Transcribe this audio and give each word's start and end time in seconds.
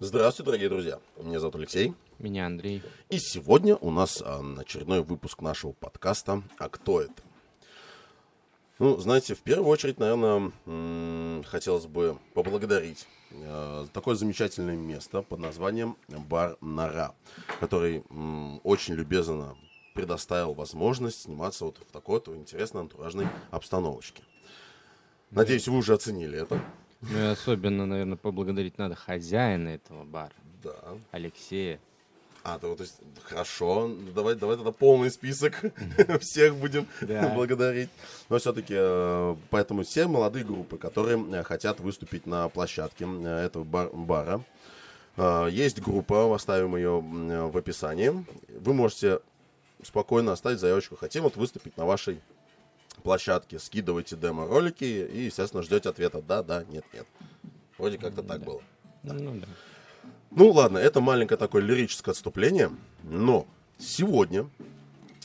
Здравствуйте, 0.00 0.46
дорогие 0.46 0.68
друзья. 0.68 0.98
Меня 1.22 1.38
зовут 1.38 1.54
Алексей. 1.54 1.94
Меня 2.18 2.46
Андрей. 2.46 2.82
И 3.10 3.18
сегодня 3.18 3.76
у 3.76 3.92
нас 3.92 4.20
а, 4.20 4.42
очередной 4.58 5.02
выпуск 5.02 5.40
нашего 5.40 5.70
подкаста 5.70 6.42
«А 6.58 6.68
кто 6.68 7.00
это?». 7.00 7.22
Ну, 8.80 8.96
знаете, 8.96 9.36
в 9.36 9.38
первую 9.38 9.68
очередь, 9.68 10.00
наверное, 10.00 10.50
хотелось 11.44 11.86
бы 11.86 12.18
поблагодарить 12.34 13.06
за 13.30 13.86
такое 13.92 14.16
замечательное 14.16 14.74
место 14.74 15.22
под 15.22 15.38
названием 15.38 15.96
«Бар 16.08 16.56
Нора», 16.60 17.14
который 17.60 18.02
очень 18.64 18.94
любезно 18.94 19.56
предоставил 19.94 20.54
возможность 20.54 21.22
сниматься 21.22 21.66
вот 21.66 21.78
в 21.78 21.92
такой 21.92 22.14
вот 22.18 22.28
интересной 22.30 22.80
антуражной 22.80 23.28
обстановочке. 23.52 24.24
Надеюсь, 25.30 25.68
вы 25.68 25.76
уже 25.76 25.94
оценили 25.94 26.36
это. 26.36 26.60
Ну 27.10 27.18
и 27.18 27.22
особенно, 27.32 27.86
наверное, 27.86 28.16
поблагодарить 28.16 28.78
надо 28.78 28.94
хозяина 28.94 29.68
этого 29.70 30.04
бара, 30.04 30.32
Да. 30.62 30.74
Алексея. 31.10 31.78
А, 32.42 32.58
то, 32.58 32.74
то 32.74 32.82
есть, 32.82 32.96
хорошо, 33.22 33.86
ну, 33.88 34.12
давай, 34.12 34.34
давай 34.34 34.56
тогда 34.56 34.70
полный 34.70 35.10
список 35.10 35.62
всех 36.20 36.56
будем 36.56 36.86
Да. 37.00 37.28
благодарить. 37.34 37.88
Но 38.28 38.38
все-таки, 38.38 38.74
поэтому 39.48 39.82
все 39.82 40.06
молодые 40.06 40.44
группы, 40.44 40.76
которые 40.76 41.24
э, 41.32 41.42
хотят 41.42 41.80
выступить 41.80 42.26
на 42.26 42.48
площадке 42.50 43.06
э, 43.06 43.46
этого 43.46 43.64
бар- 43.64 43.90
бара, 43.94 44.42
э, 45.16 45.48
есть 45.52 45.80
группа, 45.80 46.34
оставим 46.34 46.76
ее 46.76 47.02
э, 47.02 47.46
в 47.46 47.56
описании. 47.56 48.12
Вы 48.60 48.74
можете 48.74 49.20
спокойно 49.82 50.32
оставить 50.32 50.60
заявочку. 50.60 50.96
Хотим 50.96 51.22
вот 51.22 51.36
выступить 51.36 51.76
на 51.78 51.86
вашей 51.86 52.20
площадке. 53.02 53.58
Скидывайте 53.58 54.16
демо-ролики 54.16 54.84
и, 54.84 55.24
естественно, 55.24 55.62
ждете 55.62 55.88
ответа 55.88 56.22
да, 56.22 56.42
да, 56.42 56.64
нет, 56.64 56.84
нет. 56.92 57.06
Вроде 57.78 57.98
как-то 57.98 58.22
так 58.22 58.42
было. 58.42 58.62
Ну 59.02 59.40
да. 59.40 59.46
Ну 60.30 60.50
ладно, 60.50 60.78
это 60.78 61.00
маленькое 61.00 61.38
такое 61.38 61.62
лирическое 61.62 62.12
отступление, 62.12 62.70
но 63.04 63.46
сегодня 63.78 64.48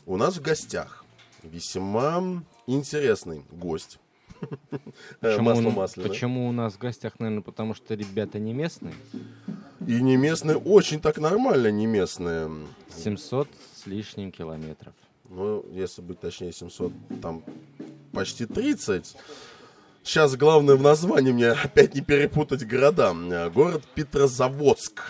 у 0.05 0.17
нас 0.17 0.37
в 0.37 0.41
гостях 0.41 1.03
весьма 1.43 2.43
интересный 2.67 3.43
гость. 3.51 3.99
Почему, 5.19 5.71
Масло 5.71 6.01
почему 6.01 6.47
у 6.47 6.51
нас 6.53 6.73
в 6.73 6.77
гостях, 6.77 7.19
наверное, 7.19 7.43
потому 7.43 7.73
что 7.73 7.93
ребята 7.93 8.39
не 8.39 8.53
местные? 8.53 8.93
И 9.85 10.01
не 10.01 10.15
местные, 10.15 10.55
очень 10.55 11.01
так 11.01 11.17
нормально 11.17 11.71
не 11.71 11.87
местные. 11.87 12.49
700 12.95 13.49
с 13.75 13.85
лишним 13.85 14.31
километров. 14.31 14.93
Ну, 15.29 15.63
если 15.71 16.01
быть 16.01 16.19
точнее, 16.19 16.51
700, 16.51 16.91
там 17.21 17.43
почти 18.13 18.45
30. 18.45 19.15
Сейчас 20.03 20.35
главное 20.35 20.75
в 20.75 20.81
названии 20.81 21.31
мне 21.31 21.49
опять 21.51 21.93
не 21.93 22.01
перепутать 22.01 22.65
города. 22.65 23.13
Э, 23.13 23.49
Город 23.49 23.83
Петрозаводск. 23.93 25.01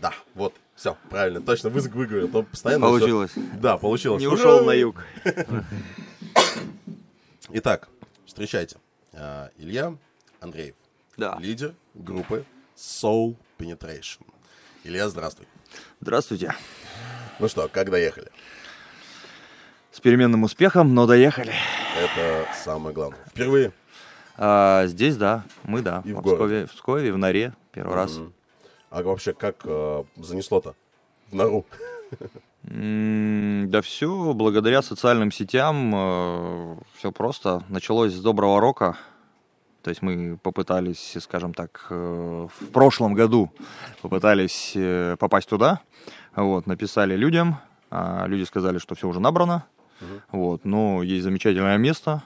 Да, 0.00 0.12
вот, 0.34 0.52
все, 0.74 0.96
правильно, 1.10 1.40
точно, 1.40 1.70
вы 1.70 1.80
выговорил. 1.82 2.28
то 2.28 2.42
постоянно 2.42 2.86
Получилось. 2.86 3.30
Да, 3.60 3.78
получилось. 3.78 4.20
Не 4.20 4.26
Ура! 4.26 4.36
ушел 4.36 4.64
на 4.64 4.72
юг. 4.72 5.04
Итак, 7.50 7.88
встречайте. 8.26 8.78
А, 9.12 9.50
Илья 9.58 9.96
Андреев, 10.40 10.74
Да. 11.16 11.36
лидер 11.40 11.74
группы 11.94 12.44
Soul 12.76 13.36
Penetration. 13.58 14.22
Илья, 14.84 15.08
здравствуй. 15.08 15.46
Здравствуйте. 16.00 16.52
Ну 17.38 17.46
что, 17.48 17.68
как 17.68 17.90
доехали? 17.90 18.30
С 19.92 20.00
переменным 20.00 20.42
успехом, 20.42 20.94
но 20.94 21.06
доехали. 21.06 21.52
Это 22.02 22.46
самое 22.64 22.94
главное. 22.94 23.18
Впервые? 23.28 23.72
А, 24.38 24.86
здесь, 24.86 25.16
да, 25.16 25.44
мы, 25.64 25.82
да. 25.82 26.02
И 26.04 26.12
в 26.12 26.20
в 26.20 26.22
Пскове, 26.22 26.66
в 26.66 26.72
Пскове, 26.72 27.12
в 27.12 27.18
Норе, 27.18 27.52
первый 27.72 27.94
раз. 27.94 28.18
А 28.90 29.02
вообще, 29.02 29.34
как 29.34 29.56
э, 29.64 30.04
занесло-то? 30.16 30.74
В 31.30 31.34
нору. 31.34 31.66
Да 32.62 33.82
все, 33.82 34.32
благодаря 34.34 34.82
социальным 34.82 35.32
сетям 35.32 36.78
все 36.96 37.10
просто. 37.12 37.62
Началось 37.68 38.12
с 38.12 38.20
доброго 38.20 38.60
рока. 38.60 38.96
То 39.82 39.90
есть 39.90 40.00
мы 40.00 40.38
попытались, 40.40 41.16
скажем 41.20 41.54
так, 41.54 41.86
э, 41.90 42.48
в 42.60 42.66
прошлом 42.68 43.14
году 43.14 43.50
попытались 44.00 44.72
э, 44.76 45.16
попасть 45.18 45.48
туда. 45.48 45.80
Вот, 46.36 46.68
написали 46.68 47.16
людям. 47.16 47.56
а 47.90 48.26
Люди 48.26 48.44
сказали, 48.44 48.78
что 48.78 48.94
все 48.94 49.08
уже 49.08 49.18
набрано. 49.18 49.64
Вот, 50.30 50.64
но 50.64 51.02
есть 51.02 51.24
замечательное 51.24 51.78
место. 51.78 52.22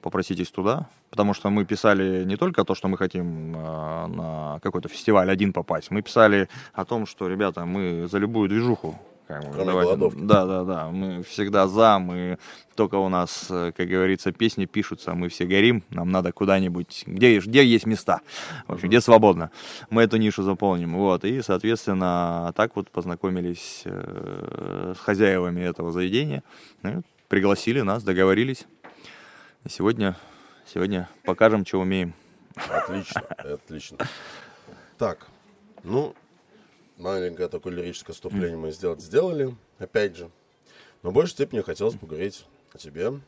Попроситесь 0.00 0.50
туда. 0.50 0.88
Потому 1.10 1.34
что 1.34 1.50
мы 1.50 1.64
писали 1.64 2.24
не 2.24 2.36
только 2.36 2.64
то, 2.64 2.74
что 2.74 2.88
мы 2.88 2.98
хотим 2.98 3.56
э, 3.56 4.06
на 4.06 4.60
какой-то 4.62 4.88
фестиваль 4.88 5.30
один 5.30 5.52
попасть. 5.52 5.90
Мы 5.90 6.02
писали 6.02 6.48
о 6.74 6.84
том, 6.84 7.06
что, 7.06 7.28
ребята, 7.28 7.64
мы 7.64 8.06
за 8.10 8.18
любую 8.18 8.48
движуху. 8.48 8.94
Как 9.28 9.44
бы, 9.44 9.52
Кроме 9.52 9.72
голодовки. 9.72 10.20
Да, 10.22 10.46
да, 10.46 10.64
да. 10.64 10.88
Мы 10.88 11.22
всегда 11.22 11.68
за. 11.68 11.98
Мы 11.98 12.38
только 12.74 12.94
у 12.94 13.10
нас, 13.10 13.46
э, 13.50 13.72
как 13.76 13.86
говорится, 13.86 14.32
песни 14.32 14.64
пишутся, 14.64 15.14
мы 15.14 15.28
все 15.28 15.44
горим. 15.44 15.84
Нам 15.90 16.10
надо 16.10 16.32
куда-нибудь, 16.32 17.04
где, 17.06 17.38
где 17.38 17.64
есть 17.64 17.84
места, 17.84 18.22
в 18.66 18.72
общем, 18.72 18.88
где 18.88 19.02
свободно. 19.02 19.50
Мы 19.90 20.02
эту 20.02 20.16
нишу 20.16 20.42
заполним. 20.42 20.96
Вот. 20.96 21.26
И, 21.26 21.42
соответственно, 21.42 22.54
так 22.56 22.74
вот 22.74 22.90
познакомились 22.90 23.82
э, 23.84 24.94
с 24.96 25.00
хозяевами 25.00 25.60
этого 25.60 25.92
заведения. 25.92 26.42
Ну, 26.82 27.02
пригласили 27.28 27.82
нас, 27.82 28.02
договорились. 28.02 28.66
И 29.64 29.68
сегодня, 29.68 30.16
сегодня 30.66 31.06
покажем, 31.24 31.66
что 31.66 31.80
умеем. 31.80 32.14
Отлично, 32.70 33.20
отлично. 33.38 33.98
Так, 34.96 35.26
ну, 35.84 36.14
маленькое 36.98 37.48
такое 37.48 37.72
лирическое 37.72 38.14
вступление 38.14 38.56
мы 38.56 38.72
сделать 38.72 39.00
сделали, 39.00 39.54
опять 39.78 40.16
же. 40.16 40.30
Но 41.02 41.10
в 41.10 41.14
большей 41.14 41.32
степени 41.32 41.60
хотелось 41.60 41.94
поговорить 41.94 42.44
о 42.72 42.78
тебе, 42.78 43.20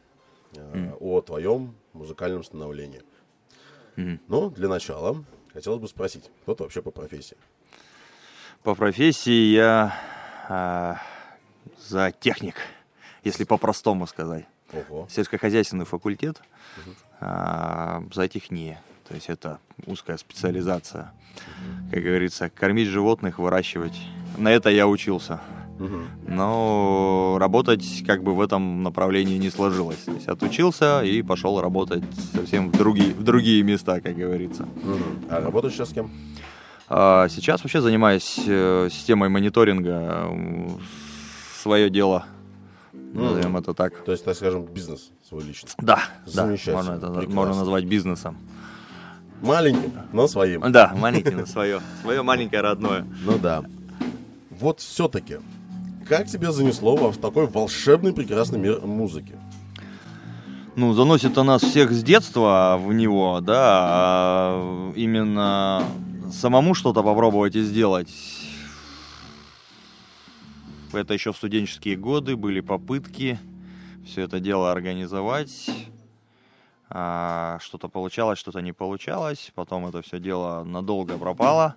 э, 0.55 0.93
о 1.01 1.21
твоем 1.21 1.75
музыкальном 1.93 2.45
становлении. 2.45 3.03
Но 4.29 4.49
для 4.49 4.69
начала 4.69 5.23
хотелось 5.53 5.81
бы 5.81 5.87
спросить, 5.87 6.31
кто 6.43 6.55
ты 6.55 6.63
вообще 6.63 6.81
по 6.81 6.91
профессии? 6.91 7.37
По 8.63 8.75
профессии 8.75 9.53
я 9.53 9.95
а, 10.49 10.99
за 11.79 12.13
техник, 12.13 12.57
если 13.25 13.45
по-простому 13.45 14.07
сказать. 14.07 14.47
Ого. 14.73 15.07
Сельскохозяйственный 15.11 15.85
факультет, 15.85 16.41
а, 17.21 18.03
за 18.13 18.29
техния. 18.29 18.83
То 19.11 19.17
есть 19.17 19.29
это 19.29 19.59
узкая 19.87 20.17
специализация. 20.19 21.11
Как 21.91 22.01
говорится, 22.01 22.49
кормить 22.49 22.87
животных, 22.87 23.41
выращивать. 23.41 23.99
На 24.39 24.53
это 24.53 24.71
я 24.71 24.87
учился. 24.87 25.41
Но 26.29 27.37
работать 27.41 28.05
как 28.07 28.23
бы 28.23 28.37
в 28.37 28.41
этом 28.41 28.85
направлении 28.85 29.37
не 29.37 29.51
сложилось. 29.51 29.99
То 30.05 30.13
есть 30.13 30.29
отучился 30.29 31.03
и 31.03 31.23
пошел 31.23 31.61
работать 31.61 32.05
совсем 32.33 32.71
в 32.71 32.79
другие, 32.79 33.13
в 33.13 33.25
другие 33.25 33.65
места, 33.65 34.01
как 34.01 34.15
говорится. 34.15 34.69
А 35.29 35.41
работаешь 35.41 35.75
сейчас 35.75 35.91
с 35.91 35.93
кем? 35.93 36.13
А 36.89 37.29
Сейчас 37.29 37.65
вообще 37.65 37.81
занимаюсь 37.81 38.39
э, 38.47 38.89
системой 38.93 39.29
мониторинга. 39.29 40.31
Свое 41.61 41.91
дело, 41.91 42.27
назовем 42.93 43.57
это 43.57 43.75
так. 43.75 44.05
То 44.05 44.13
есть, 44.13 44.25
так 44.25 44.37
скажем, 44.37 44.67
бизнес 44.67 45.11
свой 45.29 45.43
личный. 45.43 45.71
Да, 45.79 46.01
да, 46.33 46.47
можно, 46.47 46.93
это, 46.93 47.29
можно 47.29 47.57
назвать 47.57 47.85
бизнесом. 47.85 48.37
Маленьким, 49.41 49.93
но 50.13 50.29
своим. 50.29 50.71
Да, 50.71 50.93
маленький, 50.95 51.31
но 51.31 51.47
свое. 51.47 51.81
Свое 52.03 52.23
маленькое 52.23 52.63
родное. 52.63 53.07
Ну 53.25 53.39
да. 53.39 53.65
Вот 54.51 54.81
все-таки, 54.81 55.39
как 56.07 56.27
тебя 56.27 56.53
занесло 56.53 56.97
в 56.97 57.17
такой 57.17 57.47
волшебный 57.47 58.13
прекрасный 58.13 58.59
мир 58.59 58.81
музыки? 58.81 59.35
Ну, 60.77 60.93
заносит 60.93 61.37
у 61.39 61.43
нас 61.43 61.63
всех 61.63 61.91
с 61.93 62.03
детства 62.03 62.79
в 62.81 62.93
него, 62.93 63.41
да, 63.41 63.57
а 63.57 64.93
именно 64.95 65.85
самому 66.33 66.75
что-то 66.75 67.03
попробовать 67.03 67.57
и 67.57 67.63
сделать. 67.63 68.11
Это 70.93 71.15
еще 71.15 71.33
в 71.33 71.37
студенческие 71.37 71.97
годы 71.97 72.37
были 72.37 72.61
попытки 72.61 73.39
все 74.05 74.23
это 74.23 74.41
дело 74.41 74.73
организовать. 74.73 75.71
А, 76.91 77.59
что-то 77.61 77.89
получалось, 77.89 78.39
что-то 78.39 78.61
не 78.61 78.73
получалось. 78.73 79.53
Потом 79.55 79.87
это 79.87 80.03
все 80.03 80.19
дело 80.19 80.65
надолго 80.65 81.17
пропало. 81.19 81.77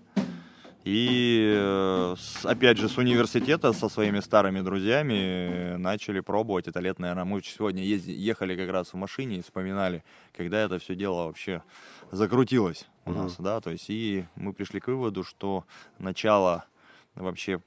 И 0.84 1.54
э, 1.56 2.16
опять 2.44 2.78
же 2.78 2.90
с 2.90 2.98
университета 2.98 3.72
со 3.72 3.88
своими 3.88 4.20
старыми 4.20 4.60
друзьями 4.60 5.78
начали 5.78 6.20
пробовать. 6.20 6.68
Это 6.68 6.82
лет, 6.82 7.00
наверное, 7.00 7.24
мы 7.24 7.42
сегодня 7.42 7.84
езди- 7.84 8.12
ехали 8.12 8.56
как 8.58 8.70
раз 8.70 8.90
в 8.90 8.96
машине 8.96 9.38
и 9.38 9.42
вспоминали, 9.42 10.04
когда 10.36 10.60
это 10.60 10.80
все 10.80 10.96
дело 10.96 11.28
вообще 11.28 11.64
закрутилось 12.12 12.86
у 13.06 13.12
нас, 13.12 13.38
да, 13.38 13.62
то 13.62 13.70
есть 13.70 13.90
и 13.90 14.26
мы 14.36 14.52
пришли 14.52 14.82
к 14.82 14.88
выводу, 14.88 15.24
что 15.24 15.64
начало 16.00 16.66
вообще 17.16 17.62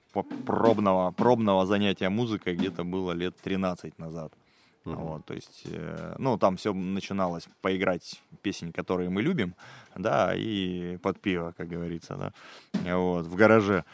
пробного, 0.45 1.11
пробного 1.13 1.65
занятия 1.65 2.11
музыкой 2.11 2.55
где-то 2.55 2.85
было 2.85 3.13
лет 3.13 3.35
13 3.43 3.99
назад. 3.99 4.33
Мгм. 4.87 4.97
Вот, 5.03 5.25
то 5.25 5.35
есть, 5.35 5.63
э, 5.65 6.15
ну, 6.19 6.39
там 6.39 6.57
все 6.57 6.73
начиналось 6.73 7.49
поиграть 7.61 8.23
песни, 8.43 8.71
которые 8.71 9.11
мы 9.11 9.21
любим, 9.23 9.55
да, 9.97 10.33
и 10.37 10.97
под 11.03 11.21
пиво, 11.21 11.53
как 11.57 11.69
говорится, 11.69 12.17
да, 12.17 12.97
вот, 12.97 13.27
в 13.27 13.35
гараже. 13.35 13.85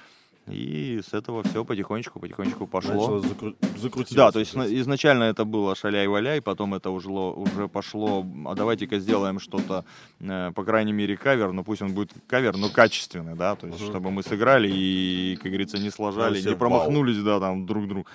И 0.49 1.01
с 1.09 1.15
этого 1.15 1.45
все 1.45 1.65
потихонечку, 1.65 2.19
потихонечку 2.19 2.67
пошло. 2.67 3.19
Закру- 3.21 3.55
закрутилось. 3.79 4.11
Да, 4.17 4.33
то 4.33 4.41
есть 4.41 4.57
на- 4.57 4.67
изначально 4.81 5.25
это 5.25 5.45
было 5.45 5.77
шаляй-валяй, 5.77 6.41
потом 6.41 6.75
это 6.75 6.91
уже, 6.91 7.09
уже 7.11 7.69
пошло, 7.69 8.27
а 8.47 8.55
давайте-ка 8.57 8.99
сделаем 8.99 9.39
что-то, 9.39 9.85
э, 10.21 10.51
по 10.53 10.65
крайней 10.65 10.93
мере, 10.93 11.17
кавер, 11.17 11.53
но 11.53 11.63
пусть 11.63 11.81
он 11.83 11.95
будет 11.95 12.11
кавер, 12.27 12.57
но 12.57 12.69
качественный, 12.71 13.37
да, 13.37 13.55
то 13.55 13.69
есть 13.69 13.81
Мгм. 13.81 13.91
чтобы 13.91 14.11
мы 14.11 14.25
сыграли 14.25 14.69
и, 14.69 15.37
как 15.37 15.47
говорится, 15.53 15.79
не 15.79 15.91
сложали, 15.91 16.35
все 16.35 16.49
не 16.51 16.55
вау. 16.55 16.59
промахнулись, 16.59 17.19
да, 17.23 17.39
там 17.39 17.65
друг 17.65 17.87
другу. 17.87 18.07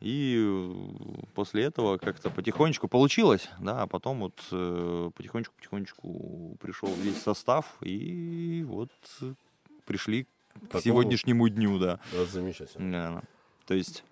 И 0.00 0.36
э, 0.38 1.24
после 1.34 1.64
этого 1.64 1.98
как-то 1.98 2.30
потихонечку 2.30 2.88
получилось, 2.88 3.50
да, 3.60 3.82
а 3.82 3.86
потом 3.86 4.20
вот 4.20 4.40
э, 4.50 5.10
потихонечку-потихонечку 5.14 6.56
пришел 6.60 6.88
весь 6.94 7.20
состав, 7.20 7.76
и 7.82 8.64
вот 8.66 8.90
э, 9.20 9.34
пришли 9.84 10.24
к 10.24 10.60
Такому- 10.68 10.82
сегодняшнему 10.82 11.48
дню, 11.48 11.78
да. 11.78 12.00
Да, 12.12 12.24
замечательно. 12.24 12.90
Да. 12.90 13.22
То 13.66 13.74
есть 13.74 14.02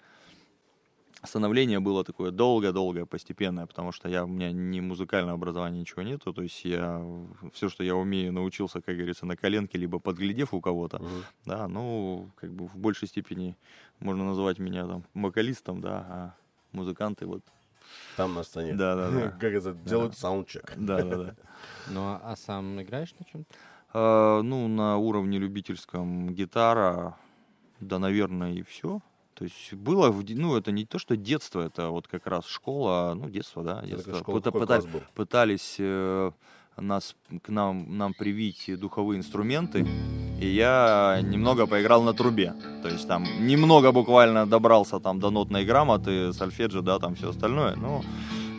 становление 1.24 1.80
было 1.80 2.04
такое 2.04 2.30
долгое-долгое, 2.30 3.04
постепенное, 3.06 3.66
потому 3.66 3.92
что 3.92 4.08
я, 4.08 4.24
у 4.24 4.28
меня 4.28 4.52
ни 4.52 4.80
музыкального 4.80 5.34
образования, 5.34 5.80
ничего 5.80 6.02
нету, 6.02 6.32
то 6.32 6.42
есть 6.42 6.64
я 6.64 7.04
все, 7.52 7.68
что 7.68 7.82
я 7.84 7.94
умею, 7.96 8.32
научился, 8.32 8.80
как 8.80 8.96
говорится, 8.96 9.26
на 9.26 9.36
коленке, 9.36 9.78
либо 9.78 9.98
подглядев 9.98 10.54
у 10.54 10.60
кого-то, 10.60 10.98
Мгм. 10.98 11.24
да, 11.44 11.68
ну, 11.68 12.30
как 12.36 12.52
бы 12.52 12.66
в 12.66 12.76
большей 12.76 13.08
степени 13.08 13.56
можно 14.00 14.24
называть 14.24 14.58
меня 14.58 14.86
там 14.86 15.04
вокалистом, 15.14 15.80
да, 15.80 16.06
а 16.08 16.34
музыканты 16.72 17.26
вот, 17.26 17.42
Там 18.16 18.34
на 18.34 18.42
сцене. 18.42 18.76
да, 18.76 18.94
да, 18.96 19.10
да, 19.10 19.30
Как 19.40 19.52
это 19.52 19.72
делают 19.72 20.16
саундчек. 20.16 20.72
да, 20.76 21.02
да, 21.02 21.16
да. 21.16 21.34
Ну, 21.86 22.02
а, 22.02 22.20
а 22.22 22.36
сам 22.36 22.80
играешь 22.82 23.14
на 23.18 23.24
чем-то? 23.24 23.54
А, 23.92 24.42
Ну, 24.42 24.68
на 24.68 24.98
уровне 24.98 25.38
любительском 25.38 26.34
гитара, 26.34 27.16
да, 27.80 27.98
наверное, 27.98 28.52
и 28.52 28.62
все. 28.62 29.00
То 29.38 29.44
есть 29.44 29.72
было, 29.74 30.12
ну, 30.28 30.56
это 30.56 30.72
не 30.72 30.84
то, 30.84 30.98
что 30.98 31.16
детство, 31.16 31.60
это 31.60 31.90
вот 31.90 32.08
как 32.08 32.26
раз 32.26 32.44
школа, 32.46 33.14
ну, 33.14 33.30
детство, 33.30 33.62
да, 33.62 33.78
Это 33.78 33.86
детство. 33.86 34.04
какая 34.10 34.20
школа, 34.22 34.36
Пыта- 34.38 34.44
какой 34.44 34.60
пыта- 34.62 34.66
класс 34.66 34.86
был? 34.86 35.00
Пытались 35.14 35.76
э, 35.78 36.30
нас, 36.76 37.14
к 37.42 37.48
нам, 37.48 37.96
нам 37.96 38.14
привить 38.14 38.68
духовые 38.80 39.18
инструменты, 39.18 39.86
и 40.40 40.46
я 40.48 41.20
немного 41.22 41.66
поиграл 41.68 42.02
на 42.02 42.12
трубе. 42.14 42.52
То 42.82 42.88
есть 42.88 43.06
там 43.06 43.24
немного 43.46 43.92
буквально 43.92 44.44
добрался 44.46 44.98
там 44.98 45.20
до 45.20 45.30
нотной 45.30 45.64
грамоты, 45.64 46.32
сольфеджио, 46.32 46.80
да, 46.82 46.98
там 46.98 47.14
все 47.14 47.28
остальное, 47.30 47.76
ну, 47.76 48.02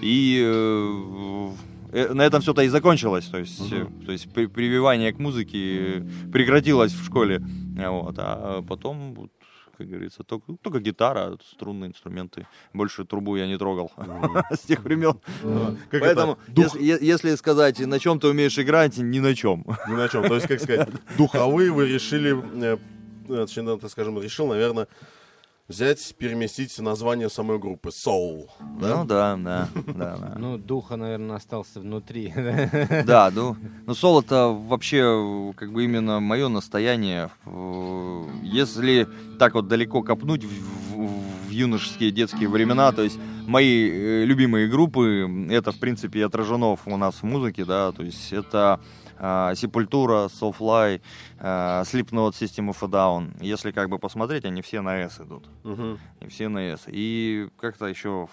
и 0.01 0.41
э, 0.41 1.51
э, 1.91 2.13
на 2.13 2.21
этом 2.21 2.41
все-то 2.41 2.61
и 2.61 2.69
закончилось. 2.69 3.25
То 3.25 3.37
есть, 3.39 3.71
э, 3.73 3.85
то 4.05 4.11
есть 4.13 4.31
при- 4.31 4.45
прививание 4.47 5.11
к 5.11 5.19
музыке 5.19 6.05
прекратилось 6.31 6.93
в 6.93 7.05
школе. 7.05 7.41
Вот, 7.77 8.15
а 8.17 8.61
потом, 8.61 9.29
как 9.79 9.87
говорится, 9.87 10.23
только, 10.23 10.57
только 10.61 10.79
гитара, 10.81 11.37
струнные 11.53 11.87
инструменты. 11.87 12.45
Больше 12.73 13.05
трубу 13.05 13.37
я 13.37 13.47
не 13.47 13.57
трогал 13.57 13.89
с 14.51 14.59
тех 14.59 14.83
времен. 14.83 15.17
Ну, 15.41 15.77
Поэтому, 15.89 16.37
если, 16.77 17.33
сказать, 17.35 17.79
на 17.79 17.97
чем 17.97 18.19
ты 18.19 18.27
умеешь 18.27 18.59
играть, 18.59 18.97
ни 18.97 19.19
на 19.19 19.33
чем. 19.33 19.65
ни 19.87 19.93
на 19.93 20.09
чем. 20.09 20.27
То 20.27 20.35
есть, 20.35 20.47
как 20.47 20.59
сказать, 20.59 20.89
духовые 21.17 21.71
вы 21.71 21.87
решили, 21.87 22.35
э, 22.61 22.77
э, 23.29 23.45
точнее, 23.45 23.63
ну, 23.63 23.79
скажем, 23.87 24.21
решил, 24.21 24.47
наверное, 24.47 24.89
взять, 25.69 26.15
переместить 26.17 26.77
название 26.79 27.29
самой 27.29 27.59
группы 27.59 27.89
Soul. 27.89 28.47
Да? 28.81 28.97
Ну 28.97 29.05
да, 29.05 29.37
да, 29.37 29.67
да, 29.87 30.17
да. 30.17 30.35
Ну, 30.39 30.57
духа, 30.57 30.95
наверное, 30.97 31.37
остался 31.37 31.79
внутри. 31.79 32.33
Да, 33.05 33.31
ну, 33.33 33.55
ну 33.85 33.93
соло-то 33.93 34.47
вообще 34.53 34.97
э, 34.97 35.53
как 35.55 35.71
бы 35.71 35.85
именно 35.85 36.19
мое 36.19 36.49
настояние. 36.49 37.29
Если 38.43 39.07
так 39.37 39.53
вот 39.53 39.67
далеко 39.67 40.01
копнуть 40.03 40.43
в, 40.43 40.49
в- 40.95 41.47
в 41.47 41.49
юношеские 41.51 42.11
детские 42.11 42.49
времена, 42.49 42.91
то 42.91 43.03
есть 43.03 43.19
мои 43.47 43.89
э, 43.89 44.25
любимые 44.25 44.67
группы, 44.67 45.47
это 45.49 45.71
в 45.71 45.79
принципе 45.79 46.25
отражено 46.25 46.77
у 46.85 46.97
нас 46.97 47.15
в 47.15 47.23
музыке, 47.23 47.65
да, 47.65 47.91
то 47.91 48.03
есть 48.03 48.33
это 48.33 48.79
Сепультура, 49.55 50.27
Soulfly, 50.27 51.01
а, 51.39 51.83
Slipknot, 51.83 52.31
System 52.31 52.69
of 52.69 52.77
a 52.81 52.87
Down. 52.87 53.31
Если 53.41 53.71
как 53.71 53.89
бы 53.89 53.99
посмотреть, 53.99 54.45
они 54.45 54.61
все 54.61 54.81
на 54.81 54.97
S 55.01 55.19
идут. 55.19 55.47
Мгм. 55.63 55.99
И 56.21 56.27
все 56.27 56.47
на 56.49 56.59
S. 56.69 56.83
И 56.87 57.49
как-то 57.59 57.85
еще 57.87 58.27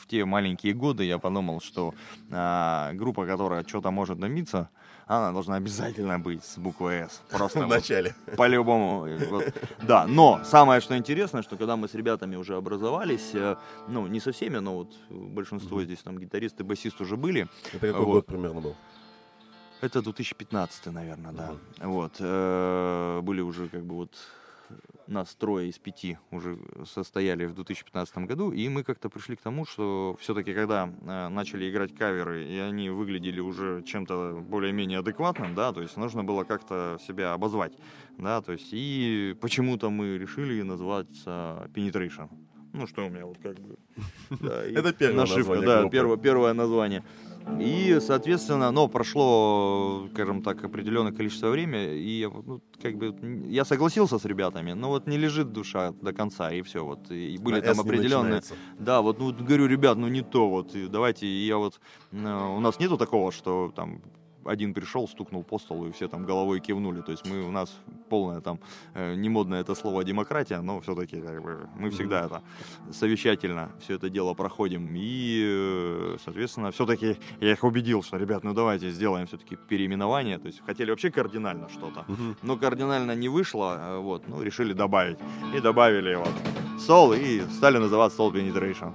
в 0.00 0.06
те 0.06 0.24
маленькие 0.24 0.74
годы 0.74 1.04
я 1.04 1.18
подумал, 1.18 1.60
что 1.60 1.94
а, 2.30 2.92
группа, 2.94 3.26
которая 3.26 3.64
что-то 3.66 3.90
может 3.90 4.18
добиться, 4.18 4.68
она 5.06 5.32
должна 5.32 5.56
обязательно 5.56 6.18
быть 6.18 6.42
с 6.44 6.56
буквой 6.58 6.94
S. 7.04 7.22
Просто 7.30 7.58
В 7.60 7.62
вот 7.62 7.70
начале. 7.74 8.14
по-любому. 8.36 9.06
Вот. 9.30 9.52
Да, 9.82 10.06
но 10.06 10.40
самое, 10.44 10.80
что 10.80 10.96
интересно, 10.96 11.42
что 11.42 11.56
когда 11.56 11.76
мы 11.76 11.88
с 11.88 11.94
ребятами 11.94 12.36
уже 12.36 12.56
образовались, 12.56 13.30
э, 13.34 13.56
ну, 13.88 14.06
не 14.06 14.20
со 14.20 14.32
всеми, 14.32 14.58
но 14.58 14.74
вот 14.76 14.94
большинство 15.10 15.82
здесь 15.82 15.98
там 15.98 16.18
гитарист 16.18 16.60
и 16.60 16.62
басист 16.64 17.00
уже 17.02 17.16
были, 17.18 17.48
Это 17.72 17.86
какой 17.88 17.92
Вот. 18.04 18.12
год 18.14 18.26
примерно 18.26 18.60
был? 18.62 18.74
Это 19.84 20.02
2015, 20.02 20.86
наверное, 20.86 21.32
да. 21.32 21.54
Вот. 21.80 22.16
э, 22.18 23.20
Были 23.22 23.40
уже 23.40 23.68
как 23.68 23.84
бы 23.84 23.94
вот 23.96 24.16
нас 25.06 25.34
трое 25.34 25.68
из 25.68 25.78
пяти 25.78 26.18
уже 26.30 26.58
состояли 26.86 27.44
в 27.44 27.54
2015 27.54 28.18
году, 28.18 28.52
и 28.52 28.68
мы 28.68 28.82
как-то 28.82 29.10
пришли 29.10 29.36
к 29.36 29.40
тому, 29.42 29.66
что 29.66 30.16
все-таки 30.20 30.54
когда 30.54 30.88
э, 30.88 31.28
начали 31.28 31.70
играть 31.70 31.94
каверы, 31.94 32.44
и 32.44 32.58
они 32.58 32.90
выглядели 32.90 33.40
уже 33.40 33.82
чем-то 33.82 34.42
более-менее 34.48 35.00
адекватным, 35.00 35.54
да, 35.54 35.72
то 35.72 35.82
есть 35.82 35.96
нужно 35.96 36.24
было 36.24 36.44
как-то 36.44 36.98
себя 37.06 37.34
обозвать, 37.34 37.74
да, 38.18 38.40
то 38.40 38.52
есть 38.52 38.68
и 38.72 39.36
почему-то 39.40 39.90
мы 39.90 40.16
решили 40.18 40.62
назваться 40.62 41.68
Penetration. 41.74 42.28
Ну, 42.72 42.88
что 42.88 43.06
у 43.06 43.08
меня 43.08 43.24
вот 43.24 43.38
как 43.42 43.54
бы... 43.60 43.76
да, 44.30 44.64
Это 44.64 44.92
первое 44.92 45.20
нашивка, 45.20 45.54
название 45.54 45.90
Да, 45.90 46.16
первое 46.16 46.52
название. 46.54 47.04
И, 47.60 47.98
соответственно, 48.00 48.70
но 48.70 48.88
прошло, 48.88 50.08
скажем 50.12 50.42
так, 50.42 50.64
определенное 50.64 51.12
количество 51.12 51.50
времени, 51.50 51.98
и 51.98 52.26
ну, 52.26 52.60
как 52.82 52.96
бы, 52.96 53.14
я 53.48 53.64
согласился 53.64 54.18
с 54.18 54.24
ребятами, 54.24 54.72
но 54.72 54.88
вот 54.88 55.06
не 55.06 55.18
лежит 55.18 55.52
душа 55.52 55.92
до 55.92 56.12
конца, 56.12 56.50
и 56.50 56.62
все, 56.62 56.84
вот, 56.84 57.10
и 57.10 57.38
были 57.38 57.56
На 57.56 57.62
там 57.62 57.80
определенные, 57.80 58.42
да, 58.78 59.02
вот, 59.02 59.18
ну, 59.18 59.32
говорю, 59.32 59.66
ребят, 59.66 59.98
ну 59.98 60.08
не 60.08 60.22
то, 60.22 60.48
вот, 60.48 60.74
и 60.74 60.88
давайте, 60.88 61.26
я 61.26 61.58
вот, 61.58 61.80
э, 62.12 62.16
у 62.56 62.60
нас 62.60 62.78
нету 62.80 62.96
такого, 62.96 63.30
что 63.30 63.72
там 63.74 64.00
один 64.46 64.74
пришел, 64.74 65.08
стукнул 65.08 65.42
по 65.42 65.58
столу, 65.58 65.88
и 65.88 65.92
все 65.92 66.08
там 66.08 66.24
головой 66.24 66.60
кивнули. 66.60 67.00
То 67.02 67.12
есть 67.12 67.26
мы, 67.26 67.42
у 67.42 67.50
нас 67.50 67.74
полная 68.08 68.40
там, 68.40 68.58
э, 68.94 69.14
не 69.14 69.28
модное 69.28 69.60
это 69.60 69.74
слово 69.74 70.04
демократия, 70.04 70.60
но 70.60 70.80
все-таки 70.80 71.20
как 71.20 71.42
бы, 71.42 71.68
мы 71.76 71.90
всегда 71.90 72.26
это 72.26 72.42
совещательно 72.92 73.70
все 73.80 73.94
это 73.94 74.10
дело 74.10 74.34
проходим. 74.34 74.88
И, 74.94 75.42
э, 75.46 76.16
соответственно, 76.24 76.70
все-таки 76.70 77.16
я 77.40 77.52
их 77.52 77.64
убедил, 77.64 78.02
что, 78.02 78.16
ребят, 78.16 78.44
ну 78.44 78.54
давайте 78.54 78.90
сделаем 78.90 79.26
все-таки 79.26 79.56
переименование. 79.56 80.38
То 80.38 80.46
есть 80.46 80.62
хотели 80.66 80.90
вообще 80.90 81.10
кардинально 81.10 81.68
что-то. 81.68 82.04
Но 82.42 82.56
кардинально 82.56 83.14
не 83.14 83.28
вышло, 83.28 83.76
э, 83.78 83.98
вот, 83.98 84.28
ну, 84.28 84.42
решили 84.42 84.72
добавить. 84.72 85.18
И 85.54 85.60
добавили 85.60 86.14
вот 86.14 86.32
Soul, 86.78 87.16
и 87.18 87.40
стали 87.50 87.78
называться 87.78 88.20
Soul 88.20 88.32
Penetration. 88.32 88.92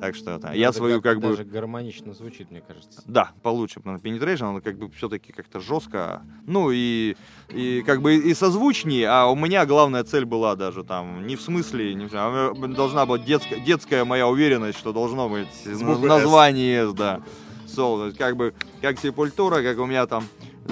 Так 0.00 0.14
что 0.14 0.30
это, 0.30 0.52
я 0.52 0.72
свою 0.72 1.02
как 1.02 1.20
бы... 1.20 1.28
Даже 1.28 1.44
гармонично 1.44 2.14
звучит, 2.14 2.50
мне 2.50 2.62
кажется. 2.62 3.02
Да, 3.06 3.32
получше, 3.42 3.80
потому 3.80 3.98
что 3.98 4.08
Penetration, 4.08 4.54
он 4.54 4.60
как 4.62 4.78
бы 4.78 4.90
все-таки 4.90 5.32
как-то 5.32 5.60
жестко, 5.60 6.22
ну 6.46 6.70
и, 6.70 7.16
и 7.50 7.82
как 7.86 8.00
бы 8.00 8.14
и 8.16 8.32
созвучнее, 8.34 9.08
а 9.08 9.26
у 9.26 9.36
меня 9.36 9.66
главная 9.66 10.02
цель 10.04 10.24
была 10.24 10.56
даже 10.56 10.84
там, 10.84 11.26
не 11.26 11.36
в 11.36 11.42
смысле, 11.42 11.94
не 11.94 12.06
в- 12.06 12.14
а 12.14 12.54
должна 12.54 13.04
быть 13.04 13.24
детская, 13.24 13.60
детская 13.60 14.04
моя 14.04 14.26
уверенность, 14.26 14.78
что 14.78 14.92
должно 14.92 15.28
быть 15.28 15.48
буквой 15.66 16.08
название 16.08 16.84
S, 16.86 16.94
да. 16.94 17.20
Soul, 17.66 18.16
как 18.16 18.36
бы, 18.36 18.54
как 18.80 18.98
сепультура, 18.98 19.62
как 19.62 19.78
у 19.78 19.86
меня 19.86 20.06
там 20.06 20.24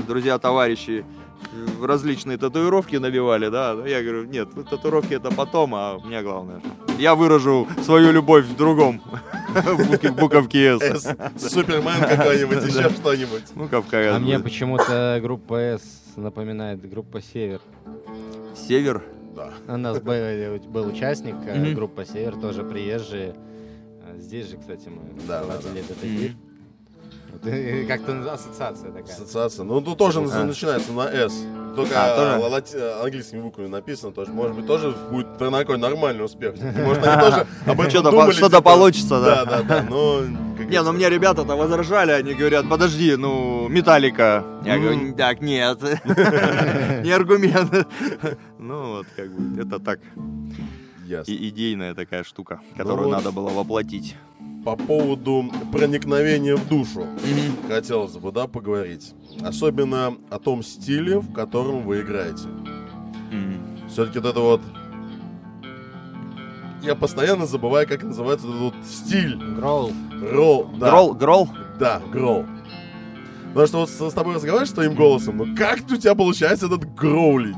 друзья, 0.06 0.38
товарищи 0.38 1.04
э, 1.04 1.17
различные 1.82 2.38
татуировки 2.38 2.96
набивали, 2.96 3.48
да, 3.48 3.72
я 3.86 4.02
говорю, 4.02 4.24
нет, 4.24 4.48
татуировки 4.68 5.14
это 5.14 5.30
потом, 5.30 5.74
а 5.74 5.96
у 5.96 6.06
меня 6.06 6.22
главное, 6.22 6.60
я 6.98 7.14
выражу 7.14 7.66
свою 7.82 8.12
любовь 8.12 8.44
в 8.46 8.56
другом, 8.56 9.00
в 9.54 10.12
буковке. 10.14 10.78
С, 10.78 11.16
Супермен 11.38 12.00
какой-нибудь, 12.00 12.64
еще 12.66 12.90
что-нибудь. 12.90 13.44
Ну, 13.54 13.68
Кавказ. 13.68 14.16
А 14.16 14.18
мне 14.18 14.38
почему-то 14.38 15.18
группа 15.22 15.54
S 15.54 15.82
напоминает 16.16 16.88
группа 16.88 17.20
Север. 17.22 17.60
Север. 18.56 19.02
Да. 19.36 19.50
У 19.68 19.76
нас 19.76 20.00
был, 20.00 20.14
был 20.68 20.88
участник, 20.88 21.36
э, 21.46 21.72
группа 21.72 22.04
Север, 22.04 22.36
тоже 22.36 22.64
приезжие. 22.64 23.34
А 24.02 24.18
Здесь 24.18 24.50
же, 24.50 24.56
кстати, 24.56 24.88
мы 24.88 25.02
Да, 25.28 25.40
да, 25.40 25.46
проводили 25.46 25.74
да. 25.74 25.80
этот 25.80 26.04
эфир. 26.04 26.32
Вот, 27.30 27.46
и 27.52 27.84
Как-то 27.86 28.32
ассоциация 28.32 28.90
такая. 28.90 29.14
Ассоциация. 29.14 29.64
Ну, 29.64 29.80
тут 29.80 29.98
тоже 29.98 30.20
А. 30.20 30.44
начинается 30.44 30.92
на 30.92 31.02
S. 31.08 31.32
только 31.76 31.94
А, 31.96 32.36
а, 32.36 32.48
лати- 32.48 32.76
английскими 33.04 33.40
буквами 33.40 33.68
написано, 33.68 34.12
тоже, 34.12 34.32
может 34.32 34.56
быть, 34.56 34.66
тоже 34.66 34.94
будет 35.10 35.38
такой 35.38 35.78
нормальный 35.78 36.24
успех. 36.24 36.54
Может, 36.56 37.06
они 37.06 37.20
тоже 37.22 37.46
об 37.66 37.80
этом 37.80 37.90
Что-то 37.90 38.10
думали, 38.10 38.32
что-то 38.32 38.56
типа, 38.56 38.62
получится, 38.62 39.20
да. 39.20 39.44
Да, 39.44 39.44
да, 39.44 39.62
да, 39.62 39.82
но... 39.88 40.22
Не, 40.68 40.82
ну 40.82 40.92
мне 40.92 41.08
ребята-то 41.08 41.54
возражали, 41.56 42.10
они 42.10 42.34
говорят, 42.34 42.68
подожди, 42.68 43.14
ну, 43.16 43.68
Металлика. 43.68 44.44
Я 44.64 44.74
М. 44.76 44.82
говорю, 44.82 45.14
так, 45.14 45.40
нет, 45.40 45.78
не 47.04 47.10
аргумент. 47.12 47.86
Ну, 48.58 48.96
вот, 48.96 49.06
как 49.16 49.30
бы, 49.30 49.62
это 49.62 49.78
так, 49.78 50.00
Ясно. 51.06 51.30
и- 51.30 51.48
идейная 51.48 51.94
такая 51.94 52.24
штука, 52.24 52.60
которую 52.76 53.08
вот. 53.08 53.16
надо 53.16 53.30
было 53.30 53.50
воплотить. 53.50 54.16
По 54.64 54.76
поводу 54.76 55.50
проникновения 55.72 56.56
в 56.56 56.68
душу 56.68 57.06
хотелось 57.68 58.16
бы, 58.16 58.32
да, 58.32 58.46
поговорить. 58.46 59.14
Особенно 59.42 60.16
о 60.30 60.38
том 60.38 60.62
стиле, 60.62 61.18
в 61.20 61.32
котором 61.32 61.82
вы 61.84 62.00
играете. 62.02 62.48
Все-таки 63.88 64.18
вот 64.18 64.28
это 64.28 64.40
вот... 64.40 64.60
Я 66.82 66.94
постоянно 66.94 67.46
забываю, 67.46 67.88
как 67.88 68.02
называется 68.02 68.46
этот 68.46 68.60
вот 68.60 68.74
стиль. 68.86 69.36
Гроул. 69.36 69.92
Ролл. 70.32 70.70
Да. 70.78 70.90
Грол, 70.90 71.14
грол? 71.14 71.48
Да, 71.78 72.02
гроул. 72.12 72.46
Потому 73.48 73.66
что 73.66 73.78
вот 73.78 73.90
с, 73.90 74.10
с 74.10 74.12
тобой 74.12 74.34
разговариваешь 74.34 74.72
твоим 74.72 74.94
голосом, 74.94 75.38
ну 75.38 75.56
как 75.56 75.80
у 75.90 75.96
тебя 75.96 76.14
получается 76.14 76.66
этот 76.66 76.94
гроулить? 76.94 77.56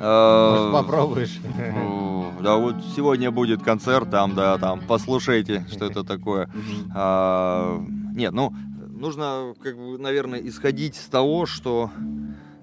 Может, 0.00 0.68
Э, 0.68 0.72
попробуешь. 0.72 1.40
О, 1.76 2.32
Да 2.42 2.56
вот 2.56 2.76
сегодня 2.96 3.30
будет 3.30 3.62
концерт, 3.62 4.10
там, 4.10 4.34
да, 4.34 4.56
там, 4.58 4.80
послушайте, 4.88 5.66
что 5.70 5.84
это 5.86 6.04
такое. 6.04 6.48
А, 6.94 7.78
Нет, 8.14 8.32
ну, 8.32 8.52
нужно, 8.98 9.54
как 9.62 9.76
бы, 9.76 9.98
наверное, 9.98 10.40
исходить 10.40 10.94
с 10.96 11.06
того, 11.08 11.44
что, 11.46 11.90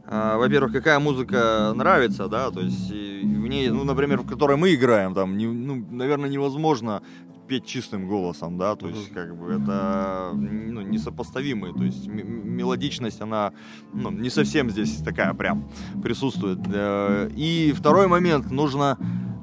а, 0.08 0.38
во-первых, 0.38 0.72
какая 0.74 1.00
музыка 1.00 1.74
нравится, 1.76 2.28
да, 2.28 2.50
то 2.50 2.60
есть 2.62 2.90
в 2.90 3.48
ней, 3.48 3.70
ну, 3.70 3.84
например, 3.84 4.22
в 4.22 4.28
которой 4.28 4.58
мы 4.58 4.74
играем, 4.74 5.14
там, 5.14 5.38
не- 5.38 5.46
ну, 5.48 5.86
наверное, 5.92 6.30
невозможно 6.30 7.02
петь 7.48 7.66
чистым 7.66 8.08
голосом, 8.08 8.58
да, 8.58 8.76
то 8.76 8.88
есть, 8.88 9.12
как 9.14 9.36
бы, 9.38 9.54
это, 9.54 10.32
ну, 10.36 10.82
несопоставимые, 10.82 11.74
то 11.74 11.84
есть, 11.84 12.08
мелодичность, 12.08 13.22
она, 13.22 13.52
ну, 13.94 14.12
не 14.12 14.30
совсем 14.30 14.70
здесь 14.70 14.98
такая 14.98 15.34
прям 15.34 15.70
присутствует. 16.04 16.60
Э, 16.74 17.30
И 17.36 17.74
второй 17.76 18.08
момент, 18.08 18.52
нужно, 18.52 18.98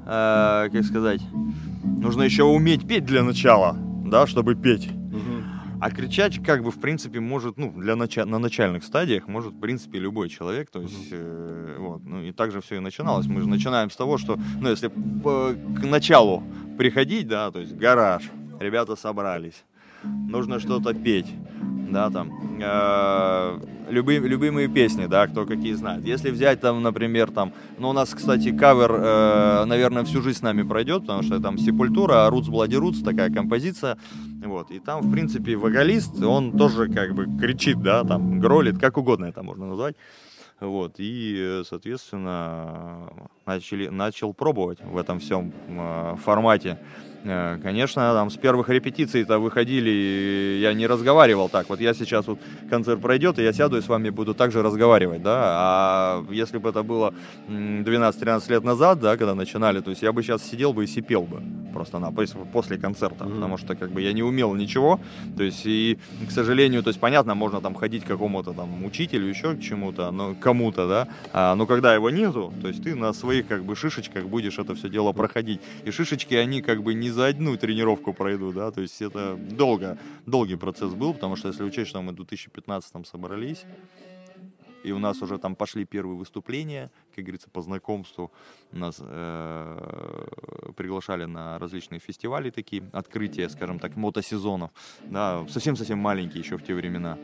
э, 0.05 0.69
как 0.71 0.83
сказать, 0.83 1.21
нужно 1.83 2.23
еще 2.23 2.43
уметь 2.43 2.87
петь 2.87 3.05
для 3.05 3.23
начала, 3.23 3.75
да, 4.05 4.27
чтобы 4.27 4.55
петь. 4.55 4.89
А 5.81 5.91
кричать, 5.91 6.41
как 6.43 6.63
бы, 6.63 6.71
в 6.71 6.79
принципе, 6.79 7.19
может, 7.19 7.57
ну, 7.57 7.71
для 7.71 7.95
нача- 7.95 8.25
на 8.25 8.39
начальных 8.39 8.83
стадиях 8.83 9.27
может, 9.27 9.53
в 9.53 9.59
принципе, 9.59 9.99
любой 9.99 10.29
человек. 10.29 10.69
То 10.71 10.81
есть, 10.81 11.09
э, 11.11 11.75
вот, 11.79 12.03
ну, 12.03 12.21
и 12.21 12.31
так 12.31 12.51
же 12.51 12.61
все 12.61 12.75
и 12.77 12.79
начиналось. 12.79 13.27
Мы 13.27 13.41
же 13.41 13.47
начинаем 13.49 13.89
с 13.89 13.95
того, 13.95 14.17
что, 14.17 14.37
ну, 14.61 14.69
если 14.69 14.87
п- 14.87 15.55
к 15.79 15.83
началу 15.85 16.43
приходить, 16.77 17.27
да, 17.27 17.51
то 17.51 17.59
есть 17.59 17.75
гараж, 17.75 18.23
ребята 18.59 18.95
собрались, 18.95 19.63
нужно 20.29 20.59
что-то 20.59 20.93
петь, 20.93 21.27
да, 21.91 22.09
там, 22.09 22.31
э, 22.61 23.59
любые, 23.89 24.19
любимые 24.19 24.67
песни, 24.67 25.05
да, 25.05 25.27
кто 25.27 25.45
какие 25.45 25.73
знает. 25.73 26.05
Если 26.05 26.29
взять 26.29 26.61
там, 26.61 26.81
например, 26.81 27.31
там, 27.31 27.53
ну, 27.77 27.89
у 27.89 27.93
нас, 27.93 28.13
кстати, 28.13 28.55
кавер, 28.55 28.91
э, 28.93 29.65
наверное, 29.65 30.03
всю 30.03 30.21
жизнь 30.21 30.39
с 30.39 30.41
нами 30.41 30.63
пройдет, 30.63 31.01
потому 31.01 31.23
что 31.23 31.39
там 31.39 31.57
Сепультура, 31.57 32.29
Roots 32.31 32.49
Bloody 32.49 32.79
Roots, 32.79 33.03
такая 33.03 33.31
композиция, 33.31 33.97
вот, 34.43 34.71
и 34.71 34.79
там, 34.79 35.01
в 35.01 35.11
принципе, 35.11 35.55
вокалист, 35.55 36.21
он 36.23 36.57
тоже 36.57 36.87
как 36.87 37.13
бы 37.13 37.25
кричит, 37.39 37.81
да, 37.81 38.03
там, 38.03 38.39
гролит, 38.39 38.77
как 38.77 38.97
угодно 38.97 39.25
это 39.25 39.43
можно 39.43 39.67
назвать. 39.67 39.95
Вот, 40.61 40.95
и, 40.99 41.61
соответственно, 41.67 43.09
начали, 43.45 43.87
начал 43.89 44.33
пробовать 44.33 44.79
в 44.81 44.97
этом 44.97 45.19
всем 45.19 45.51
э, 45.67 46.15
формате. 46.23 46.79
Э, 47.25 47.57
Конечно, 47.63 48.13
там 48.13 48.29
с 48.29 48.37
первых 48.37 48.69
репетиций-то 48.69 49.39
выходили, 49.39 49.89
и 49.89 50.59
я 50.61 50.73
не 50.73 50.85
разговаривал 50.87 51.49
так. 51.49 51.67
Вот 51.69 51.81
я 51.81 51.93
сейчас 51.93 52.27
вот 52.27 52.39
концерт 52.69 53.01
пройдет, 53.01 53.39
и 53.39 53.43
я 53.43 53.51
сяду 53.53 53.77
и 53.77 53.81
с 53.81 53.87
вами 53.87 54.09
буду 54.11 54.33
также 54.33 54.61
разговаривать, 54.61 55.23
да. 55.23 55.41
А 55.43 56.25
если 56.29 56.59
бы 56.59 56.69
это 56.69 56.83
было 56.83 57.13
м, 57.47 57.83
12-13 57.83 58.49
лет 58.51 58.63
назад, 58.63 58.99
да, 58.99 59.17
когда 59.17 59.33
начинали, 59.35 59.79
то 59.81 59.89
есть 59.89 60.03
я 60.03 60.11
бы 60.11 60.21
сейчас 60.23 60.43
сидел 60.43 60.71
бы 60.73 60.83
и 60.83 60.87
сипел 60.87 61.23
бы 61.23 61.41
просто 61.73 61.99
на 61.99 62.05
пос- 62.11 62.35
после 62.53 62.77
концерта, 62.77 63.25
Мгм. 63.25 63.33
потому 63.35 63.57
что 63.57 63.75
как 63.75 63.91
бы 63.91 64.01
я 64.01 64.13
не 64.13 64.23
умел 64.23 64.53
ничего, 64.53 64.99
то 65.35 65.43
есть 65.43 65.65
и, 65.65 65.97
к 66.27 66.31
сожалению, 66.31 66.83
то 66.83 66.89
есть 66.89 66.99
понятно, 66.99 67.35
можно 67.35 67.59
там 67.59 67.73
ходить 67.75 68.03
к 68.03 68.07
какому-то 68.07 68.53
там 68.53 68.85
учителю, 68.85 69.27
еще 69.27 69.55
к 69.55 69.61
чему-то, 69.61 70.11
но 70.11 70.35
кому-то, 70.39 70.87
да, 70.87 71.07
а, 71.33 71.55
но 71.55 71.65
когда 71.65 71.93
его 71.95 72.09
нету, 72.11 72.53
то 72.61 72.67
есть 72.69 72.83
ты 72.83 72.95
на 72.95 73.13
своих 73.13 73.47
как 73.47 73.63
бы 73.63 73.75
шишечках 73.75 74.25
будешь 74.25 74.59
это 74.59 74.73
все 74.75 74.89
дело 74.89 75.11
проходить, 75.11 75.59
и 75.85 75.91
шишечки 75.91 76.33
они 76.35 76.61
как 76.61 76.81
бы 76.83 76.93
не 76.93 77.09
за 77.15 77.27
одну 77.27 77.57
тренировку 77.57 78.13
пройдут, 78.13 78.55
да, 78.55 78.71
то 78.71 78.81
есть 78.81 79.01
это 79.01 79.35
долго, 79.35 79.97
долгий 80.25 80.57
процесс 80.57 80.93
был, 80.93 81.13
потому 81.13 81.35
что 81.35 81.47
если 81.47 81.63
учесть, 81.63 81.89
что 81.89 82.01
мы 82.01 82.11
в 82.11 82.15
2015 82.15 83.07
собрались, 83.07 83.65
и 84.85 84.91
у 84.91 84.99
нас 84.99 85.21
уже 85.21 85.39
там 85.39 85.55
пошли 85.55 85.83
первые 85.83 86.15
выступления, 86.15 86.91
как 87.15 87.23
говорится, 87.23 87.49
по 87.49 87.61
знакомству. 87.61 88.31
Нас 88.71 88.97
э, 88.99 90.71
приглашали 90.77 91.25
на 91.25 91.57
различные 91.57 91.99
фестивали 91.99 92.51
такие, 92.51 92.83
открытия, 92.93 93.49
скажем 93.49 93.79
так, 93.79 93.95
мотосезонов, 93.95 94.69
да, 95.01 95.43
совсем-совсем 95.49 95.97
маленькие 95.97 96.43
еще 96.43 96.57
в 96.57 96.63
те 96.63 96.75
времена. 96.75 97.17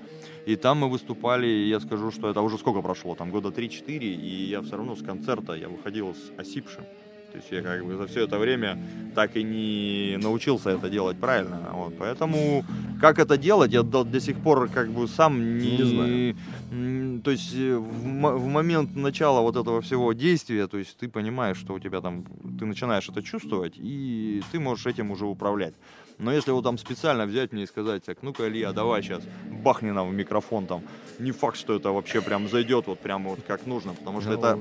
И 0.48 0.56
там 0.56 0.80
мы 0.80 0.90
выступали, 0.90 1.46
я 1.46 1.80
скажу, 1.80 2.10
что 2.10 2.32
это 2.32 2.42
уже 2.42 2.58
сколько 2.58 2.82
прошло, 2.82 3.14
там 3.14 3.30
года 3.30 3.50
3-4, 3.50 4.00
и 4.00 4.46
я 4.46 4.62
все 4.62 4.78
равно 4.78 4.96
с 4.96 5.04
концерта, 5.04 5.54
я 5.54 5.70
выходил 5.70 6.16
с 6.16 6.32
осипшим. 6.40 6.84
То 7.32 7.38
есть 7.38 7.52
я 7.52 7.62
как 7.62 7.86
бы 7.86 7.96
за 7.96 8.08
все 8.08 8.26
это 8.26 8.38
время 8.38 8.78
так 9.16 9.36
и 9.38 9.44
не 9.44 10.18
научился 10.22 10.70
это 10.70 10.90
делать 10.90 11.18
правильно. 11.18 11.60
Вот, 11.74 11.94
поэтому 11.98 12.64
как 13.00 13.20
это 13.20 13.38
делать, 13.38 13.72
я 13.72 13.84
до, 13.84 14.04
до 14.04 14.20
сих 14.20 14.38
пор 14.38 14.70
как 14.70 14.90
бы 14.90 15.08
сам 15.08 15.58
не, 15.60 15.78
Не 15.78 15.84
знаю. 15.84 16.36
М, 16.72 17.22
То 17.24 17.32
есть 17.32 17.54
э, 17.56 17.76
в, 17.76 18.38
в 18.38 18.48
момент 18.48 18.96
начала 18.96 19.42
вот 19.42 19.56
этого 19.56 19.82
всего 19.82 20.14
действия, 20.14 20.68
то 20.68 20.78
есть 20.78 20.98
ты 20.98 21.08
понимаешь, 21.08 21.58
что 21.58 21.74
у 21.74 21.80
тебя 21.80 22.02
там, 22.02 22.24
ты 22.60 22.66
начинаешь 22.66 23.10
это 23.10 23.24
чувствовать, 23.24 23.74
и 23.78 24.42
ты 24.52 24.60
можешь 24.60 24.86
этим 24.86 25.12
уже 25.12 25.26
управлять. 25.26 25.74
Но 26.22 26.32
если 26.32 26.52
вот 26.52 26.64
там 26.64 26.78
специально 26.78 27.26
взять 27.26 27.52
мне 27.52 27.64
и 27.64 27.68
сказать, 27.68 28.04
так, 28.06 28.18
ну-ка, 28.22 28.48
Илья, 28.48 28.72
давай 28.74 29.02
сейчас 29.02 29.24
бахни 29.64 29.90
нам 29.92 30.10
в 30.10 30.14
микрофон 30.14 30.66
там, 30.68 30.82
не 31.20 31.32
факт, 31.32 31.58
что 31.58 31.76
это 31.76 31.92
вообще 31.92 32.22
прям 32.22 32.48
зайдет 32.48 32.86
вот 32.88 33.00
прям 33.00 33.24
вот 33.28 33.40
как 33.48 33.66
нужно, 33.66 33.94
потому 33.94 34.22
что 34.22 34.30
Ну. 34.32 34.38
это 34.38 34.60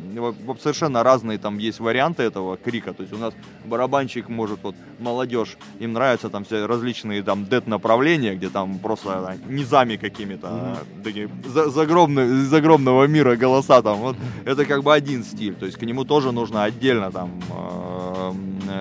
совершенно 0.62 1.02
разные 1.02 1.38
там 1.38 1.58
есть 1.58 1.78
варианты 1.80 2.22
этого 2.22 2.56
крика, 2.56 2.92
то 2.94 3.02
есть 3.02 3.12
у 3.12 3.18
нас 3.18 3.34
барабанщик 3.66 4.28
может 4.28 4.58
вот 4.62 4.74
молодежь, 4.98 5.56
им 5.80 5.92
нравятся 5.92 6.30
там 6.30 6.44
все 6.44 6.64
различные 6.66 7.22
там 7.22 7.44
дед 7.46 7.66
направления, 7.66 8.34
где 8.34 8.48
там 8.48 8.78
просто 8.78 9.10
а, 9.28 9.36
низами 9.48 9.96
какими-то, 9.96 10.48
а, 10.50 10.76
такие 11.04 11.28
за- 11.44 11.68
загробны- 11.68 12.42
из 12.42 12.52
огромного 12.54 13.06
мира 13.06 13.36
голоса 13.36 13.82
там, 13.82 13.98
вот 13.98 14.16
это 14.46 14.64
как 14.64 14.82
бы 14.82 14.94
один 14.94 15.24
стиль, 15.24 15.54
то 15.54 15.66
есть 15.66 15.78
к 15.78 15.82
нему 15.82 16.04
тоже 16.04 16.32
нужно 16.32 16.64
отдельно 16.64 17.10
там, 17.12 17.30
э, 17.50 18.32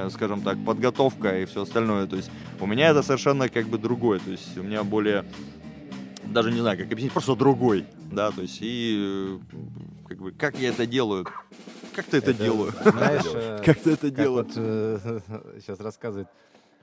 э, 0.05 0.09
скажем 0.12 0.41
так, 0.41 0.57
подготовка 0.65 1.39
и 1.39 1.45
все 1.45 1.62
остальное, 1.63 2.07
то 2.07 2.15
есть 2.15 2.29
у 2.59 2.65
меня 2.69 2.89
это 2.89 3.01
совершенно 3.01 3.49
как 3.49 3.67
бы 3.67 3.77
другой, 3.77 4.19
то 4.19 4.31
есть 4.31 4.57
у 4.57 4.63
меня 4.63 4.83
более 4.83 5.25
даже 6.25 6.51
не 6.51 6.59
знаю, 6.61 6.77
как 6.77 6.88
объяснить, 6.91 7.11
просто 7.11 7.35
другой, 7.35 7.85
да, 8.11 8.31
то 8.31 8.41
есть 8.41 8.59
и 8.61 9.39
э, 9.51 9.57
как 10.07 10.17
бы 10.19 10.31
как 10.31 10.57
я 10.59 10.69
это 10.69 10.85
делаю, 10.85 11.25
как 11.95 12.05
ты 12.05 12.17
это, 12.17 12.33
делаю, 12.33 12.71
Знаешь, 12.83 13.23
э, 13.33 13.61
как 13.65 13.79
ты 13.79 13.91
это 13.91 14.07
как 14.07 14.15
делаю. 14.15 14.43
вот 14.45 14.53
сейчас 15.61 15.79
рассказывает, 15.79 16.27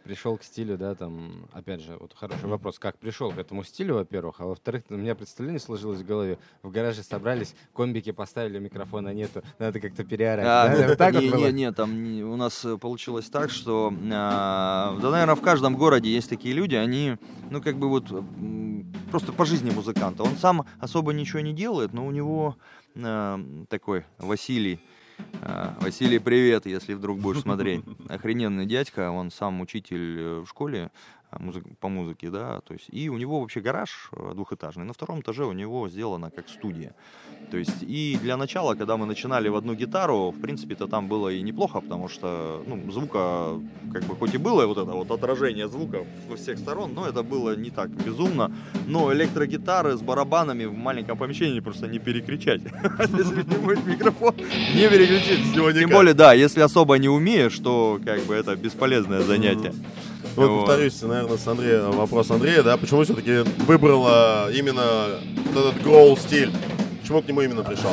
пришел 0.06 0.36
к 0.38 0.44
стилю, 0.44 0.78
да, 0.78 0.94
там, 0.94 1.48
опять 1.52 1.80
же, 1.82 1.96
вот 1.98 2.14
хороший 2.14 2.48
вопрос, 2.48 2.78
как 2.78 2.96
пришел 2.96 3.32
к 3.32 3.38
этому 3.38 3.64
стилю, 3.64 3.94
во-первых, 3.96 4.36
а 4.40 4.46
во-вторых, 4.46 4.84
у 4.88 4.94
меня 4.94 5.14
представление 5.16 5.58
сложилось 5.58 6.00
в 6.00 6.06
голове, 6.06 6.38
в 6.62 6.70
гараже 6.70 7.02
собрались, 7.02 7.54
комбики 7.74 8.12
поставили, 8.12 8.58
микрофона 8.60 9.12
нету, 9.12 9.42
надо 9.58 9.80
как-то 9.80 10.04
переорать. 10.04 10.46
А, 10.46 10.68
Да, 10.76 10.88
вот 10.88 10.98
так 10.98 11.14
вот 11.14 11.22
не, 11.22 11.30
было? 11.30 11.46
не, 11.46 11.52
не, 11.52 11.72
там 11.72 12.02
не- 12.04 12.22
у 12.22 12.36
нас 12.36 12.64
э, 12.64 12.78
получилось 12.78 13.28
так, 13.28 13.50
что, 13.50 13.92
а, 14.12 14.96
да, 15.02 15.10
наверное, 15.10 15.34
в 15.34 15.42
каждом 15.42 15.74
городе 15.74 16.08
есть 16.08 16.30
такие 16.30 16.54
люди, 16.54 16.76
они, 16.76 17.16
ну, 17.50 17.60
как 17.60 17.76
бы 17.76 17.88
вот, 17.88 18.04
просто 19.10 19.32
по 19.32 19.44
жизни 19.44 19.70
музыканта. 19.70 20.22
Он 20.22 20.36
сам 20.36 20.64
особо 20.78 21.12
ничего 21.12 21.40
не 21.40 21.52
делает, 21.52 21.92
но 21.92 22.06
у 22.06 22.12
него 22.12 22.56
а, 22.96 23.40
такой 23.68 24.04
Василий, 24.18 24.78
Василий, 25.80 26.18
привет, 26.18 26.66
если 26.66 26.94
вдруг 26.94 27.20
будешь 27.20 27.42
смотреть. 27.42 27.84
Охрененный 28.08 28.66
дядька, 28.66 29.10
он 29.10 29.30
сам 29.30 29.60
учитель 29.60 30.18
э, 30.18 30.40
в 30.40 30.48
школе 30.48 30.90
по 31.80 31.88
музыке, 31.88 32.30
да, 32.30 32.60
то 32.60 32.74
есть, 32.74 32.88
и 32.90 33.08
у 33.08 33.18
него 33.18 33.40
вообще 33.40 33.60
гараж 33.60 34.10
э, 34.12 34.32
двухэтажный, 34.34 34.84
на 34.84 34.92
втором 34.92 35.20
этаже 35.20 35.44
у 35.44 35.52
него 35.52 35.88
сделано 35.88 36.30
как 36.30 36.48
студия, 36.48 36.94
то 37.50 37.56
есть, 37.56 37.82
и 37.82 38.18
для 38.22 38.36
начала, 38.36 38.74
когда 38.74 38.96
мы 38.96 39.06
начинали 39.06 39.48
в 39.48 39.56
одну 39.56 39.74
гитару, 39.74 40.30
в 40.30 40.40
принципе-то 40.40 40.86
там 40.86 41.08
было 41.08 41.28
и 41.28 41.42
неплохо, 41.42 41.80
потому 41.80 42.08
что, 42.08 42.62
ну, 42.66 42.90
звука, 42.90 43.60
как 43.92 44.04
бы, 44.04 44.16
хоть 44.16 44.34
и 44.34 44.38
было 44.38 44.66
вот 44.66 44.78
это 44.78 44.92
вот 44.92 45.10
отражение 45.10 45.68
звука 45.68 46.04
во 46.28 46.36
всех 46.36 46.58
сторон, 46.58 46.94
но 46.94 47.06
это 47.06 47.22
было 47.22 47.56
не 47.56 47.70
так 47.70 47.90
безумно, 47.90 48.50
но 48.86 49.12
электрогитары 49.12 49.96
с 49.96 50.02
барабанами 50.02 50.64
в 50.64 50.74
маленьком 50.74 51.18
помещении 51.18 51.60
просто 51.60 51.86
не 51.86 51.98
перекричать, 51.98 52.62
если 52.98 53.42
не 53.42 53.58
будет 53.58 53.86
микрофон, 53.86 54.34
не 54.74 54.88
переключить, 54.88 55.54
тем 55.54 55.90
более, 55.90 56.14
да, 56.14 56.32
если 56.32 56.60
особо 56.60 56.98
не 56.98 57.08
умеешь, 57.08 57.58
то, 57.58 58.00
как 58.04 58.20
бы, 58.22 58.34
это 58.34 58.56
бесполезное 58.56 59.20
занятие. 59.20 59.72
Вот, 60.34 60.48
Вот. 60.48 60.66
повторюсь, 60.66 61.00
наверное, 61.02 61.36
с 61.36 61.46
Андрея, 61.46 61.82
вопрос 61.82 62.30
Андрея, 62.30 62.62
да, 62.62 62.76
почему 62.76 63.04
все-таки 63.04 63.44
выбрала 63.66 64.50
именно 64.52 65.20
вот 65.52 65.66
этот 65.66 65.82
гроул 65.82 66.16
стиль? 66.16 66.52
Почему 67.00 67.22
к 67.22 67.28
нему 67.28 67.42
именно 67.42 67.62
пришел? 67.62 67.92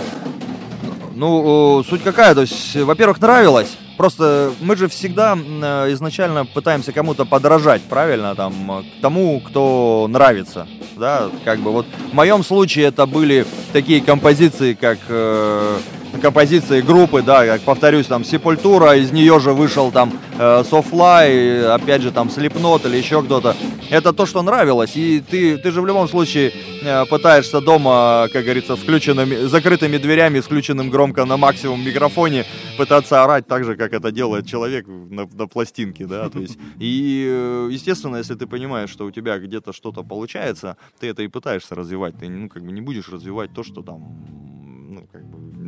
Ну, 1.15 1.83
суть 1.87 2.01
какая, 2.01 2.33
то 2.33 2.41
есть, 2.41 2.75
во-первых, 2.75 3.21
нравилось. 3.21 3.77
Просто 3.97 4.51
мы 4.59 4.75
же 4.75 4.87
всегда 4.87 5.37
э, 5.37 5.93
изначально 5.93 6.45
пытаемся 6.45 6.91
кому-то 6.91 7.25
подражать, 7.25 7.83
правильно, 7.83 8.33
там, 8.33 8.79
э, 8.79 8.83
к 8.83 9.01
тому, 9.01 9.39
кто 9.39 10.07
нравится, 10.09 10.67
да, 10.97 11.29
как 11.45 11.59
бы 11.59 11.71
вот 11.71 11.85
в 12.11 12.13
моем 12.15 12.43
случае 12.43 12.85
это 12.85 13.05
были 13.05 13.45
такие 13.71 14.01
композиции, 14.01 14.73
как 14.73 14.97
э, 15.09 15.77
композиции 16.21 16.81
группы, 16.81 17.21
да, 17.21 17.45
как 17.45 17.61
повторюсь, 17.61 18.07
там, 18.07 18.23
Сепультура, 18.23 18.95
из 18.95 19.11
нее 19.11 19.39
же 19.39 19.53
вышел 19.53 19.91
там 19.91 20.13
э, 20.37 20.63
Soulfly, 20.69 21.65
опять 21.65 22.01
же 22.01 22.11
там 22.11 22.27
Slipknot 22.27 22.87
или 22.87 22.97
еще 22.97 23.21
кто-то. 23.23 23.55
Это 23.89 24.13
то, 24.13 24.25
что 24.25 24.41
нравилось, 24.41 24.95
и 24.95 25.19
ты, 25.19 25.57
ты 25.57 25.71
же 25.71 25.81
в 25.81 25.85
любом 25.85 26.07
случае 26.07 26.53
э, 26.81 27.05
пытаешься 27.05 27.61
дома, 27.61 28.27
как 28.31 28.43
говорится, 28.43 28.75
с 28.75 28.79
включенными, 28.79 29.47
закрытыми 29.47 29.97
дверями, 29.97 30.39
с 30.39 30.45
включенным 30.45 30.89
громко 30.89 31.25
на 31.25 31.37
максимум 31.37 31.85
микрофоне, 31.85 32.45
пытаться 32.77 33.23
орать 33.23 33.47
так 33.47 33.63
же, 33.65 33.75
как 33.75 33.93
это 33.93 34.11
делает 34.11 34.47
человек 34.47 34.87
на, 34.87 35.27
на 35.31 35.47
пластинке, 35.47 36.05
да, 36.05 36.29
то 36.29 36.39
есть, 36.39 36.57
и, 36.79 37.25
э, 37.29 37.69
естественно, 37.71 38.17
если 38.17 38.35
ты 38.35 38.47
понимаешь, 38.47 38.89
что 38.89 39.05
у 39.05 39.11
тебя 39.11 39.37
где-то 39.37 39.73
что-то 39.73 40.03
получается, 40.03 40.77
ты 40.99 41.07
это 41.07 41.23
и 41.23 41.27
пытаешься 41.27 41.75
развивать, 41.75 42.17
ты, 42.17 42.29
ну, 42.29 42.49
как 42.49 42.63
бы 42.63 42.71
не 42.71 42.81
будешь 42.81 43.09
развивать 43.09 43.53
то, 43.53 43.63
что 43.63 43.81
там, 43.81 44.62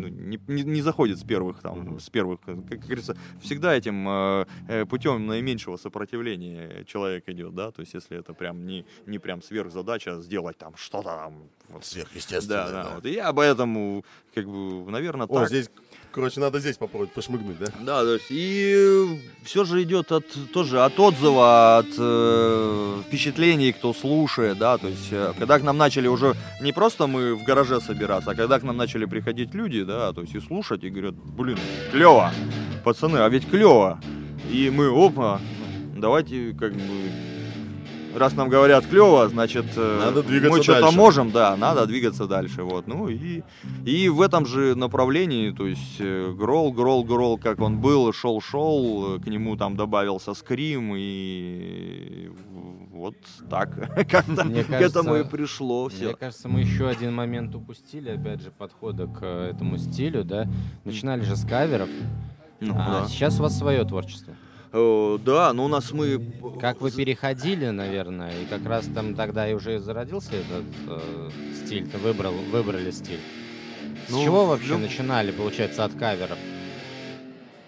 ну, 0.06 0.16
не, 0.16 0.40
не, 0.48 0.64
не 0.64 0.82
заходит 0.82 1.20
с 1.20 1.24
первых, 1.24 1.62
там, 1.62 2.00
с 2.00 2.10
первых, 2.10 2.40
как, 2.42 2.68
как 2.68 2.80
говорится, 2.80 3.18
всегда 3.42 3.74
этим 3.74 4.08
э, 4.08 4.46
э, 4.68 4.86
путем 4.86 5.26
наименьшего 5.26 5.78
сопротивления 5.78 6.84
человек 6.86 7.28
идет, 7.30 7.56
да, 7.56 7.72
то 7.72 7.82
есть, 7.82 7.94
если 7.94 8.18
это 8.18 8.34
прям 8.34 8.66
не, 8.66 8.86
не 9.06 9.20
прям 9.20 9.42
сверхзадача 9.42 10.22
сделать 10.22 10.58
там 10.58 10.76
что-то 10.76 11.10
там, 11.10 11.50
вот, 11.70 11.86
Сверхъестественное. 11.86 12.66
да, 12.66 12.84
да, 12.84 12.96
вот, 12.96 13.06
и 13.06 13.14
я 13.14 13.34
поэтому, 13.34 14.04
как 14.34 14.46
бы, 14.46 14.90
наверное, 14.92 15.28
О, 15.28 15.40
так. 15.40 15.50
здесь, 15.50 15.70
короче, 16.16 16.40
надо 16.40 16.60
здесь 16.60 16.78
попробовать 16.78 17.12
пошмыгнуть, 17.12 17.60
да? 17.60 17.66
Да, 17.82 18.04
то 18.04 18.14
есть 18.14 18.28
и 18.30 19.20
все 19.44 19.66
же 19.66 19.84
идет 19.84 20.14
от 20.14 20.26
тоже 20.54 20.82
от 20.82 20.98
отзыва, 20.98 21.80
от 21.80 21.88
э, 21.98 23.02
впечатлений, 23.06 23.74
кто 23.74 23.94
слушает, 23.94 24.58
да, 24.58 24.78
то 24.78 24.88
есть 24.88 25.10
э, 25.12 25.34
когда 25.38 25.60
к 25.60 25.64
нам 25.64 25.78
начали 25.78 26.08
уже 26.08 26.34
не 26.62 26.72
просто 26.72 27.08
мы 27.08 27.36
в 27.36 27.44
гараже 27.44 27.82
собираться, 27.82 28.32
а 28.32 28.36
когда 28.36 28.60
к 28.62 28.64
нам 28.64 28.78
начали 28.78 29.04
приходить 29.04 29.54
люди, 29.54 29.84
да, 29.84 30.14
то 30.14 30.22
есть 30.22 30.34
и 30.34 30.40
слушать 30.40 30.86
и 30.86 30.90
говорят, 30.90 31.16
блин, 31.16 31.60
клево, 31.92 32.32
пацаны, 32.86 33.18
а 33.18 33.28
ведь 33.28 33.50
клево, 33.50 34.00
и 34.50 34.70
мы, 34.70 34.88
опа, 34.88 35.42
давайте 35.98 36.56
как 36.58 36.72
бы 36.72 37.12
раз 38.16 38.34
нам 38.36 38.50
говорят 38.50 38.86
клево, 38.86 39.28
значит 39.30 39.66
э, 39.76 40.00
Надо 40.06 40.24
двигаться 40.24 40.58
мы 40.58 40.64
что-то 40.64 40.92
можем, 40.92 41.32
да, 41.32 41.56
надо 41.56 41.86
двигаться 41.86 42.28
дальше, 42.28 42.64
вот, 42.64 42.88
ну 42.88 43.08
и 43.10 43.44
и 43.86 44.10
в 44.10 44.22
этом 44.22 44.46
же 44.46 44.76
направлении, 44.76 45.52
то 45.52 45.68
есть 45.68 45.98
э, 46.00 46.32
Грол, 46.32 46.72
Грол, 46.72 47.04
Грол, 47.04 47.38
как 47.38 47.60
он 47.60 47.80
был, 47.80 48.12
шел-шел, 48.14 49.16
э, 49.16 49.20
к 49.20 49.28
нему 49.28 49.56
там 49.58 49.76
добавился 49.76 50.34
Скрим, 50.34 50.94
и 50.96 52.30
вот 52.92 53.16
так 53.50 53.92
как-то 54.10 54.46
Мне 54.46 54.64
к 54.64 54.72
этому 54.72 55.16
и 55.18 55.24
пришло 55.24 55.86
Мне 55.88 55.96
все. 55.96 56.16
кажется, 56.16 56.48
мы 56.48 56.62
еще 56.62 56.88
один 56.88 57.14
момент 57.14 57.54
упустили, 57.56 58.10
опять 58.10 58.42
же, 58.42 58.52
подхода 58.52 59.08
к 59.08 59.24
этому 59.24 59.78
стилю, 59.78 60.24
да. 60.24 60.48
Начинали 60.86 61.22
же 61.22 61.36
с 61.36 61.46
каверов, 61.46 61.90
Ну, 62.62 62.74
а 62.78 63.02
да. 63.02 63.08
сейчас 63.08 63.40
у 63.40 63.44
вас 63.44 63.58
свое 63.58 63.84
творчество. 63.84 64.34
Э, 64.78 65.18
да, 65.24 65.54
но 65.54 65.66
у 65.66 65.68
нас 65.70 65.94
мы... 65.94 66.22
Как 66.60 66.82
вы 66.82 66.92
переходили, 66.92 67.68
наверное, 67.70 68.34
и 68.42 68.46
как 68.46 68.66
раз 68.66 68.86
там 68.94 69.16
тогда 69.16 69.50
и 69.50 69.54
уже 69.54 69.80
зародился 69.80 70.32
этот 70.36 70.66
э, 70.88 71.30
стиль, 71.64 71.88
ты 71.88 71.98
выбрал, 71.98 72.34
выбрали 72.52 72.92
стиль. 72.92 73.22
С 74.08 74.12
Ну, 74.12 74.22
чего 74.22 74.46
вообще 74.46 74.74
ну- 74.74 74.80
начинали, 74.80 75.32
получается, 75.32 75.86
от 75.86 75.94
каверов? 75.94 76.38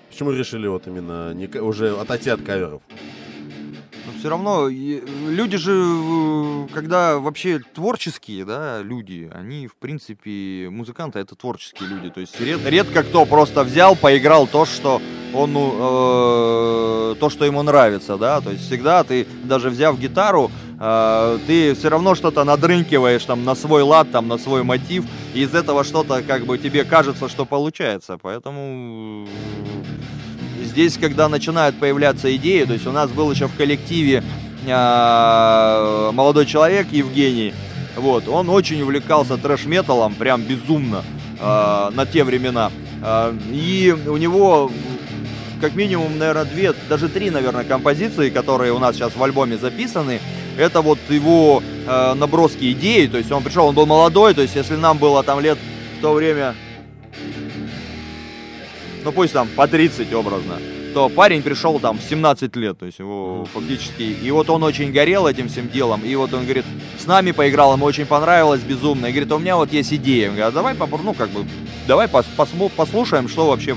Почему 0.09 0.31
решили 0.31 0.67
вот 0.67 0.85
именно 0.87 1.33
не, 1.33 1.47
уже 1.47 1.98
отойти 1.98 2.29
от 2.29 2.41
каверов? 2.41 2.81
Все 4.20 4.30
равно 4.30 4.68
и- 4.68 5.01
люди 5.30 5.58
же, 5.58 5.74
э, 5.74 6.68
когда 6.74 7.18
вообще 7.20 7.60
творческие, 7.60 8.46
да, 8.46 8.82
люди, 8.82 9.30
они, 9.34 9.68
в 9.68 9.75
принципе, 9.75 10.70
музыканты 10.72 11.20
это 11.20 11.36
творческие 11.36 11.88
люди. 11.90 12.10
То 12.10 12.20
есть 12.22 12.40
ред- 12.42 12.66
редко 12.66 13.03
кто 13.03 13.25
просто 13.25 13.64
взял, 13.64 13.96
поиграл 13.96 14.48
то, 14.48 14.66
что 14.66 15.01
он, 15.34 15.53
ну, 15.53 15.75
э, 17.12 17.16
то, 17.20 17.30
что 17.30 17.46
ему 17.46 17.62
нравится, 17.62 18.18
да. 18.18 18.42
То 18.42 18.51
есть 18.51 18.66
всегда 18.66 19.03
ты, 19.03 19.27
даже 19.44 19.70
взяв 19.70 20.00
гитару, 20.00 20.50
э, 20.80 21.40
ты 21.46 21.75
все 21.75 21.90
равно 21.90 22.16
что-то 22.16 22.44
надрынкиваешь 22.44 23.24
там 23.25 23.44
на 23.46 23.53
свой 23.56 23.84
лад, 23.84 24.12
там 24.12 24.27
на 24.27 24.38
свой 24.40 24.64
мотив, 24.64 25.06
и 25.36 25.42
из 25.42 25.53
этого 25.53 25.84
что-то 25.84 26.24
как 26.24 26.46
бы 26.46 26.58
тебе 26.58 26.84
кажется, 26.86 27.30
что 27.30 27.46
получается. 27.46 28.18
Поэтому 28.22 29.27
здесь, 30.77 31.00
когда 31.00 31.27
начинают 31.27 31.75
появляться 31.79 32.35
идеи, 32.35 32.63
то 32.63 32.74
есть 32.74 32.85
у 32.85 32.92
нас 32.92 33.09
был 33.09 33.31
еще 33.31 33.48
в 33.48 33.55
коллективе 33.55 34.24
а, 34.70 36.11
молодой 36.11 36.46
человек 36.46 36.90
Евгений, 36.92 37.51
вот, 37.96 38.27
он 38.27 38.48
очень 38.48 38.79
увлекался 38.83 39.37
трэш-металом, 39.37 40.13
прям 40.13 40.44
безумно 40.44 41.03
а, 41.40 41.90
на 41.96 42.05
те 42.05 42.24
времена. 42.24 42.72
А, 43.01 43.35
и 43.51 43.92
у 44.05 44.18
него 44.18 44.72
как 45.59 45.74
минимум, 45.74 46.20
наверное, 46.20 46.46
две, 46.46 46.75
даже 46.87 47.09
три, 47.09 47.31
наверное, 47.31 47.63
композиции, 47.63 48.29
которые 48.29 48.72
у 48.72 48.77
нас 48.77 48.96
сейчас 48.96 49.16
в 49.16 49.24
альбоме 49.24 49.57
записаны, 49.57 50.20
это 50.59 50.81
вот 50.81 51.00
его 51.09 51.63
э, 51.87 52.13
наброски 52.13 52.72
идей, 52.72 53.07
то 53.07 53.18
есть 53.18 53.31
он 53.31 53.42
пришел, 53.42 53.66
он 53.66 53.74
был 53.74 53.87
молодой, 53.87 54.35
то 54.35 54.44
есть 54.44 54.55
если 54.55 54.75
нам 54.75 55.00
было 55.00 55.24
там 55.24 55.40
лет 55.40 55.57
в 55.98 56.01
то 56.03 56.13
время 56.13 56.53
ну 59.03 59.12
пусть 59.12 59.33
там 59.33 59.48
по 59.55 59.68
30 59.68 60.14
образно, 60.14 60.57
то 60.94 61.10
парень 61.10 61.42
пришел 61.44 61.79
там 61.79 61.98
в 62.00 62.01
17 62.01 62.55
лет, 62.55 62.79
то 62.79 62.86
есть 62.86 63.00
его 63.00 63.48
фактически, 63.53 64.01
и 64.01 64.31
вот 64.31 64.50
он 64.50 64.64
очень 64.64 64.92
горел 64.92 65.27
этим 65.27 65.48
всем 65.50 65.70
делом, 65.70 66.01
и 66.03 66.16
вот 66.16 66.33
он 66.33 66.44
говорит, 66.44 66.66
с 66.98 67.05
нами 67.05 67.31
поиграл, 67.31 67.74
ему 67.74 67.86
очень 67.86 68.05
понравилось 68.05 68.62
безумно, 68.62 69.07
и 69.07 69.12
говорит, 69.12 69.31
у 69.31 69.38
меня 69.38 69.57
вот 69.57 69.72
есть 69.74 69.94
идея, 69.94 70.29
говорю, 70.29 70.46
«А 70.48 70.51
давай 70.51 70.74
попро- 70.74 71.01
ну 71.03 71.14
как 71.14 71.29
бы, 71.29 71.46
давай 71.88 72.07
пос- 72.07 72.70
послушаем, 72.75 73.29
что 73.29 73.48
вообще, 73.48 73.75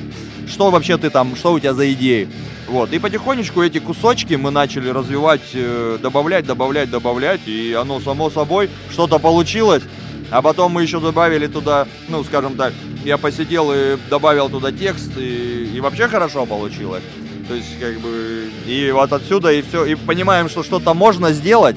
что 0.48 0.70
вообще 0.70 0.96
ты 0.96 1.11
там, 1.11 1.37
что 1.37 1.52
у 1.52 1.59
тебя 1.61 1.74
за 1.74 1.92
идеи. 1.92 2.28
Вот, 2.68 2.92
и 2.92 3.00
потихонечку 3.00 3.62
эти 3.62 3.78
кусочки 3.80 4.35
мы 4.35 4.52
начали 4.52 4.90
развивать, 4.90 5.40
э, 5.54 5.98
добавлять, 6.00 6.46
добавлять, 6.46 6.88
добавлять, 6.88 7.40
и 7.46 7.72
оно 7.72 7.98
само 8.00 8.30
собой, 8.30 8.70
что-то 8.92 9.18
получилось, 9.18 9.83
а 10.30 10.42
потом 10.42 10.72
мы 10.72 10.82
еще 10.82 11.00
добавили 11.00 11.46
туда, 11.46 11.86
ну, 12.08 12.22
скажем 12.24 12.56
так, 12.56 12.72
я 13.04 13.18
посидел 13.18 13.72
и 13.72 13.96
добавил 14.08 14.48
туда 14.48 14.72
текст, 14.72 15.16
и, 15.16 15.70
и 15.74 15.80
вообще 15.80 16.08
хорошо 16.08 16.46
получилось. 16.46 17.02
То 17.48 17.54
есть, 17.54 17.80
как 17.80 17.98
бы, 18.00 18.48
и 18.66 18.90
вот 18.92 19.12
отсюда, 19.12 19.50
и 19.52 19.62
все, 19.62 19.84
и 19.84 19.94
понимаем, 19.96 20.48
что 20.48 20.62
что-то 20.62 20.94
можно 20.94 21.32
сделать. 21.32 21.76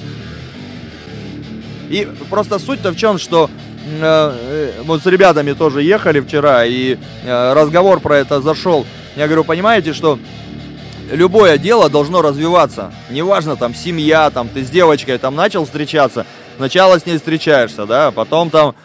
И 1.90 2.08
просто 2.30 2.60
суть-то 2.60 2.92
в 2.92 2.96
чем, 2.96 3.18
что 3.18 3.50
э, 3.86 4.02
э, 4.02 4.82
вот 4.84 5.02
с 5.02 5.06
ребятами 5.06 5.54
тоже 5.54 5.82
ехали 5.82 6.22
вчера, 6.22 6.66
и 6.66 6.98
э, 7.24 7.54
разговор 7.54 8.00
про 8.00 8.18
это 8.18 8.42
зашел. 8.42 8.86
Я 9.16 9.26
говорю, 9.26 9.44
понимаете, 9.44 9.94
что 9.94 10.20
любое 11.12 11.58
дело 11.58 11.90
должно 11.90 12.22
развиваться. 12.22 12.94
Неважно, 13.10 13.56
там, 13.56 13.74
семья, 13.74 14.30
там, 14.30 14.50
ты 14.50 14.64
с 14.64 14.70
девочкой 14.70 15.18
там 15.18 15.36
начал 15.36 15.66
встречаться, 15.66 16.26
сначала 16.58 17.00
с 17.00 17.06
ней 17.06 17.18
встречаешься, 17.18 17.86
да, 17.86 18.12
потом 18.12 18.50
там 18.50 18.76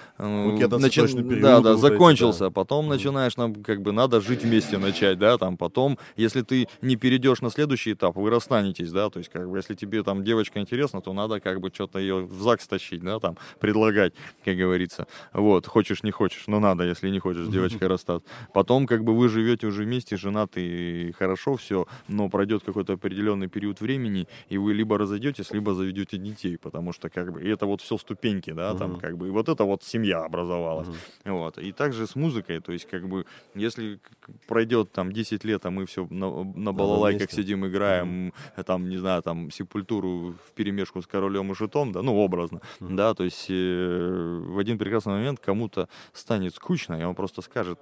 начи- 0.76 0.94
цветочный 0.94 1.22
период, 1.22 1.42
да, 1.42 1.60
да, 1.60 1.76
закончился, 1.76 2.44
да. 2.44 2.50
потом 2.50 2.88
начинаешь, 2.88 3.36
нам, 3.36 3.54
как 3.54 3.82
бы, 3.82 3.92
надо 3.92 4.20
жить 4.20 4.42
вместе 4.42 4.78
начать, 4.78 5.18
да, 5.18 5.38
там, 5.38 5.56
потом, 5.56 5.96
если 6.16 6.42
ты 6.42 6.68
не 6.82 6.96
перейдешь 6.96 7.40
на 7.40 7.50
следующий 7.50 7.92
этап, 7.92 8.16
вы 8.16 8.28
расстанетесь, 8.30 8.90
да, 8.90 9.10
то 9.10 9.20
есть, 9.20 9.30
как 9.30 9.48
бы, 9.48 9.58
если 9.58 9.74
тебе 9.74 10.02
там 10.02 10.24
девочка 10.24 10.58
интересна, 10.58 11.00
то 11.00 11.12
надо, 11.12 11.38
как 11.40 11.60
бы, 11.60 11.70
что-то 11.72 12.00
ее 12.00 12.16
в 12.24 12.42
ЗАГС 12.42 12.66
тащить, 12.66 13.02
да, 13.02 13.20
там, 13.20 13.36
предлагать, 13.60 14.12
как 14.44 14.56
говорится, 14.56 15.06
вот, 15.32 15.66
хочешь, 15.66 16.02
не 16.02 16.10
хочешь, 16.10 16.44
но 16.48 16.58
надо, 16.58 16.84
если 16.84 17.10
не 17.10 17.20
хочешь 17.20 17.46
девочкой 17.46 17.88
расстаться. 17.88 18.28
Потом, 18.52 18.86
как 18.86 19.04
бы, 19.04 19.16
вы 19.16 19.28
живете 19.28 19.68
уже 19.68 19.84
вместе, 19.84 20.16
женаты, 20.16 20.60
и 20.60 21.12
хорошо 21.12 21.56
все, 21.56 21.86
но 22.08 22.28
пройдет 22.28 22.64
какой-то 22.64 22.94
определенный 22.94 23.46
период 23.46 23.80
времени, 23.80 24.26
и 24.48 24.58
вы 24.58 24.74
либо 24.74 24.98
разойдетесь, 24.98 25.52
либо 25.52 25.74
заведете 25.74 26.18
детей, 26.18 26.58
потому 26.58 26.92
что, 26.92 27.08
как 27.08 27.32
бы, 27.32 27.40
и 27.40 27.48
это 27.48 27.66
вот 27.66 27.82
все 27.82 27.96
ступеньки, 27.98 28.50
да, 28.50 28.74
там, 28.74 28.98
как 28.98 29.16
бы, 29.16 29.28
и 29.28 29.30
вот 29.30 29.48
это 29.48 29.62
вот 29.62 29.84
семья 29.84 30.07
образовалась. 30.12 30.88
Мгм. 30.88 31.36
Вот. 31.36 31.58
И 31.58 31.72
также 31.72 32.06
с 32.06 32.16
музыкой, 32.16 32.60
то 32.60 32.72
есть, 32.72 32.86
как 32.86 33.08
бы, 33.08 33.24
если 33.54 34.00
пройдет 34.46 34.92
там 34.92 35.12
10 35.12 35.44
лет, 35.44 35.66
а 35.66 35.70
мы 35.70 35.84
все 35.86 36.06
на, 36.10 36.44
на 36.44 36.72
балалайках 36.72 37.30
сидим, 37.30 37.66
играем, 37.66 38.32
э, 38.56 38.62
там, 38.64 38.88
не 38.88 38.98
знаю, 38.98 39.22
там, 39.22 39.50
сепультуру 39.50 40.34
в 40.46 40.52
перемешку 40.54 41.02
с 41.02 41.06
королем 41.06 41.52
и 41.52 41.54
шитом, 41.54 41.92
да, 41.92 42.02
ну, 42.02 42.16
образно, 42.16 42.60
Мгм. 42.80 42.96
да, 42.96 43.14
то 43.14 43.24
есть, 43.24 43.46
э, 43.48 44.42
в 44.46 44.58
один 44.58 44.78
прекрасный 44.78 45.14
момент 45.14 45.40
кому-то 45.40 45.88
станет 46.12 46.54
скучно, 46.54 47.00
и 47.00 47.04
он 47.04 47.14
просто 47.14 47.42
скажет, 47.42 47.78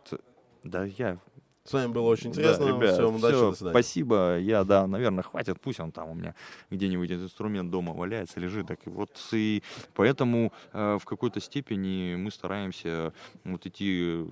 да, 0.64 0.84
я 0.84 1.18
С 1.66 1.72
вами 1.72 1.92
было 1.92 2.08
очень 2.08 2.32
да, 2.32 2.40
интересно. 2.40 2.64
ребят, 2.68 2.94
Всем 2.94 3.16
удачи, 3.16 3.34
всё, 3.34 3.50
до 3.50 3.56
свидания. 3.56 3.74
Спасибо. 3.74 4.38
Я, 4.38 4.64
да, 4.64 4.86
наверное, 4.86 5.22
хватит. 5.22 5.60
Пусть 5.60 5.80
он 5.80 5.92
там 5.92 6.10
у 6.10 6.14
меня 6.14 6.34
где-нибудь 6.70 7.10
этот 7.10 7.24
инструмент 7.24 7.70
дома 7.70 7.92
валяется, 7.92 8.40
лежит. 8.40 8.66
Так 8.68 8.80
вот 8.86 9.10
и 9.32 9.62
поэтому 9.94 10.52
э, 10.72 10.98
в 11.00 11.04
какой-то 11.04 11.40
степени 11.40 12.16
мы 12.16 12.30
стараемся 12.30 13.12
вот 13.44 13.66
идти 13.66 14.24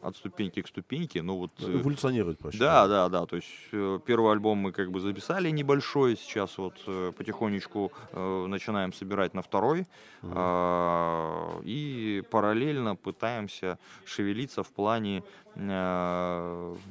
от 0.00 0.16
ступеньки 0.16 0.62
к 0.62 0.68
ступеньке. 0.68 1.22
Но 1.22 1.36
вот 1.38 1.50
э, 1.58 1.80
Эволюционировать, 1.80 2.38
проще. 2.38 2.58
да, 2.58 2.86
да, 2.86 3.08
да. 3.08 3.26
То 3.26 3.36
есть 3.36 3.48
э, 3.72 3.98
первый 4.06 4.32
альбом 4.32 4.58
мы 4.58 4.72
как 4.72 4.90
бы 4.90 5.00
записали 5.00 5.50
небольшой, 5.50 6.16
сейчас 6.16 6.56
вот 6.58 6.74
э, 6.86 7.12
потихонечку 7.16 7.92
начинаем 8.12 8.92
собирать 8.92 9.34
на 9.34 9.42
второй. 9.42 9.86
А, 10.22 11.60
И 11.64 12.22
параллельно 12.30 12.96
пытаемся 12.96 13.78
шевелиться 14.04 14.62
в 14.62 14.68
плане 14.68 15.22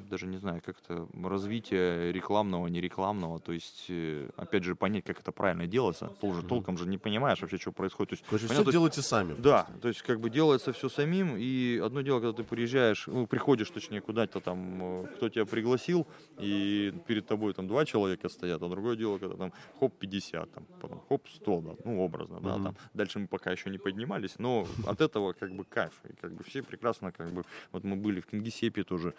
даже 0.09 0.27
не 0.27 0.37
знаю, 0.37 0.61
как-то 0.65 1.07
развития 1.23 2.11
рекламного, 2.11 2.67
нерекламного. 2.67 3.39
То 3.39 3.51
есть, 3.53 3.85
э, 3.89 4.29
опять 4.35 4.63
же, 4.63 4.75
понять, 4.75 5.05
как 5.05 5.19
это 5.19 5.31
правильно 5.31 5.67
делается. 5.67 6.07
Тоже 6.21 6.39
Мгм. 6.39 6.47
толком 6.49 6.77
же 6.77 6.87
не 6.87 6.97
понимаешь 6.97 7.41
вообще, 7.41 7.57
что 7.57 7.71
происходит. 7.71 8.09
То 8.09 8.13
есть, 8.15 8.25
Короче, 8.27 8.47
понятно, 8.47 8.63
все 8.63 8.71
делайте 8.71 9.01
сами. 9.01 9.33
да, 9.37 9.63
просто. 9.63 9.81
то 9.81 9.87
есть 9.87 10.01
как 10.01 10.19
бы 10.19 10.29
делается 10.29 10.71
все 10.73 10.89
самим, 10.89 11.35
и 11.37 11.81
одно 11.85 12.01
дело, 12.01 12.19
когда 12.19 12.33
ты 12.33 12.43
приезжаешь, 12.43 13.07
ну, 13.07 13.27
приходишь, 13.27 13.69
точнее, 13.71 14.01
куда-то 14.01 14.39
там, 14.41 15.03
э, 15.03 15.07
кто 15.15 15.29
тебя 15.29 15.45
пригласил, 15.45 16.05
и 16.37 16.93
перед 17.07 17.25
тобой 17.27 17.53
там 17.53 17.67
два 17.67 17.85
человека 17.85 18.29
стоят, 18.29 18.61
а 18.61 18.69
другое 18.69 18.95
дело, 18.95 19.17
когда 19.17 19.35
там 19.35 19.53
хоп 19.79 19.93
50, 19.99 20.51
там, 20.51 20.65
потом 20.79 21.01
хоп 21.09 21.27
100, 21.29 21.61
да, 21.61 21.71
ну, 21.85 22.01
образно, 22.03 22.39
да, 22.41 22.55
Мгм. 22.55 22.63
там. 22.63 22.75
Дальше 22.93 23.19
мы 23.19 23.27
пока 23.27 23.51
еще 23.51 23.69
не 23.69 23.77
поднимались, 23.77 24.39
но 24.39 24.67
от 24.85 25.01
этого 25.01 25.33
как 25.33 25.51
бы 25.51 25.63
кайф, 25.65 26.01
и 26.09 26.13
как 26.21 26.33
бы 26.33 26.43
все 26.43 26.61
прекрасно, 26.63 27.11
как 27.11 27.31
бы, 27.31 27.43
вот 27.71 27.83
мы 27.83 27.95
были 27.95 28.19
в 28.19 28.25
Кингисеппе 28.57 28.83
тоже, 28.83 29.13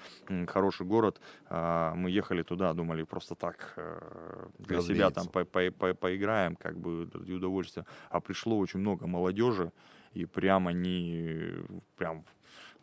хороший 0.47 0.87
город, 0.87 1.21
а, 1.49 1.95
мы 1.95 2.11
ехали 2.11 2.43
туда, 2.43 2.73
думали 2.75 3.05
просто 3.05 3.35
так 3.35 3.73
э, 3.77 4.49
для 4.59 4.77
себя 4.81 5.11
там 5.15 5.27
по- 5.29 5.45
по- 5.45 5.71
по- 5.71 5.95
поиграем, 5.95 6.57
как 6.57 6.77
бы 6.77 7.09
ради 7.15 7.33
удовольствия. 7.33 7.85
А 8.11 8.21
пришло 8.21 8.59
очень 8.59 8.81
много 8.81 9.07
молодежи, 9.07 9.71
и 10.15 10.27
прям 10.27 10.67
они 10.67 11.55
прям 11.97 12.25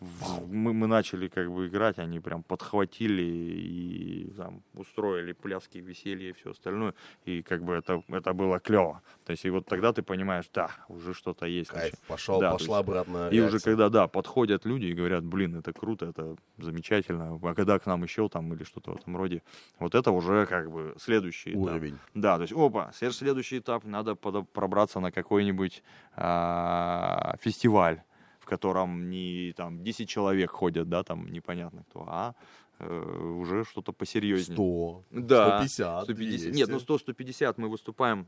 мы, 0.02 0.74
мы 0.74 0.88
начали 0.88 1.28
как 1.28 1.52
бы 1.52 1.68
играть, 1.68 1.98
они 2.00 2.20
прям 2.20 2.44
подхватили 2.44 3.22
и 3.24 4.34
там 4.38 4.62
устроили 4.74 5.32
пляски, 5.32 5.78
веселье 5.78 6.30
и 6.30 6.34
все 6.34 6.52
остальное. 6.52 6.94
И 7.24 7.42
как 7.42 7.64
бы 7.64 7.74
это, 7.74 8.04
это 8.10 8.34
было 8.34 8.60
клево. 8.60 9.02
То 9.26 9.32
есть 9.32 9.46
и 9.46 9.50
вот 9.50 9.66
тогда 9.66 9.94
ты 9.94 10.02
понимаешь, 10.04 10.46
да, 10.54 10.70
уже 10.90 11.14
что-то 11.14 11.46
есть. 11.46 11.70
Кайф, 11.72 11.94
пошел, 12.08 12.40
Да, 12.40 12.52
пошла 12.52 12.78
есть- 12.80 12.88
обратная 12.90 13.30
И 13.30 13.40
уже 13.40 13.60
когда, 13.60 13.90
да, 13.90 14.08
подходят 14.08 14.66
люди 14.66 14.86
и 14.88 14.94
говорят, 14.94 15.24
блин, 15.24 15.56
это 15.56 15.72
круто, 15.74 16.06
это 16.08 16.36
замечательно, 16.58 17.40
а 17.42 17.54
когда 17.56 17.80
к 17.80 17.86
нам 17.86 18.04
еще 18.04 18.28
там 18.30 18.54
или 18.54 18.64
что-то 18.64 18.92
в 18.92 18.96
этом 18.98 19.16
роде, 19.18 19.42
вот 19.80 19.96
это 19.96 20.12
уже 20.12 20.46
как 20.46 20.70
бы 20.72 20.94
следующий 21.00 21.52
этап. 21.52 21.62
Уровень. 21.64 21.98
Да, 22.14 22.36
то 22.36 22.42
есть, 22.44 22.54
опа, 22.54 22.92
след- 22.94 23.14
следующий 23.14 23.60
этап, 23.60 23.86
надо 23.86 24.16
пробраться 24.16 25.00
на 25.00 25.12
какой-нибудь 25.12 25.82
а, 26.16 27.36
фестиваль, 27.42 28.02
в 28.46 28.48
котором 28.48 29.10
не 29.10 29.54
там 29.54 29.84
10 29.84 30.08
человек 30.08 30.52
ходят, 30.52 30.88
да, 30.88 31.04
там 31.04 31.32
непонятно 31.32 31.84
кто, 31.90 32.06
а 32.08 32.36
э, 32.80 33.40
уже 33.40 33.64
что-то 33.64 33.92
посерьезнее. 33.92 34.56
100, 34.56 35.04
Да, 35.12 35.58
150, 35.58 36.04
150. 36.04 36.16
200. 36.16 36.56
Нет, 36.56 36.70
ну 36.70 36.78
100-150 36.78 37.54
мы 37.58 37.70
выступаем. 37.70 38.28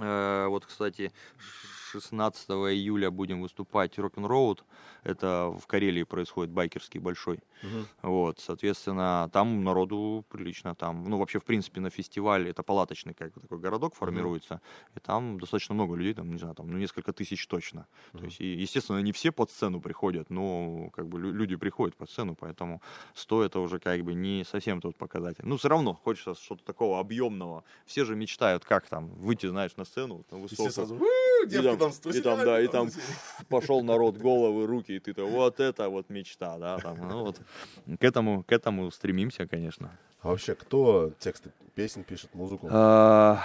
Э, 0.00 0.46
вот, 0.48 0.64
кстати, 0.64 1.12
16 2.00 2.50
июля 2.74 3.10
будем 3.10 3.42
выступать 3.42 3.98
Рок-н-Роуд. 3.98 4.64
Это 5.04 5.54
в 5.58 5.66
Карелии 5.66 6.02
происходит 6.04 6.52
байкерский 6.52 7.00
большой. 7.00 7.38
Мгм. 7.62 7.86
Вот, 8.02 8.38
соответственно, 8.38 9.30
там 9.32 9.64
народу 9.64 10.24
прилично. 10.28 10.74
Там, 10.74 11.04
ну, 11.04 11.18
вообще, 11.18 11.38
в 11.38 11.44
принципе, 11.44 11.80
на 11.80 11.90
фестивале 11.90 12.50
это 12.50 12.62
палаточный 12.62 13.14
как 13.14 13.32
такой 13.32 13.58
городок 13.58 13.94
формируется. 13.94 14.60
И 14.94 15.00
там 15.00 15.38
достаточно 15.40 15.74
много 15.74 15.94
людей, 15.94 16.14
там, 16.14 16.30
не 16.30 16.38
знаю, 16.38 16.54
там, 16.54 16.68
ну, 16.68 16.76
несколько 16.78 17.12
тысяч 17.12 17.46
точно. 17.46 17.86
То 18.12 18.18
Мгм. 18.18 18.26
есть, 18.26 18.40
и, 18.40 18.46
естественно, 18.46 18.98
не 19.02 19.12
все 19.12 19.32
под 19.32 19.50
сцену 19.50 19.80
приходят, 19.80 20.30
но 20.30 20.90
как 20.92 21.08
бы 21.08 21.18
лю- 21.18 21.32
люди 21.32 21.56
приходят 21.56 21.96
под 21.96 22.10
сцену, 22.10 22.34
поэтому 22.34 22.80
100 23.14 23.42
это 23.42 23.60
уже 23.60 23.78
как 23.78 24.02
бы 24.02 24.14
не 24.14 24.44
совсем 24.44 24.80
тот 24.80 24.96
показатель. 24.96 25.44
Ну, 25.44 25.56
все 25.56 25.68
равно 25.68 25.94
хочется 25.94 26.34
что-то 26.34 26.64
такого 26.64 27.00
объемного. 27.00 27.64
Все 27.86 28.04
же 28.04 28.16
мечтают, 28.16 28.64
как 28.64 28.88
там 28.88 29.08
выйти, 29.14 29.46
знаешь, 29.48 29.76
на 29.76 29.84
сцену, 29.84 30.24
на 30.30 30.44
И 30.44 30.48
все 30.48 30.70
сразу, 30.70 30.96
«У, 30.96 31.04
И 31.04 31.48
девки 31.48 31.66
там, 31.90 32.12
с 32.12 32.16
и 32.16 32.20
там, 32.20 32.44
да, 32.44 32.60
и 32.60 32.68
там 32.68 32.90
там 32.90 33.00
пошел 33.48 33.82
народ, 33.82 34.16
головы, 34.16 34.66
руки, 34.66 34.92
и 34.92 34.98
ты-то, 34.98 35.24
вот 35.26 35.60
это 35.60 35.88
вот 35.88 36.10
мечта, 36.10 36.58
да, 36.58 36.78
там, 36.78 37.08
ну 37.08 37.24
вот, 37.24 37.40
к 37.98 38.04
этому, 38.04 38.42
к 38.44 38.52
этому 38.52 38.90
стремимся, 38.90 39.46
конечно. 39.46 39.90
А 40.20 40.28
вообще, 40.28 40.54
кто 40.54 41.12
тексты 41.18 41.52
песен 41.74 42.02
пишет, 42.02 42.34
музыку? 42.34 42.68
А, 42.70 43.40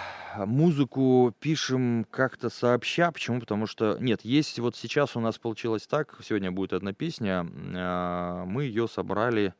Музыку 0.45 1.33
пишем 1.39 2.05
как-то 2.09 2.49
сообща. 2.49 3.11
Почему? 3.11 3.41
Потому 3.41 3.67
что, 3.67 3.97
нет, 3.99 4.21
есть 4.23 4.57
вот 4.59 4.75
сейчас 4.77 5.15
у 5.17 5.19
нас 5.19 5.37
получилось 5.37 5.85
так, 5.85 6.17
сегодня 6.23 6.51
будет 6.51 6.73
одна 6.73 6.93
песня, 6.93 7.45
а, 7.75 8.45
мы 8.45 8.63
ее 8.63 8.87
собрали, 8.87 9.53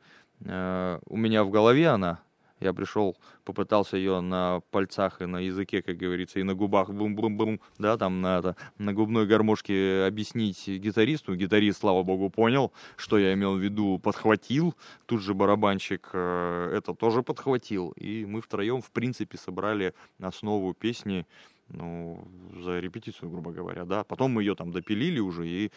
а, 0.46 0.98
у 1.06 1.16
меня 1.16 1.44
в 1.44 1.50
голове 1.50 1.88
она, 1.88 2.20
я 2.62 2.72
пришел, 2.72 3.16
попытался 3.44 3.96
ее 3.96 4.20
на 4.20 4.60
пальцах 4.70 5.20
и 5.20 5.26
на 5.26 5.38
языке, 5.38 5.82
как 5.82 5.96
говорится, 5.96 6.40
и 6.40 6.42
на 6.42 6.54
губах 6.54 6.90
бум-бум-бум, 6.90 7.60
да, 7.78 7.96
там 7.96 8.20
на, 8.20 8.38
это, 8.38 8.56
на 8.78 8.92
губной 8.92 9.26
гармошке 9.26 10.04
объяснить 10.06 10.68
гитаристу. 10.68 11.34
Гитарист, 11.34 11.80
слава 11.80 12.02
богу, 12.02 12.30
понял, 12.30 12.72
что 12.96 13.18
я 13.18 13.34
имел 13.34 13.56
в 13.56 13.60
виду, 13.60 13.98
подхватил. 13.98 14.74
Тут 15.06 15.22
же 15.22 15.34
барабанщик 15.34 16.10
э, 16.12 16.72
это 16.76 16.94
тоже 16.94 17.22
подхватил. 17.22 17.90
И 17.96 18.24
мы 18.24 18.40
втроем, 18.40 18.80
в 18.80 18.90
принципе, 18.90 19.38
собрали 19.38 19.94
основу 20.20 20.72
песни, 20.74 21.26
ну, 21.72 22.24
за 22.62 22.80
репетицию, 22.80 23.30
грубо 23.30 23.50
говоря, 23.52 23.84
да. 23.84 24.04
Потом 24.04 24.32
мы 24.32 24.42
ее 24.42 24.54
там 24.54 24.72
допилили 24.72 25.20
уже, 25.20 25.48
и 25.48 25.70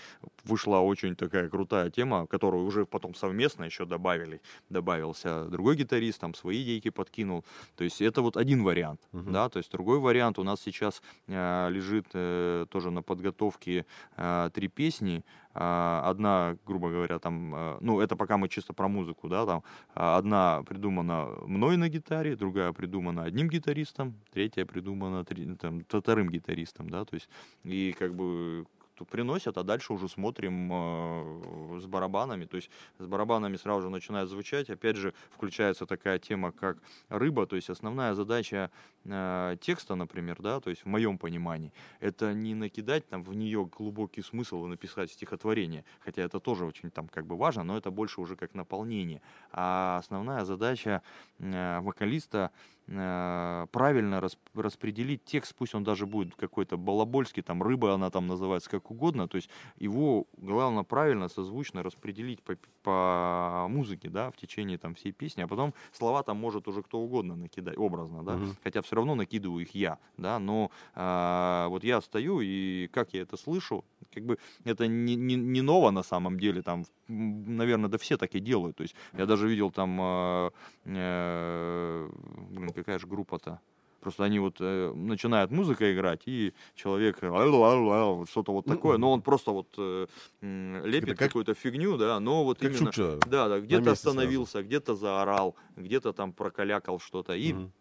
вышла 0.43 0.77
очень 0.79 1.15
такая 1.15 1.49
крутая 1.49 1.89
тема, 1.89 2.27
которую 2.27 2.65
уже 2.65 2.85
потом 2.85 3.15
совместно 3.15 3.63
еще 3.65 3.85
добавили. 3.85 4.41
Добавился 4.69 5.45
другой 5.45 5.75
гитарист, 5.77 6.19
там 6.19 6.33
свои 6.33 6.63
идейки 6.63 6.89
подкинул. 6.89 7.43
То 7.75 7.83
есть 7.83 8.01
это 8.01 8.21
вот 8.21 8.37
один 8.37 8.63
вариант, 8.63 8.99
Мгм. 9.11 9.31
да. 9.31 9.49
То 9.49 9.57
есть 9.59 9.71
другой 9.71 9.99
вариант 9.99 10.37
у 10.39 10.43
нас 10.43 10.61
сейчас 10.61 11.01
э, 11.27 11.69
лежит 11.71 12.05
э, 12.13 12.65
тоже 12.69 12.91
на 12.91 13.01
подготовке 13.01 13.85
э, 14.17 14.49
три 14.53 14.67
песни. 14.67 15.23
А, 15.57 16.01
Одна, 16.09 16.57
грубо 16.65 16.89
говоря, 16.89 17.17
там, 17.17 17.55
э, 17.55 17.77
ну, 17.79 18.01
это 18.01 18.17
пока 18.17 18.35
мы 18.35 18.49
чисто 18.49 18.73
про 18.73 18.89
музыку, 18.89 19.29
да, 19.29 19.45
там, 19.45 19.63
а, 19.93 20.17
одна 20.17 20.63
придумана 20.63 21.29
мной 21.47 21.77
на 21.77 21.87
гитаре, 21.87 22.35
другая 22.35 22.73
придумана 22.73 23.23
одним 23.23 23.47
гитаристом, 23.47 24.15
третья 24.33 24.65
придумана 24.65 25.23
там, 25.57 25.81
вторым 25.87 26.29
гитаристом, 26.29 26.89
да, 26.89 27.05
то 27.05 27.15
есть, 27.15 27.29
и 27.63 27.95
как 27.97 28.13
бы 28.13 28.65
приносят, 29.03 29.57
а 29.57 29.63
дальше 29.63 29.91
уже 29.91 30.07
смотрим 30.07 30.69
э, 30.71 31.79
с 31.81 31.85
барабанами, 31.85 32.45
то 32.45 32.55
есть 32.55 32.69
с 32.99 33.05
барабанами 33.05 33.57
сразу 33.57 33.81
же 33.81 33.89
начинает 33.89 34.29
звучать, 34.29 34.69
опять 34.69 34.95
же, 34.95 35.13
включается 35.31 35.85
такая 35.85 36.19
тема, 36.19 36.53
как 36.53 36.77
рыба, 37.09 37.45
то 37.45 37.57
есть 37.57 37.69
основная 37.69 38.13
задача 38.13 38.71
э, 39.03 39.57
текста, 39.59 39.95
например, 39.95 40.41
да, 40.41 40.59
то 40.61 40.69
есть 40.69 40.83
в 40.83 40.85
моем 40.85 41.17
понимании, 41.17 41.73
это 41.99 42.33
не 42.33 42.55
накидать 42.55 43.07
там 43.09 43.23
в 43.23 43.33
нее 43.33 43.65
глубокий 43.65 44.21
смысл 44.21 44.65
и 44.65 44.69
написать 44.69 45.11
стихотворение, 45.11 45.83
хотя 45.99 46.21
это 46.21 46.39
тоже 46.39 46.65
очень 46.65 46.91
там 46.91 47.07
как 47.07 47.25
бы 47.25 47.35
важно, 47.35 47.63
но 47.63 47.77
это 47.77 47.91
больше 47.91 48.21
уже 48.21 48.35
как 48.35 48.53
наполнение. 48.53 49.21
А 49.51 49.97
основная 49.97 50.45
задача 50.45 51.01
э, 51.39 51.79
вокалиста 51.81 52.51
правильно 52.87 54.21
рас, 54.21 54.37
распределить 54.53 55.25
текст, 55.25 55.55
пусть 55.55 55.73
он 55.73 55.83
даже 55.83 56.05
будет 56.05 56.35
какой-то 56.35 56.77
балабольский, 56.77 57.41
там 57.41 57.63
рыба 57.63 57.93
она 57.93 58.11
там 58.11 58.27
называется 58.27 58.69
как 58.69 58.91
угодно, 58.91 59.27
то 59.27 59.37
есть 59.37 59.49
его 59.79 60.27
главное 60.37 60.83
правильно, 60.83 61.27
созвучно 61.27 61.81
распределить 61.81 62.43
по, 62.43 62.55
по 62.83 63.65
музыке, 63.69 64.09
да, 64.09 64.29
в 64.29 64.37
течение 64.37 64.77
там 64.77 64.93
всей 64.93 65.11
песни, 65.13 65.41
а 65.41 65.47
потом 65.47 65.73
слова 65.93 66.21
там 66.21 66.37
может 66.37 66.67
уже 66.67 66.83
кто 66.83 66.99
угодно 66.99 67.35
накидать, 67.35 67.77
образно, 67.77 68.23
да, 68.23 68.35
угу. 68.35 68.45
хотя 68.63 68.81
все 68.81 68.97
равно 68.97 69.15
накидываю 69.15 69.63
их 69.63 69.73
я, 69.73 69.97
да, 70.17 70.37
но 70.37 70.69
э, 70.93 71.65
вот 71.69 71.83
я 71.83 72.01
стою 72.01 72.41
и 72.41 72.87
как 72.93 73.13
я 73.13 73.21
это 73.21 73.35
слышу, 73.35 73.83
как 74.13 74.23
бы 74.23 74.37
это 74.63 74.87
не, 74.87 75.15
не, 75.15 75.35
не 75.35 75.61
ново 75.61 75.89
на 75.89 76.03
самом 76.03 76.39
деле, 76.39 76.61
там, 76.61 76.85
наверное, 77.07 77.89
да 77.89 77.97
все 77.97 78.17
так 78.17 78.35
и 78.35 78.39
делают, 78.39 78.77
то 78.77 78.83
есть 78.83 78.95
я 79.13 79.25
даже 79.25 79.47
видел 79.47 79.71
там, 79.71 79.97
э, 79.99 80.49
э, 80.85 82.09
блин, 82.51 82.74
какая 82.75 82.99
же 82.99 83.07
группа-то, 83.07 83.59
Просто 84.05 84.23
они 84.23 84.37
вот 84.37 84.57
э, 84.59 84.93
начинают 84.93 85.49
музыка 85.49 85.91
играть, 85.91 86.21
и 86.27 86.53
человек 86.75 87.17
что-то 87.17 88.51
вот 88.51 88.67
ну, 88.67 88.75
такое, 88.75 88.99
но 88.99 89.11
он 89.11 89.23
просто 89.23 89.49
вот 89.49 89.67
э, 89.79 90.05
лепит 90.41 91.17
как... 91.17 91.29
какую-то 91.29 91.55
фигню, 91.55 91.97
да, 91.97 92.19
но 92.19 92.43
вот 92.43 92.59
как 92.59 92.69
именно... 92.69 92.91
Чукча 92.91 93.17
да, 93.25 93.49
да, 93.49 93.59
где-то 93.59 93.93
остановился, 93.93 94.61
где-то 94.61 94.93
заорал, 94.93 95.55
где-то 95.75 96.13
там 96.13 96.33
прокалякал 96.33 96.99
что-то. 96.99 97.33
И 97.33 97.53
угу. 97.53 97.71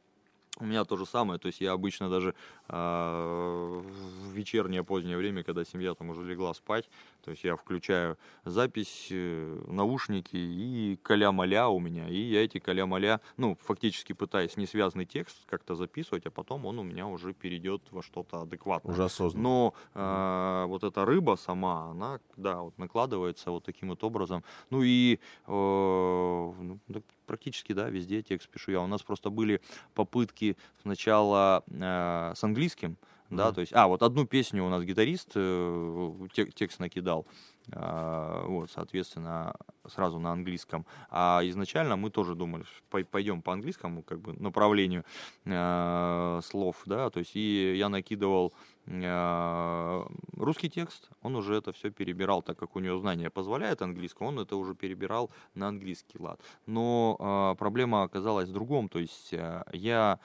У 0.61 0.64
меня 0.64 0.85
то 0.85 0.96
же 0.96 1.04
самое, 1.04 1.40
то 1.40 1.48
есть 1.48 1.61
я 1.61 1.72
обычно 1.72 2.09
даже 2.09 2.33
э, 2.68 2.72
в 2.72 4.30
вечернее 4.33 4.85
позднее 4.85 5.16
время, 5.16 5.42
когда 5.42 5.64
семья 5.64 5.94
там 5.94 6.11
уже 6.11 6.22
легла 6.22 6.54
спать, 6.54 6.88
то 7.24 7.30
есть 7.30 7.42
я 7.42 7.56
включаю 7.56 8.18
запись, 8.44 9.08
э, 9.10 9.62
наушники 9.66 10.37
и 10.37 10.98
каля-маля 11.02 11.68
у 11.68 11.80
меня, 11.80 12.06
и 12.08 12.16
я 12.16 12.44
эти 12.44 12.58
каля-маля, 12.58 13.20
ну, 13.38 13.56
фактически 13.62 14.12
пытаюсь 14.12 14.56
не 14.58 14.66
связанный 14.66 15.06
текст 15.06 15.38
как-то 15.46 15.74
записывать, 15.74 16.26
а 16.26 16.30
потом 16.30 16.66
он 16.66 16.78
у 16.78 16.82
меня 16.82 17.06
уже 17.06 17.32
перейдет 17.32 17.82
во 17.90 18.02
что-то 18.02 18.42
адекватное. 18.42 18.92
Уже 18.92 19.04
осознанно. 19.04 19.42
Но 19.42 19.74
э, 19.94 20.64
вот 20.68 20.84
эта 20.84 21.04
рыба 21.06 21.37
сама, 21.37 21.90
она, 21.90 22.20
да, 22.37 22.60
вот 22.60 22.76
накладывается 22.76 23.50
вот 23.50 23.64
таким 23.64 23.88
вот 23.88 24.04
образом. 24.04 24.44
Ну 24.68 24.82
и 24.82 25.18
э, 25.46 25.50
ну, 25.50 26.78
практически, 27.26 27.72
да, 27.72 27.88
везде 27.88 28.22
текст 28.22 28.48
пишу 28.50 28.72
я. 28.72 28.80
У 28.82 28.87
нас 28.87 29.02
просто 29.02 29.30
были 29.30 29.62
попытки 29.94 30.56
сначала 30.82 31.64
э, 31.68 32.32
с 32.37 32.44
английским, 32.44 32.98
да, 33.30 33.52
то 33.52 33.60
есть, 33.60 33.72
а, 33.74 33.87
вот 33.87 34.02
одну 34.02 34.26
песню 34.26 34.64
у 34.64 34.68
нас 34.68 34.84
гитарист 34.84 35.32
э, 35.34 36.12
текст 36.54 36.78
накидал, 36.78 37.26
э, 37.72 38.44
вот, 38.46 38.70
соответственно, 38.70 39.54
сразу 39.88 40.18
на 40.18 40.32
английском, 40.32 40.87
а 41.10 41.40
изначально 41.44 41.96
мы 41.96 42.10
тоже 42.10 42.34
думали, 42.34 42.64
пойдем 43.10 43.40
по 43.42 43.52
английскому, 43.52 44.02
как 44.02 44.20
бы, 44.20 44.34
направлению 44.34 45.04
э, 45.46 46.40
слов, 46.44 46.82
да, 46.84 47.08
то 47.10 47.20
есть, 47.20 47.34
и 47.34 47.74
я 47.76 47.88
накидывал 47.88 48.52
э, 48.87 50.04
русский 50.37 50.68
текст, 50.68 51.08
он 51.22 51.34
уже 51.34 51.56
это 51.56 51.72
все 51.72 51.90
перебирал, 51.90 52.42
так 52.42 52.58
как 52.58 52.76
у 52.76 52.80
него 52.80 52.98
знания 52.98 53.30
позволяет 53.30 53.80
английскому, 53.80 54.28
он 54.28 54.38
это 54.38 54.56
уже 54.56 54.74
перебирал 54.74 55.30
на 55.54 55.68
английский 55.68 56.18
лад. 56.18 56.40
Но 56.66 57.16
э, 57.18 57.58
проблема 57.58 58.02
оказалась 58.02 58.50
в 58.50 58.52
другом, 58.52 58.88
то 58.88 58.98
есть 58.98 59.32
э, 59.32 59.64
я 59.72 60.18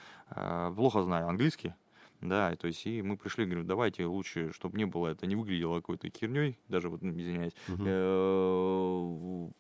плохо 0.75 1.01
знаю 1.01 1.27
английский, 1.27 1.73
да, 2.21 2.55
то 2.55 2.67
есть 2.67 2.85
и 2.85 3.01
мы 3.01 3.17
пришли, 3.17 3.45
говорю, 3.45 3.63
давайте 3.63 4.05
лучше, 4.05 4.51
чтобы 4.53 4.77
не 4.77 4.85
было, 4.85 5.07
это 5.07 5.25
не 5.25 5.35
выглядело 5.35 5.77
какой-то 5.77 6.09
херней, 6.09 6.57
даже 6.67 6.89
вот, 6.89 7.01
извиняюсь, 7.03 7.53
угу. 7.67 9.53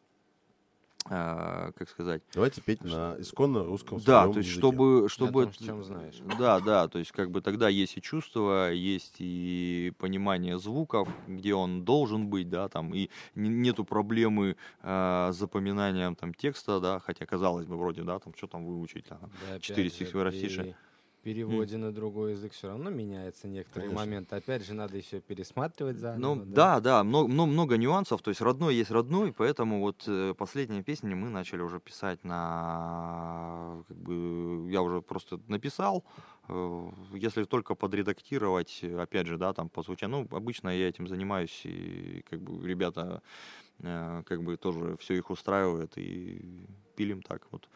А, 1.11 1.71
как 1.71 1.89
сказать. 1.89 2.21
Давайте 2.33 2.61
петь 2.61 2.83
на 2.83 3.15
исконно 3.17 3.63
русском 3.63 3.99
Да, 3.99 4.27
то 4.27 4.39
есть 4.39 4.49
чтобы, 4.49 5.07
чтобы, 5.09 5.45
том, 5.45 5.53
чем 5.53 5.83
знаешь. 5.83 6.15
Да, 6.37 6.59
да, 6.59 6.87
то 6.87 6.99
есть 6.99 7.11
как 7.11 7.31
бы 7.31 7.41
тогда 7.41 7.67
есть 7.67 7.97
и 7.97 8.01
чувство, 8.01 8.71
есть 8.71 9.15
и 9.19 9.91
понимание 9.97 10.59
звуков, 10.59 11.07
где 11.27 11.55
он 11.55 11.83
должен 11.83 12.27
быть, 12.27 12.49
да, 12.49 12.67
там 12.67 12.93
и 12.93 13.09
нету 13.33 13.85
проблемы 13.85 14.55
э, 14.83 15.29
с 15.31 15.35
запоминанием 15.35 16.15
там 16.15 16.33
текста, 16.33 16.79
да, 16.79 16.99
хотя 16.99 17.25
казалось 17.25 17.65
бы 17.65 17.77
вроде, 17.77 18.03
да, 18.03 18.19
там 18.19 18.33
что 18.35 18.47
там 18.47 18.65
выучить, 18.65 19.05
там, 19.05 19.31
да, 19.49 19.59
4 19.59 19.89
стихотворостиша. 19.89 20.63
И 20.63 20.73
переводе 21.19 21.75
mm. 21.75 21.79
на 21.79 21.91
другой 21.91 22.31
язык 22.31 22.53
все 22.53 22.67
равно 22.67 22.89
меняется 22.89 23.47
некоторые 23.47 23.89
Конечно. 23.89 24.05
моменты. 24.05 24.35
Опять 24.35 24.65
же, 24.65 24.73
надо 24.73 24.97
еще 24.97 25.19
пересматривать 25.19 25.97
заново. 25.97 26.35
Ну 26.35 26.45
да, 26.45 26.79
да, 26.79 26.79
да 26.79 27.03
много, 27.03 27.27
много, 27.27 27.51
много 27.51 27.77
нюансов. 27.77 28.21
То 28.21 28.29
есть 28.29 28.41
родной 28.41 28.75
есть 28.75 28.91
родной, 28.91 29.33
поэтому 29.33 29.79
вот 29.81 30.03
э, 30.07 30.33
последние 30.37 30.83
песни 30.83 31.13
мы 31.13 31.29
начали 31.29 31.61
уже 31.61 31.79
писать 31.79 32.23
на, 32.23 33.83
как 33.87 33.97
бы, 33.97 34.69
я 34.71 34.81
уже 34.81 35.01
просто 35.01 35.39
написал. 35.47 36.03
Э, 36.47 36.89
если 37.13 37.43
только 37.43 37.75
подредактировать, 37.75 38.83
опять 38.83 39.27
же, 39.27 39.37
да, 39.37 39.53
там 39.53 39.69
по 39.69 39.83
звучанию. 39.83 40.27
Ну, 40.29 40.37
обычно 40.37 40.69
я 40.69 40.89
этим 40.89 41.07
занимаюсь, 41.07 41.61
и 41.65 42.23
как 42.29 42.41
бы 42.41 42.67
ребята 42.67 43.21
э, 43.79 44.23
как 44.25 44.43
бы 44.43 44.57
тоже 44.57 44.97
все 44.97 45.15
их 45.15 45.29
устраивает, 45.29 45.97
и 45.97 46.65
пилим 46.95 47.21
так 47.21 47.45
вот. 47.51 47.67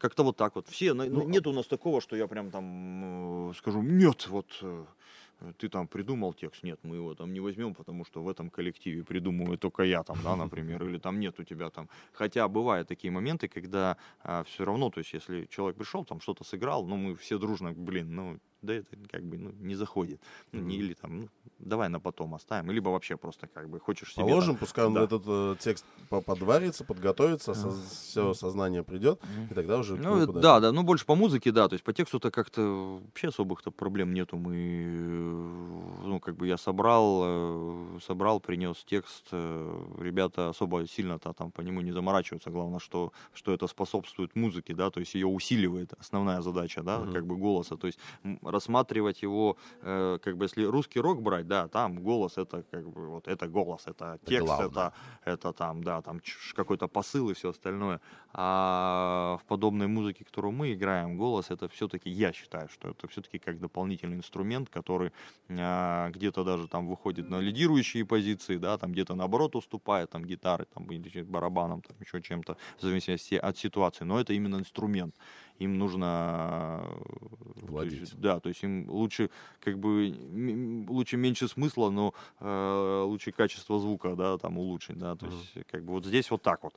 Как-то 0.00 0.24
вот 0.24 0.36
так 0.36 0.54
вот. 0.54 0.66
Все, 0.68 0.94
ну, 0.94 1.04
ну, 1.04 1.28
нет 1.28 1.46
у 1.46 1.52
нас 1.52 1.66
такого, 1.66 2.00
что 2.00 2.16
я 2.16 2.26
прям 2.26 2.50
там 2.50 3.50
э, 3.50 3.54
скажу, 3.54 3.82
нет, 3.82 4.28
вот 4.28 4.46
э, 4.62 4.84
ты 5.58 5.68
там 5.68 5.88
придумал 5.88 6.32
текст, 6.32 6.62
нет, 6.62 6.78
мы 6.82 6.96
его 6.96 7.14
там 7.14 7.32
не 7.34 7.40
возьмем, 7.40 7.74
потому 7.74 8.06
что 8.06 8.22
в 8.22 8.28
этом 8.28 8.48
коллективе 8.48 9.04
придумываю 9.04 9.58
только 9.58 9.82
я 9.82 10.02
там, 10.02 10.16
да, 10.24 10.36
например, 10.36 10.82
или 10.84 10.98
там 10.98 11.20
нет 11.20 11.38
у 11.38 11.44
тебя 11.44 11.68
там. 11.68 11.88
Хотя 12.12 12.48
бывают 12.48 12.88
такие 12.88 13.10
моменты, 13.10 13.48
когда 13.48 13.98
а, 14.22 14.42
все 14.44 14.64
равно, 14.64 14.90
то 14.90 15.00
есть 15.00 15.12
если 15.12 15.46
человек 15.50 15.76
пришел, 15.76 16.04
там 16.04 16.20
что-то 16.20 16.44
сыграл, 16.44 16.86
ну 16.86 16.96
мы 16.96 17.14
все 17.16 17.38
дружно, 17.38 17.72
блин, 17.72 18.14
ну 18.14 18.38
да 18.62 18.74
это 18.74 18.96
как 19.10 19.22
бы 19.24 19.38
ну, 19.38 19.52
не 19.60 19.74
заходит. 19.74 20.20
Mm-hmm. 20.52 20.72
Или 20.72 20.94
там, 20.94 21.20
ну, 21.20 21.28
давай 21.58 21.88
на 21.88 22.00
потом 22.00 22.34
оставим, 22.34 22.70
либо 22.70 22.90
вообще 22.90 23.16
просто 23.16 23.46
как 23.46 23.68
бы 23.68 23.80
хочешь 23.80 24.12
себе... 24.12 24.24
Положим, 24.24 24.54
там, 24.54 24.60
пускай 24.60 24.92
да. 24.92 25.02
этот 25.02 25.22
э, 25.26 25.56
текст 25.60 25.84
подварится, 26.08 26.84
подготовится, 26.84 27.52
mm-hmm. 27.52 27.72
со, 27.72 27.94
все 27.94 28.34
сознание 28.34 28.82
придет, 28.82 29.20
mm-hmm. 29.20 29.50
и 29.50 29.54
тогда 29.54 29.78
уже... 29.78 29.96
Ну, 29.96 30.26
да, 30.26 30.60
да, 30.60 30.72
ну 30.72 30.82
больше 30.82 31.06
по 31.06 31.14
музыке, 31.14 31.52
да, 31.52 31.68
то 31.68 31.74
есть 31.74 31.84
по 31.84 31.92
тексту-то 31.92 32.30
как-то 32.30 33.00
вообще 33.02 33.28
особых-то 33.28 33.70
проблем 33.70 34.12
нету, 34.12 34.36
мы, 34.36 34.84
ну, 36.04 36.20
как 36.20 36.36
бы 36.36 36.46
я 36.46 36.56
собрал, 36.56 37.22
э, 37.24 37.98
собрал, 38.04 38.40
принес 38.40 38.84
текст, 38.84 39.28
э, 39.32 39.86
ребята 39.98 40.50
особо 40.50 40.86
сильно-то 40.86 41.32
там 41.32 41.50
по 41.50 41.60
нему 41.62 41.80
не 41.80 41.92
заморачиваются, 41.92 42.50
главное, 42.50 42.78
что, 42.78 43.12
что 43.32 43.52
это 43.52 43.66
способствует 43.66 44.36
музыке, 44.36 44.74
да, 44.74 44.90
то 44.90 45.00
есть 45.00 45.14
ее 45.14 45.26
усиливает, 45.26 45.92
основная 45.98 46.42
задача, 46.42 46.82
да, 46.82 46.98
mm-hmm. 46.98 47.12
как 47.12 47.26
бы 47.26 47.36
голоса, 47.36 47.76
то 47.76 47.86
есть 47.86 47.98
рассматривать 48.50 49.22
его, 49.22 49.56
э, 49.82 50.18
как 50.22 50.36
бы 50.36 50.44
если 50.44 50.64
русский 50.64 51.00
рок 51.00 51.22
брать, 51.22 51.46
да, 51.46 51.68
там 51.68 52.02
голос 52.02 52.38
это 52.38 52.62
как 52.70 52.88
бы 52.88 53.08
вот 53.08 53.28
это 53.28 53.48
голос, 53.48 53.82
это 53.86 54.18
текст, 54.24 54.60
это, 54.60 54.64
это, 54.64 54.92
это 55.24 55.52
там, 55.52 55.82
да, 55.82 56.02
там 56.02 56.20
какой-то 56.54 56.88
посыл 56.88 57.30
и 57.30 57.34
все 57.34 57.50
остальное. 57.50 58.00
А 58.32 59.38
в 59.42 59.44
подобной 59.46 59.86
музыке, 59.86 60.24
которую 60.24 60.52
мы 60.52 60.72
играем, 60.72 61.16
голос 61.16 61.50
это 61.50 61.68
все-таки, 61.68 62.10
я 62.10 62.32
считаю, 62.32 62.68
что 62.68 62.90
это 62.90 63.08
все-таки 63.08 63.38
как 63.38 63.58
дополнительный 63.58 64.16
инструмент, 64.16 64.68
который 64.68 65.12
э, 65.48 66.10
где-то 66.10 66.44
даже 66.44 66.68
там 66.68 66.86
выходит 66.86 67.28
на 67.28 67.40
лидирующие 67.40 68.04
позиции, 68.04 68.56
да, 68.56 68.78
там 68.78 68.92
где-то 68.92 69.14
наоборот 69.14 69.56
уступает, 69.56 70.10
там 70.10 70.24
гитары, 70.24 70.66
там 70.72 70.86
барабаном, 71.24 71.82
там 71.82 71.96
еще 72.00 72.20
чем-то, 72.20 72.56
в 72.78 72.82
зависимости 72.82 73.34
от 73.34 73.56
ситуации, 73.56 74.04
но 74.04 74.20
это 74.20 74.32
именно 74.32 74.56
инструмент 74.56 75.14
им 75.60 75.78
нужно 75.78 76.82
э, 76.82 77.66
владеть. 77.66 77.94
То 77.94 78.00
есть, 78.00 78.20
да, 78.20 78.40
то 78.40 78.48
есть 78.48 78.62
им 78.64 78.90
лучше 78.90 79.30
как 79.60 79.78
бы 79.78 80.14
лучше 80.88 81.16
меньше 81.16 81.48
смысла, 81.48 81.90
но 81.90 82.14
э, 82.40 83.02
лучше 83.06 83.30
качество 83.30 83.78
звука, 83.78 84.16
да, 84.16 84.38
там 84.38 84.58
улучшить, 84.58 84.98
да, 84.98 85.14
то 85.14 85.26
есть 85.26 85.66
как 85.70 85.84
бы 85.84 85.92
вот 85.92 86.06
здесь 86.06 86.30
вот 86.30 86.42
так 86.42 86.64
вот. 86.64 86.74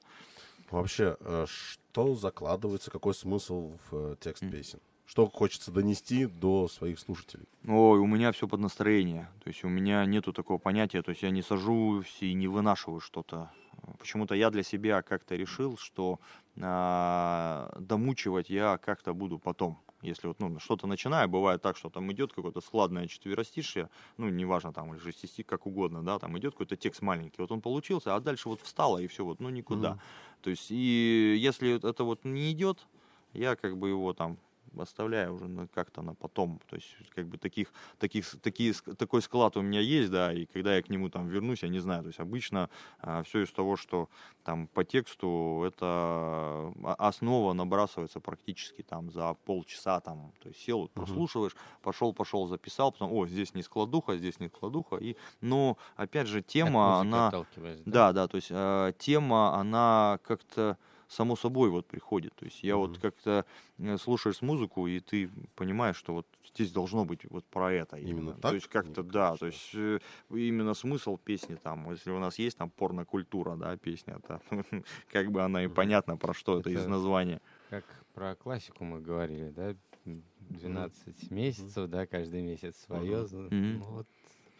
Вообще, 0.69 1.17
э, 1.19 1.45
что 1.47 2.15
закладывается, 2.15 2.91
какой 2.91 3.13
смысл 3.13 3.73
в 3.89 3.95
э, 3.95 4.15
текст 4.19 4.49
песен? 4.51 4.79
Что 5.05 5.27
хочется 5.27 5.71
донести 5.71 6.25
до 6.25 6.67
своих 6.67 6.97
слушателей? 6.97 7.45
Ой, 7.67 7.99
у 7.99 8.07
меня 8.07 8.31
все 8.31 8.47
под 8.47 8.61
настроение. 8.61 9.29
То 9.43 9.49
есть 9.49 9.63
у 9.63 9.69
меня 9.69 10.05
нету 10.05 10.33
такого 10.33 10.57
понятия, 10.57 11.01
то 11.01 11.09
есть 11.09 11.21
я 11.23 11.29
не 11.29 11.41
сажусь 11.41 12.17
и 12.21 12.33
не 12.33 12.47
вынашиваю 12.47 12.99
что-то. 12.99 13.51
Почему-то 13.99 14.35
я 14.35 14.49
для 14.49 14.63
себя 14.63 15.01
как-то 15.01 15.35
решил, 15.35 15.77
что 15.77 16.19
а, 16.61 17.75
домучивать 17.79 18.49
я 18.49 18.77
как-то 18.77 19.13
буду 19.13 19.39
потом. 19.39 19.79
Если 20.01 20.27
вот 20.27 20.39
ну, 20.39 20.59
что-то 20.59 20.85
начинаю, 20.85 21.29
бывает 21.29 21.61
так, 21.61 21.77
что 21.77 21.89
там 21.89 22.11
идет 22.11 22.33
какое-то 22.33 22.59
складное 22.59 23.07
четверостишье, 23.07 23.89
ну, 24.17 24.27
неважно, 24.27 24.73
там, 24.73 24.93
или 24.93 24.99
шестистик, 24.99 25.47
как 25.47 25.65
угодно, 25.65 26.03
да, 26.03 26.19
там 26.19 26.37
идет 26.37 26.53
какой-то 26.53 26.75
текст 26.75 27.01
маленький, 27.01 27.41
вот 27.41 27.51
он 27.53 27.61
получился, 27.61 28.13
а 28.13 28.19
дальше 28.19 28.49
вот 28.49 28.59
встало, 28.61 28.97
и 28.97 29.07
все, 29.07 29.23
вот, 29.23 29.39
ну, 29.39 29.49
никуда. 29.49 29.91
Mm-hmm. 29.91 30.43
То 30.43 30.49
есть, 30.49 30.67
и 30.71 31.37
если 31.39 31.77
это 31.89 32.03
вот 32.03 32.25
не 32.25 32.51
идет, 32.51 32.85
я 33.31 33.55
как 33.55 33.77
бы 33.77 33.89
его 33.89 34.13
там 34.13 34.37
оставляю 34.81 35.33
уже 35.33 35.47
на, 35.47 35.67
как-то 35.67 36.01
на 36.01 36.13
потом. 36.13 36.59
То 36.69 36.75
есть, 36.75 36.95
как 37.15 37.27
бы 37.27 37.37
таких, 37.37 37.71
таких, 37.99 38.25
такие, 38.41 38.73
такой 38.97 39.21
склад 39.21 39.57
у 39.57 39.61
меня 39.61 39.79
есть, 39.79 40.11
да, 40.11 40.33
и 40.33 40.45
когда 40.45 40.75
я 40.75 40.81
к 40.81 40.89
нему 40.89 41.09
там 41.09 41.27
вернусь, 41.27 41.63
я 41.63 41.69
не 41.69 41.79
знаю. 41.79 42.03
То 42.03 42.07
есть 42.07 42.19
обычно 42.19 42.69
а, 42.99 43.23
все 43.23 43.43
из 43.43 43.51
того, 43.51 43.75
что 43.75 44.09
там 44.43 44.67
по 44.67 44.83
тексту, 44.83 45.63
это 45.65 45.85
а, 45.85 46.95
основа 46.97 47.53
набрасывается 47.53 48.19
практически 48.19 48.81
там 48.81 49.11
за 49.11 49.33
полчаса 49.45 49.99
там. 49.99 50.33
То 50.41 50.49
есть 50.49 50.61
сел, 50.61 50.89
прослушиваешь, 50.93 51.55
пошел, 51.81 52.13
пошел, 52.13 52.47
записал, 52.47 52.91
потом, 52.91 53.11
о, 53.13 53.27
здесь 53.27 53.53
не 53.53 53.63
складуха, 53.63 54.17
здесь 54.17 54.39
не 54.39 54.47
складуха. 54.47 54.97
И, 54.97 55.15
но, 55.41 55.77
опять 55.95 56.27
же, 56.27 56.41
тема, 56.41 56.99
она... 56.99 57.31
Да? 57.31 57.45
да, 57.85 58.13
да, 58.13 58.27
то 58.27 58.35
есть 58.37 58.49
э, 58.51 58.93
тема, 58.97 59.55
она 59.55 60.19
как-то 60.23 60.77
само 61.07 61.35
собой 61.35 61.69
вот 61.69 61.87
приходит. 61.87 62.33
То 62.35 62.45
есть 62.45 62.63
я 62.63 62.73
mm-hmm. 62.73 62.77
вот 62.77 62.97
как-то 62.99 63.45
э, 63.77 63.97
слушаешь 63.97 64.41
музыку, 64.41 64.87
и 64.87 64.99
ты 64.99 65.29
понимаешь, 65.55 65.95
что 65.95 66.13
вот 66.13 66.27
здесь 66.53 66.71
должно 66.71 67.05
быть 67.05 67.25
вот 67.29 67.45
про 67.45 67.71
это. 67.73 67.97
Именно, 67.97 68.09
именно 68.09 68.33
так? 68.33 68.51
То 68.51 68.55
есть 68.55 68.67
как-то, 68.67 69.03
да, 69.03 69.35
то 69.37 69.47
есть 69.47 69.71
э, 69.73 69.99
именно 70.29 70.73
смысл 70.73 71.17
песни 71.17 71.55
там, 71.55 71.89
если 71.91 72.11
у 72.11 72.19
нас 72.19 72.39
есть 72.39 72.57
там 72.57 72.69
порнокультура, 72.69 73.55
да, 73.55 73.77
песня, 73.77 74.19
то 74.27 74.41
как 75.11 75.31
бы 75.31 75.41
она 75.41 75.63
и 75.63 75.67
понятна, 75.67 76.17
про 76.17 76.33
что 76.33 76.59
это, 76.59 76.69
из 76.69 76.85
названия. 76.85 77.41
Как 77.69 77.85
про 78.13 78.35
классику 78.35 78.83
мы 78.83 79.01
говорили, 79.01 79.49
да, 79.49 79.75
12 80.05 81.07
mm-hmm. 81.07 81.33
месяцев, 81.33 81.89
да, 81.89 82.05
каждый 82.05 82.41
месяц 82.41 82.77
свое. 82.85 83.27
Ну, 83.31 83.83
вот 83.85 84.07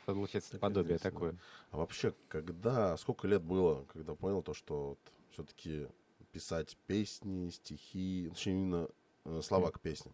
получается 0.05 0.57
подобие 0.57 0.97
такое. 0.97 1.35
А 1.71 1.77
вообще, 1.77 2.13
когда, 2.27 2.97
сколько 2.97 3.27
лет 3.27 3.41
было, 3.41 3.85
когда 3.85 4.15
понял 4.15 4.41
то, 4.41 4.53
что 4.53 4.89
вот, 4.89 4.99
все-таки 5.31 5.87
писать 6.33 6.77
песни, 6.87 7.49
стихи, 7.49 8.27
точнее, 8.29 8.53
именно 8.53 8.87
э, 9.25 9.41
слова 9.41 9.71
к 9.71 9.79
песням? 9.79 10.13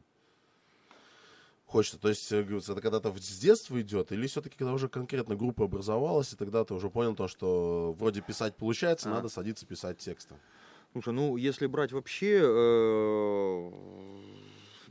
Хочется, 1.65 1.99
то 1.99 2.10
есть, 2.10 2.32
э, 2.32 2.41
это 2.41 2.82
когда-то 2.82 3.15
с 3.17 3.39
детства 3.39 3.82
идет, 3.82 4.12
или 4.12 4.27
все-таки 4.27 4.58
когда 4.58 4.73
уже 4.73 4.89
конкретно 4.89 5.36
группа 5.36 5.65
образовалась, 5.65 6.34
и 6.34 6.36
тогда 6.36 6.65
ты 6.65 6.73
уже 6.73 6.89
понял 6.89 7.15
то, 7.15 7.27
что 7.27 7.95
вроде 7.97 8.21
писать 8.21 8.55
получается, 8.55 9.10
а. 9.10 9.13
надо 9.13 9.29
садиться 9.29 9.65
писать 9.65 9.97
тексты? 9.97 10.36
Слушай, 10.91 11.13
ну 11.13 11.38
если 11.38 11.67
брать 11.67 11.91
вообще 11.91 12.41
э, 12.43 13.71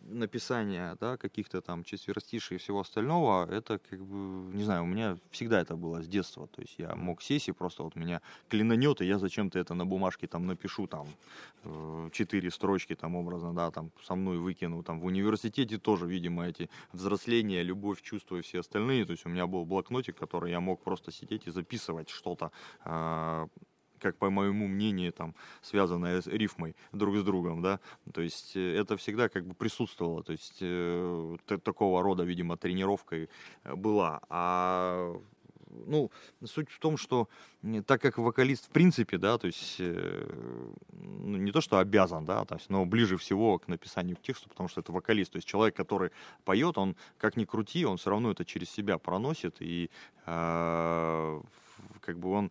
написание 0.09 0.97
да, 1.01 1.17
каких-то 1.17 1.61
там 1.61 1.85
четверостишей 1.85 2.57
и 2.57 2.59
всего 2.59 2.81
остального, 2.81 3.51
это 3.51 3.79
как 3.79 4.01
бы, 4.05 4.55
не 4.55 4.65
знаю, 4.65 4.83
у 4.83 4.87
меня 4.87 5.19
всегда 5.31 5.61
это 5.61 5.77
было 5.77 6.03
с 6.03 6.09
детства. 6.09 6.47
То 6.49 6.63
есть 6.63 6.75
я 6.79 6.95
мог 6.95 7.23
сесть 7.23 7.49
и 7.49 7.53
просто 7.53 7.83
вот 7.83 7.97
меня 7.97 8.21
клинанет, 8.49 9.01
и 9.01 9.07
я 9.07 9.19
зачем-то 9.19 9.59
это 9.59 9.75
на 9.75 9.87
бумажке 9.87 10.27
там 10.27 10.47
напишу, 10.47 10.87
там, 10.87 11.07
э, 11.65 12.11
четыре 12.13 12.51
строчки 12.51 12.95
там 12.95 13.17
образно, 13.17 13.55
да, 13.55 13.71
там 13.71 13.91
со 14.03 14.15
мной 14.15 14.39
выкину. 14.39 14.83
Там 14.83 15.01
в 15.01 15.07
университете 15.07 15.79
тоже, 15.79 16.07
видимо, 16.07 16.47
эти 16.47 16.69
взросления, 16.93 17.63
любовь, 17.63 18.03
чувства 18.03 18.37
и 18.37 18.43
все 18.43 18.61
остальные. 18.61 19.05
То 19.05 19.13
есть 19.13 19.27
у 19.27 19.29
меня 19.29 19.47
был 19.47 19.65
блокнотик, 19.65 20.17
который 20.17 20.51
я 20.51 20.61
мог 20.61 20.83
просто 20.83 21.13
сидеть 21.13 21.47
и 21.47 21.51
записывать 21.51 22.09
что-то 22.09 22.51
э, 22.85 23.47
как 24.01 24.17
по 24.17 24.31
моему 24.31 24.67
мнению, 24.67 25.13
там, 25.13 25.35
связанное 25.63 26.21
с 26.21 26.27
рифмой 26.27 26.75
друг 26.93 27.17
с 27.17 27.23
другом, 27.23 27.63
да, 27.63 27.81
то 28.13 28.21
есть 28.21 28.57
э, 28.57 28.77
это 28.77 28.97
всегда 28.97 29.29
как 29.29 29.47
бы 29.47 29.55
присутствовало, 29.55 30.23
то 30.23 30.33
есть 30.33 30.59
э, 30.61 31.37
такого 31.63 32.03
рода, 32.03 32.25
видимо, 32.25 32.57
тренировкой 32.57 33.29
э, 33.65 33.75
была, 33.75 34.21
а 34.29 35.15
ну, 35.87 36.11
суть 36.45 36.71
в 36.71 36.79
том, 36.79 36.97
что 36.97 37.29
так 37.87 38.01
как 38.01 38.19
вокалист 38.19 38.67
в 38.67 38.71
принципе, 38.71 39.19
да, 39.19 39.39
то 39.39 39.47
есть 39.47 39.77
э, 39.79 40.29
ну, 40.91 41.37
не 41.37 41.53
то, 41.53 41.61
что 41.61 41.79
обязан, 41.79 42.25
да, 42.25 42.45
то 42.45 42.57
есть, 42.57 42.71
но 42.71 42.85
ближе 42.87 43.17
всего 43.17 43.59
к 43.59 43.69
написанию 43.69 44.17
к 44.17 44.23
тексту, 44.23 44.49
потому 44.49 44.69
что 44.69 44.81
это 44.81 44.93
вокалист, 44.93 45.33
то 45.33 45.37
есть 45.37 45.49
человек, 45.49 45.77
который 45.77 46.11
поет, 46.45 46.79
он 46.79 46.97
как 47.19 47.37
ни 47.37 47.45
крути, 47.45 47.85
он 47.85 47.97
все 47.97 48.11
равно 48.11 48.31
это 48.31 48.45
через 48.45 48.71
себя 48.71 48.99
проносит. 48.99 49.57
И 49.61 49.91
э, 50.27 51.41
как 52.09 52.19
бы 52.19 52.31
он, 52.31 52.51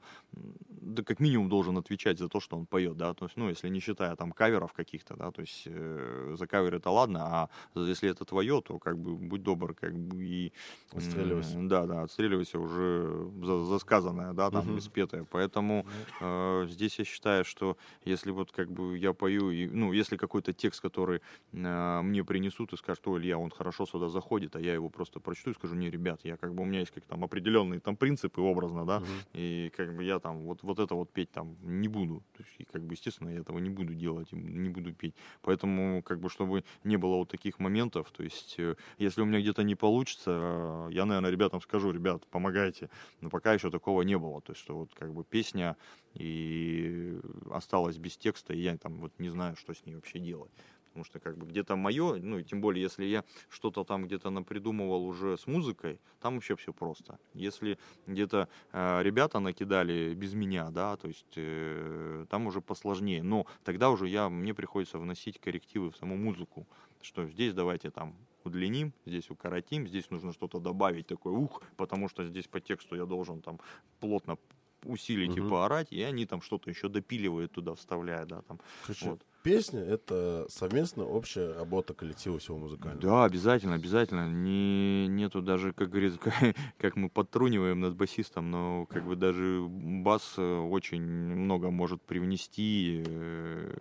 да, 0.70 1.02
как 1.02 1.20
минимум 1.20 1.50
должен 1.50 1.78
отвечать 1.78 2.20
за 2.20 2.30
то, 2.30 2.40
что 2.40 2.58
он 2.58 2.68
поет, 2.68 2.96
да, 2.96 3.14
то 3.16 3.26
есть, 3.26 3.38
ну, 3.38 3.50
если 3.50 3.70
не 3.70 3.80
считая 3.80 4.16
там 4.16 4.32
каверов 4.32 4.72
каких-то, 4.72 5.16
да, 5.16 5.32
то 5.32 5.42
есть 5.42 5.64
э, 5.66 6.36
за 6.38 6.46
кавер 6.46 6.76
это 6.76 6.92
ладно, 6.92 7.20
а 7.22 7.50
если 7.74 8.08
это 8.08 8.24
твое, 8.24 8.62
то 8.62 8.78
как 8.78 9.00
бы 9.00 9.16
будь 9.16 9.42
добр, 9.42 9.74
как 9.74 9.98
бы 9.98 10.24
и... 10.24 10.54
Отстреливайся. 10.92 11.58
Да, 11.64 11.88
да, 11.88 12.04
отстреливайся 12.04 12.60
уже 12.60 13.32
за, 13.44 13.64
за 13.64 13.80
сказанное, 13.80 14.34
да, 14.34 14.52
там, 14.52 14.70
угу. 14.70 14.78
испетое, 14.78 15.26
поэтому 15.32 15.88
э, 16.22 16.68
здесь 16.70 17.00
я 17.00 17.06
считаю, 17.06 17.44
что 17.44 17.78
если 18.06 18.30
вот 18.30 18.52
как 18.52 18.72
бы 18.72 18.96
я 18.96 19.14
пою, 19.14 19.50
и, 19.50 19.66
ну, 19.66 19.92
если 19.92 20.18
какой-то 20.18 20.54
текст, 20.54 20.82
который 20.82 21.22
э, 21.54 22.02
мне 22.04 22.24
принесут 22.24 22.74
и 22.74 22.78
скажут, 22.78 23.08
о, 23.08 23.18
Илья, 23.18 23.40
он 23.40 23.50
хорошо 23.50 23.88
сюда 23.88 24.10
заходит, 24.10 24.56
а 24.56 24.60
я 24.60 24.76
его 24.76 24.90
просто 24.90 25.20
прочту 25.20 25.50
и 25.50 25.54
скажу, 25.56 25.74
не, 25.74 25.90
ребят, 25.90 26.20
я 26.26 26.38
как 26.38 26.54
бы, 26.54 26.62
у 26.62 26.66
меня 26.66 26.82
есть 26.82 26.92
как 26.92 27.04
там 27.06 27.24
определенные 27.24 27.80
там 27.80 27.96
принципы 27.96 28.42
образно, 28.42 28.86
да, 28.86 28.98
угу. 28.98 29.08
И 29.34 29.47
как 29.76 29.96
бы 29.96 30.04
я 30.04 30.20
там 30.20 30.44
вот, 30.44 30.64
вот 30.64 30.80
это 30.80 30.96
вот 30.96 31.12
петь 31.12 31.32
там 31.32 31.58
не 31.62 31.88
буду. 31.88 32.24
То 32.36 32.44
есть, 32.44 32.56
и 32.60 32.64
как 32.64 32.84
бы, 32.84 32.94
естественно, 32.94 33.30
я 33.30 33.40
этого 33.40 33.60
не 33.60 33.70
буду 33.70 33.94
делать, 33.94 34.32
не 34.32 34.70
буду 34.70 34.94
петь. 34.94 35.16
Поэтому, 35.42 36.02
как 36.04 36.20
бы, 36.20 36.30
чтобы 36.30 36.64
не 36.84 36.98
было 36.98 37.18
вот 37.18 37.30
таких 37.30 37.60
моментов, 37.60 38.12
то 38.12 38.24
есть, 38.24 38.56
э, 38.60 38.76
если 38.98 39.22
у 39.22 39.26
меня 39.26 39.40
где-то 39.40 39.64
не 39.64 39.76
получится, 39.76 40.32
э, 40.32 40.90
я, 40.92 41.06
наверное, 41.06 41.32
ребятам 41.32 41.62
скажу, 41.62 41.92
ребят, 41.92 42.26
помогайте. 42.28 42.90
Но 43.22 43.30
пока 43.30 43.54
еще 43.54 43.70
такого 43.72 44.02
не 44.04 44.18
было. 44.18 44.42
То 44.42 44.54
есть, 44.54 44.62
что 44.62 44.78
вот 44.78 44.94
как 44.94 45.14
бы 45.14 45.24
песня 45.24 45.78
и 46.14 47.20
осталась 47.52 47.98
без 47.98 48.18
текста, 48.18 48.54
и 48.54 48.62
я 48.62 48.78
там 48.78 49.00
вот 49.00 49.14
не 49.20 49.30
знаю, 49.30 49.56
что 49.56 49.74
с 49.74 49.86
ней 49.86 49.96
вообще 49.96 50.20
делать 50.20 50.52
потому 50.98 51.06
что 51.06 51.20
как 51.20 51.38
бы 51.38 51.46
где-то 51.46 51.76
мое, 51.76 52.16
ну 52.16 52.40
и 52.40 52.44
тем 52.44 52.60
более, 52.60 52.82
если 52.82 53.06
я 53.06 53.24
что-то 53.50 53.84
там 53.84 54.08
где-то 54.08 54.32
напридумывал 54.32 55.06
уже 55.06 55.38
с 55.38 55.46
музыкой, 55.46 56.00
там 56.20 56.36
вообще 56.36 56.56
все 56.56 56.74
просто. 56.74 57.20
Если 57.36 57.78
где-то 58.08 58.50
э, 58.72 59.04
ребята 59.04 59.40
накидали 59.40 60.16
без 60.16 60.34
меня, 60.34 60.72
да, 60.72 60.98
то 60.98 61.08
есть 61.08 61.34
э, 61.36 62.26
там 62.32 62.48
уже 62.48 62.62
посложнее, 62.62 63.22
но 63.22 63.46
тогда 63.64 63.92
уже 63.92 64.08
я, 64.08 64.28
мне 64.30 64.56
приходится 64.56 64.98
вносить 64.98 65.40
коррективы 65.40 65.92
в 65.92 65.98
саму 65.98 66.18
музыку, 66.18 66.66
что 67.02 67.28
здесь 67.28 67.54
давайте 67.54 67.92
там 67.92 68.16
удлиним, 68.44 68.92
здесь 69.06 69.30
укоротим, 69.30 69.88
здесь 69.88 70.10
нужно 70.10 70.34
что-то 70.34 70.60
добавить, 70.60 71.06
такой 71.06 71.34
ух, 71.34 71.62
потому 71.76 72.10
что 72.10 72.26
здесь 72.26 72.48
по 72.48 72.60
тексту 72.60 72.96
я 72.96 73.06
должен 73.06 73.42
там 73.42 73.60
плотно 74.00 74.38
усилить 74.84 75.38
угу. 75.38 75.48
и 75.48 75.50
поорать, 75.50 75.88
и 75.92 76.02
они 76.02 76.26
там 76.26 76.42
что-то 76.42 76.70
еще 76.70 76.90
допиливают 76.90 77.52
туда, 77.52 77.76
вставляют, 77.76 78.30
да, 78.30 78.42
там. 78.42 78.60
Короче, 78.84 79.10
вот. 79.12 79.22
песня— 79.44 79.80
это 79.82 80.46
совместная 80.50 81.06
общая 81.06 81.54
работа 81.54 81.94
коллектива 81.94 82.40
всего 82.40 82.58
музыкального. 82.58 83.02
Да, 83.02 83.26
обязательно, 83.26 83.76
обязательно. 83.76 84.30
Не, 84.30 85.08
нету 85.08 85.42
даже, 85.42 85.74
как 85.74 85.90
говорится, 85.90 86.20
как, 86.20 86.34
как 86.78 86.96
мы 86.96 87.10
подтруниваем 87.10 87.80
над 87.80 87.96
басистом, 87.96 88.52
но 88.52 88.86
как 88.86 89.06
бы 89.06 89.16
даже 89.16 89.66
бас 89.70 90.36
э, 90.38 90.60
очень 90.60 91.02
много 91.02 91.70
может 91.70 92.02
привнести 92.02 93.04
э, 93.06 93.74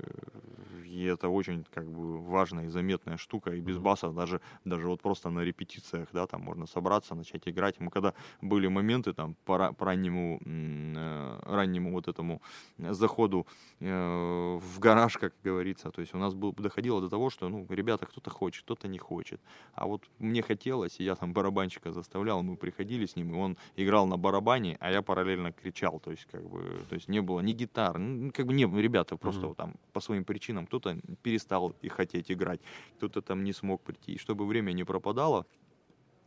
и 0.96 1.04
это 1.04 1.28
очень 1.28 1.64
как 1.74 1.84
бы 1.84 2.18
важная 2.18 2.66
и 2.66 2.68
заметная 2.68 3.16
штука, 3.18 3.50
и 3.50 3.60
без 3.60 3.78
баса 3.78 4.10
даже, 4.10 4.40
даже 4.64 4.88
вот 4.88 5.02
просто 5.02 5.30
на 5.30 5.40
репетициях, 5.44 6.08
да, 6.12 6.26
там 6.26 6.40
можно 6.40 6.66
собраться, 6.66 7.14
начать 7.14 7.48
играть. 7.48 7.80
Мы 7.80 7.90
когда 7.90 8.14
были 8.40 8.68
моменты 8.68 9.12
там 9.12 9.36
по, 9.44 9.72
по 9.72 9.84
раннему, 9.84 10.40
э, 10.46 11.38
раннему 11.42 11.92
вот 11.92 12.08
этому 12.08 12.40
заходу 12.78 13.46
э, 13.80 14.58
в 14.58 14.78
гараж, 14.78 15.18
как 15.18 15.34
говорится, 15.44 15.90
то 15.90 16.00
есть 16.00 16.14
у 16.14 16.18
нас 16.18 16.34
был, 16.34 16.52
доходило 16.52 17.00
до 17.00 17.08
того, 17.08 17.30
что, 17.30 17.48
ну, 17.48 17.66
ребята, 17.68 18.06
кто-то 18.06 18.30
хочет, 18.30 18.64
кто-то 18.64 18.88
не 18.88 18.98
хочет. 18.98 19.40
А 19.74 19.86
вот 19.86 20.02
мне 20.18 20.42
хотелось, 20.42 21.00
и 21.00 21.04
я 21.04 21.14
там 21.14 21.32
барабанщика 21.32 21.92
заставлял, 21.92 22.42
мы 22.42 22.56
приходили 22.56 23.04
с 23.04 23.16
ним, 23.16 23.34
и 23.34 23.36
он 23.36 23.56
играл 23.76 24.06
на 24.06 24.16
барабане, 24.16 24.76
а 24.80 24.90
я 24.90 25.02
параллельно 25.02 25.52
кричал, 25.52 26.00
то 26.00 26.10
есть 26.10 26.26
как 26.32 26.48
бы, 26.48 26.86
то 26.88 26.94
есть 26.94 27.08
не 27.08 27.20
было 27.20 27.40
ни 27.40 27.52
гитар, 27.52 27.98
ну, 27.98 28.32
как 28.32 28.46
бы 28.46 28.54
не, 28.54 28.64
ребята 28.64 29.16
просто 29.16 29.46
mm-hmm. 29.46 29.54
там 29.54 29.74
по 29.92 30.00
своим 30.00 30.24
причинам, 30.24 30.66
кто-то 30.66 30.85
перестал 31.22 31.74
и 31.82 31.88
хотеть 31.88 32.30
играть, 32.30 32.60
кто-то 32.96 33.22
там 33.22 33.44
не 33.44 33.52
смог 33.52 33.82
прийти. 33.82 34.12
И 34.12 34.18
чтобы 34.18 34.46
время 34.46 34.72
не 34.72 34.84
пропадало, 34.84 35.46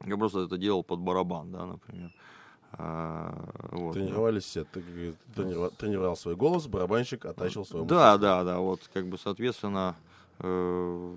я 0.05 0.17
просто 0.17 0.41
это 0.41 0.57
делал 0.57 0.83
под 0.83 0.99
барабан, 0.99 1.51
да, 1.51 1.65
например. 1.65 2.13
А, 2.73 3.49
вот, 3.71 3.93
Тренировались 3.93 4.43
все. 4.43 4.63
Ты 4.63 4.83
тренировал, 5.35 5.71
тренировал 5.71 6.15
свой 6.15 6.35
голос, 6.35 6.67
барабанщик 6.67 7.25
оттачивал 7.25 7.65
свой 7.65 7.85
Да, 7.85 8.17
да, 8.17 8.43
да. 8.43 8.59
Вот, 8.59 8.89
как 8.93 9.07
бы, 9.07 9.17
соответственно, 9.17 9.95
э, 10.39 11.15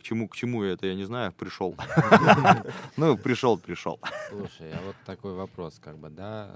к 0.00 0.02
чему, 0.02 0.28
к 0.28 0.34
чему 0.34 0.62
это, 0.62 0.86
я 0.86 0.94
не 0.94 1.04
знаю, 1.04 1.32
пришел. 1.32 1.76
Ну, 2.96 3.16
пришел, 3.16 3.58
пришел. 3.58 4.00
Слушай, 4.30 4.72
а 4.72 4.78
вот 4.86 4.96
такой 5.04 5.34
вопрос, 5.34 5.78
как 5.78 5.98
бы, 5.98 6.08
да, 6.08 6.50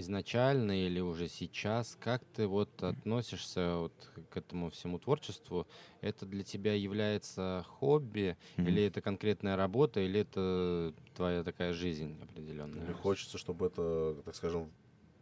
изначально 0.00 0.86
или 0.86 1.00
уже 1.00 1.28
сейчас, 1.28 1.96
как 2.00 2.22
ты 2.34 2.46
вот 2.46 2.82
относишься 2.82 3.76
вот 3.76 3.92
к 4.30 4.36
этому 4.36 4.70
всему 4.70 4.98
творчеству? 4.98 5.66
Это 6.00 6.26
для 6.26 6.42
тебя 6.42 6.74
является 6.74 7.64
хобби, 7.68 8.36
mm-hmm. 8.56 8.68
или 8.68 8.82
это 8.84 9.00
конкретная 9.00 9.56
работа, 9.56 10.00
или 10.00 10.20
это 10.20 10.92
твоя 11.14 11.44
такая 11.44 11.72
жизнь 11.72 12.16
определенная? 12.22 12.84
Или 12.84 12.92
хочется, 12.92 13.38
чтобы 13.38 13.66
это, 13.66 14.16
так 14.24 14.34
скажем, 14.34 14.70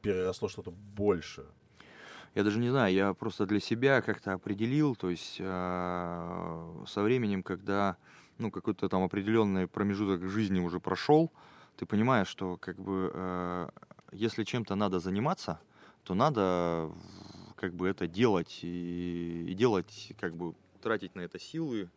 переросло 0.01 0.49
что-то 0.49 0.71
большее? 0.71 1.49
я 2.35 2.45
даже 2.45 2.59
не 2.59 2.71
знаю, 2.71 2.95
я 2.95 3.13
просто 3.15 3.47
для 3.47 3.61
себя 3.61 4.01
как-то 4.01 4.33
определил, 4.33 4.97
то 4.97 5.11
есть 5.11 5.37
э, 5.39 6.85
со 6.87 7.03
временем, 7.03 7.43
когда 7.43 7.97
ну, 8.39 8.51
какой-то 8.51 8.89
там 8.89 9.03
определенный 9.05 9.67
промежуток 9.67 10.29
жизни 10.29 10.59
уже 10.59 10.81
прошел, 10.81 11.31
ты 11.77 11.85
понимаешь, 11.85 12.29
что 12.29 12.57
как 12.57 12.79
бы 12.79 13.11
э, 13.13 13.69
если 14.13 14.45
чем-то 14.45 14.75
надо 14.75 15.01
заниматься, 15.01 15.61
то 16.05 16.15
надо 16.15 16.91
как 17.57 17.75
бы 17.75 17.89
это 17.89 18.07
делать 18.07 18.61
и, 18.63 19.47
и 19.49 19.55
делать, 19.55 20.13
как 20.21 20.35
бы 20.35 20.55
тратить 20.83 21.15
на 21.15 21.21
это 21.21 21.39
силы, 21.39 21.89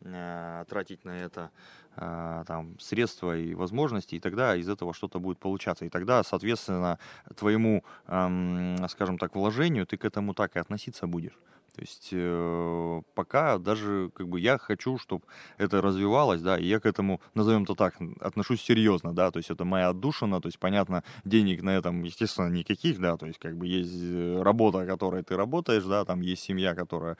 э, 0.00 0.64
тратить 0.68 1.04
на 1.04 1.10
это 1.10 1.50
э, 1.96 2.44
там 2.46 2.78
средства 2.78 3.36
и 3.36 3.54
возможности, 3.54 4.14
и 4.14 4.20
тогда 4.20 4.56
из 4.56 4.68
этого 4.68 4.94
что-то 4.94 5.20
будет 5.20 5.38
получаться. 5.38 5.84
И 5.84 5.90
тогда, 5.90 6.22
соответственно, 6.22 6.98
твоему, 7.36 7.84
э, 8.06 8.86
скажем 8.88 9.18
так, 9.18 9.34
вложению 9.34 9.86
ты 9.86 9.96
к 9.96 10.04
этому 10.04 10.34
так 10.34 10.56
и 10.56 10.58
относиться 10.58 11.06
будешь. 11.06 11.38
То 11.74 11.80
есть 11.80 12.08
э, 12.12 13.02
пока 13.14 13.58
даже 13.58 14.10
как 14.14 14.28
бы 14.28 14.40
я 14.40 14.58
хочу, 14.58 14.98
чтобы 14.98 15.24
это 15.58 15.80
развивалось, 15.80 16.42
да, 16.42 16.58
и 16.58 16.66
я 16.66 16.80
к 16.80 16.86
этому, 16.86 17.20
назовем 17.34 17.64
то 17.64 17.74
так, 17.74 17.94
отношусь 18.20 18.62
серьезно, 18.62 19.14
да, 19.14 19.30
то 19.30 19.38
есть 19.38 19.50
это 19.50 19.64
моя 19.64 19.88
отдушина, 19.88 20.40
то 20.40 20.48
есть 20.48 20.58
понятно, 20.58 21.04
денег 21.24 21.62
на 21.62 21.70
этом, 21.70 22.02
естественно, 22.02 22.48
никаких, 22.48 22.98
да, 23.00 23.16
то 23.16 23.26
есть 23.26 23.38
как 23.38 23.56
бы 23.56 23.66
есть 23.66 23.94
э, 23.94 24.42
работа, 24.42 24.86
которой 24.86 25.22
ты 25.22 25.36
работаешь, 25.36 25.84
да, 25.84 26.04
там 26.04 26.20
есть 26.20 26.42
семья, 26.42 26.74
которая 26.74 27.16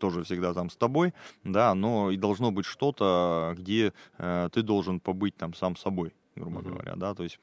тоже 0.00 0.22
всегда 0.24 0.54
там 0.54 0.70
с 0.70 0.76
тобой, 0.76 1.14
да, 1.44 1.74
но 1.74 2.10
и 2.10 2.16
должно 2.16 2.50
быть 2.50 2.66
что-то, 2.66 3.54
где 3.56 3.92
э, 4.18 4.48
ты 4.52 4.62
должен 4.62 5.00
побыть 5.00 5.36
там 5.36 5.54
сам 5.54 5.76
собой, 5.76 6.12
грубо 6.36 6.60
uh-huh. 6.60 6.68
говоря, 6.68 6.96
да, 6.96 7.14
то 7.14 7.22
есть 7.22 7.38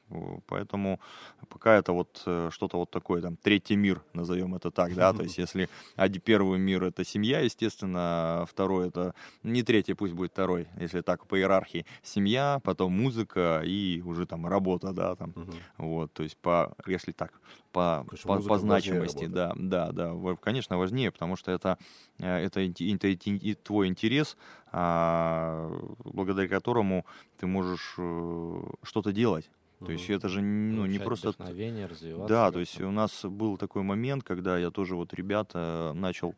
поэтому 0.46 1.00
пока 1.48 1.76
это 1.76 1.92
вот 1.92 2.22
э, 2.26 2.50
что-то 2.52 2.78
вот 2.78 2.90
такое, 2.90 3.22
там, 3.22 3.36
третий 3.36 3.76
мир, 3.76 4.02
назовем 4.12 4.54
это 4.54 4.70
так, 4.70 4.94
да, 4.94 5.12
то 5.12 5.22
есть 5.22 5.38
если 5.38 5.68
один 5.96 6.20
первый 6.20 6.58
мир 6.58 6.84
это 6.84 7.04
семья, 7.04 7.40
естественно, 7.40 8.44
второй 8.48 8.88
это, 8.88 9.14
не 9.42 9.62
третий, 9.62 9.94
пусть 9.94 10.12
будет 10.12 10.32
второй, 10.32 10.68
если 10.78 11.00
так 11.00 11.26
по 11.26 11.38
иерархии, 11.38 11.86
семья, 12.02 12.60
потом 12.62 12.92
музыка 12.92 13.62
и 13.64 14.02
уже 14.04 14.26
там 14.26 14.46
работа, 14.46 14.92
да, 14.92 15.16
там, 15.16 15.30
uh-huh. 15.30 15.54
вот, 15.78 16.12
то 16.12 16.22
есть 16.22 16.36
по, 16.36 16.74
если 16.86 17.12
так, 17.12 17.32
по, 17.72 18.06
по, 18.24 18.40
по 18.40 18.58
значимости, 18.58 19.26
да, 19.26 19.52
да, 19.56 19.92
да, 19.92 20.14
конечно, 20.40 20.78
важнее, 20.78 21.10
потому 21.10 21.36
что 21.36 21.50
это, 21.50 21.78
э, 22.18 22.44
это, 22.44 22.60
это, 22.60 23.08
это 23.08 23.54
твой 23.62 23.88
интерес, 23.88 24.36
благодаря 24.72 26.48
которому 26.48 27.04
ты 27.38 27.46
можешь 27.46 27.94
э, 27.98 28.62
что-то 28.82 29.12
делать. 29.12 29.50
То 29.84 29.92
есть 29.92 30.08
это 30.10 30.28
же 30.28 30.40
ну, 30.40 30.86
не 30.86 30.98
просто... 30.98 31.34
Да, 32.28 32.50
то 32.52 32.60
есть 32.60 32.80
у 32.80 32.90
нас 32.90 33.24
был 33.24 33.58
такой 33.58 33.82
момент, 33.82 34.22
когда 34.22 34.56
я 34.56 34.70
тоже 34.70 34.94
вот 34.94 35.12
ребята 35.12 35.92
начал 35.94 36.34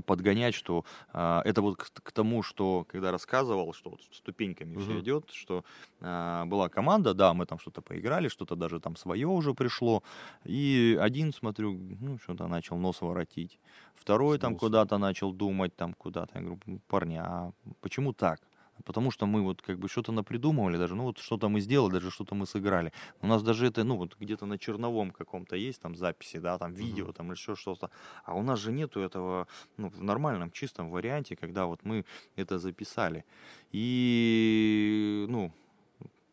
подгонять, 0.00 0.54
что 0.54 0.84
а, 1.12 1.42
это 1.44 1.62
вот 1.62 1.76
к, 1.76 1.90
к 2.02 2.12
тому, 2.12 2.42
что 2.42 2.84
когда 2.88 3.10
рассказывал, 3.10 3.72
что 3.74 3.90
вот 3.90 4.00
ступеньками 4.12 4.76
uh-huh. 4.76 4.82
все 4.82 5.00
идет, 5.00 5.30
что 5.30 5.64
а, 6.00 6.44
была 6.46 6.68
команда, 6.68 7.14
да, 7.14 7.34
мы 7.34 7.46
там 7.46 7.58
что-то 7.58 7.82
поиграли, 7.82 8.28
что-то 8.28 8.56
даже 8.56 8.80
там 8.80 8.96
свое 8.96 9.26
уже 9.26 9.54
пришло, 9.54 10.02
и 10.44 10.98
один, 11.00 11.32
смотрю, 11.32 11.72
ну, 12.00 12.18
что-то 12.18 12.46
начал 12.46 12.76
нос 12.76 13.00
воротить, 13.00 13.58
второй 13.94 14.38
там 14.38 14.56
куда-то 14.56 14.98
начал 14.98 15.32
думать, 15.32 15.74
там 15.76 15.94
куда-то, 15.94 16.38
я 16.38 16.44
говорю, 16.44 16.80
парня, 16.88 17.22
а 17.26 17.52
почему 17.80 18.12
так? 18.12 18.40
Потому 18.84 19.10
что 19.10 19.26
мы 19.26 19.42
вот 19.42 19.62
как 19.62 19.78
бы 19.78 19.88
что-то 19.88 20.12
напридумывали 20.12 20.76
даже, 20.76 20.94
ну 20.94 21.04
вот 21.04 21.18
что-то 21.18 21.48
мы 21.48 21.60
сделали, 21.60 21.94
даже 21.94 22.10
что-то 22.10 22.34
мы 22.34 22.46
сыграли. 22.46 22.92
У 23.20 23.26
нас 23.26 23.42
даже 23.42 23.66
это, 23.66 23.84
ну 23.84 23.96
вот 23.96 24.16
где-то 24.18 24.46
на 24.46 24.58
черновом 24.58 25.10
каком-то 25.10 25.56
есть 25.56 25.80
там 25.80 25.96
записи, 25.96 26.38
да, 26.38 26.58
там 26.58 26.74
видео, 26.74 27.12
там 27.12 27.26
или 27.26 27.34
еще 27.34 27.54
что-то, 27.54 27.90
а 28.24 28.34
у 28.34 28.42
нас 28.42 28.58
же 28.58 28.72
нету 28.72 29.00
этого, 29.00 29.46
ну, 29.76 29.88
в 29.88 30.02
нормальном, 30.02 30.50
чистом 30.50 30.90
варианте, 30.90 31.36
когда 31.36 31.66
вот 31.66 31.84
мы 31.84 32.04
это 32.36 32.58
записали. 32.58 33.24
И, 33.72 35.26
ну, 35.28 35.52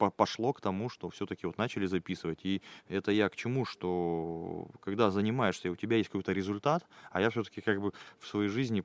пошло 0.10 0.54
к 0.54 0.62
тому, 0.62 0.90
что 0.90 1.10
все-таки 1.10 1.46
вот 1.46 1.58
начали 1.58 1.86
записывать. 1.86 2.40
И 2.44 2.62
это 2.88 3.12
я 3.12 3.30
к 3.30 3.36
чему, 3.36 3.66
что 3.66 4.68
когда 4.82 5.12
занимаешься, 5.12 5.72
у 5.72 5.76
тебя 5.76 5.98
есть 5.98 6.10
какой-то 6.10 6.32
результат, 6.32 6.88
а 7.12 7.22
я 7.22 7.30
все-таки 7.30 7.62
как 7.62 7.80
бы 7.80 7.94
в 8.20 8.28
своей 8.28 8.50
жизни 8.50 8.84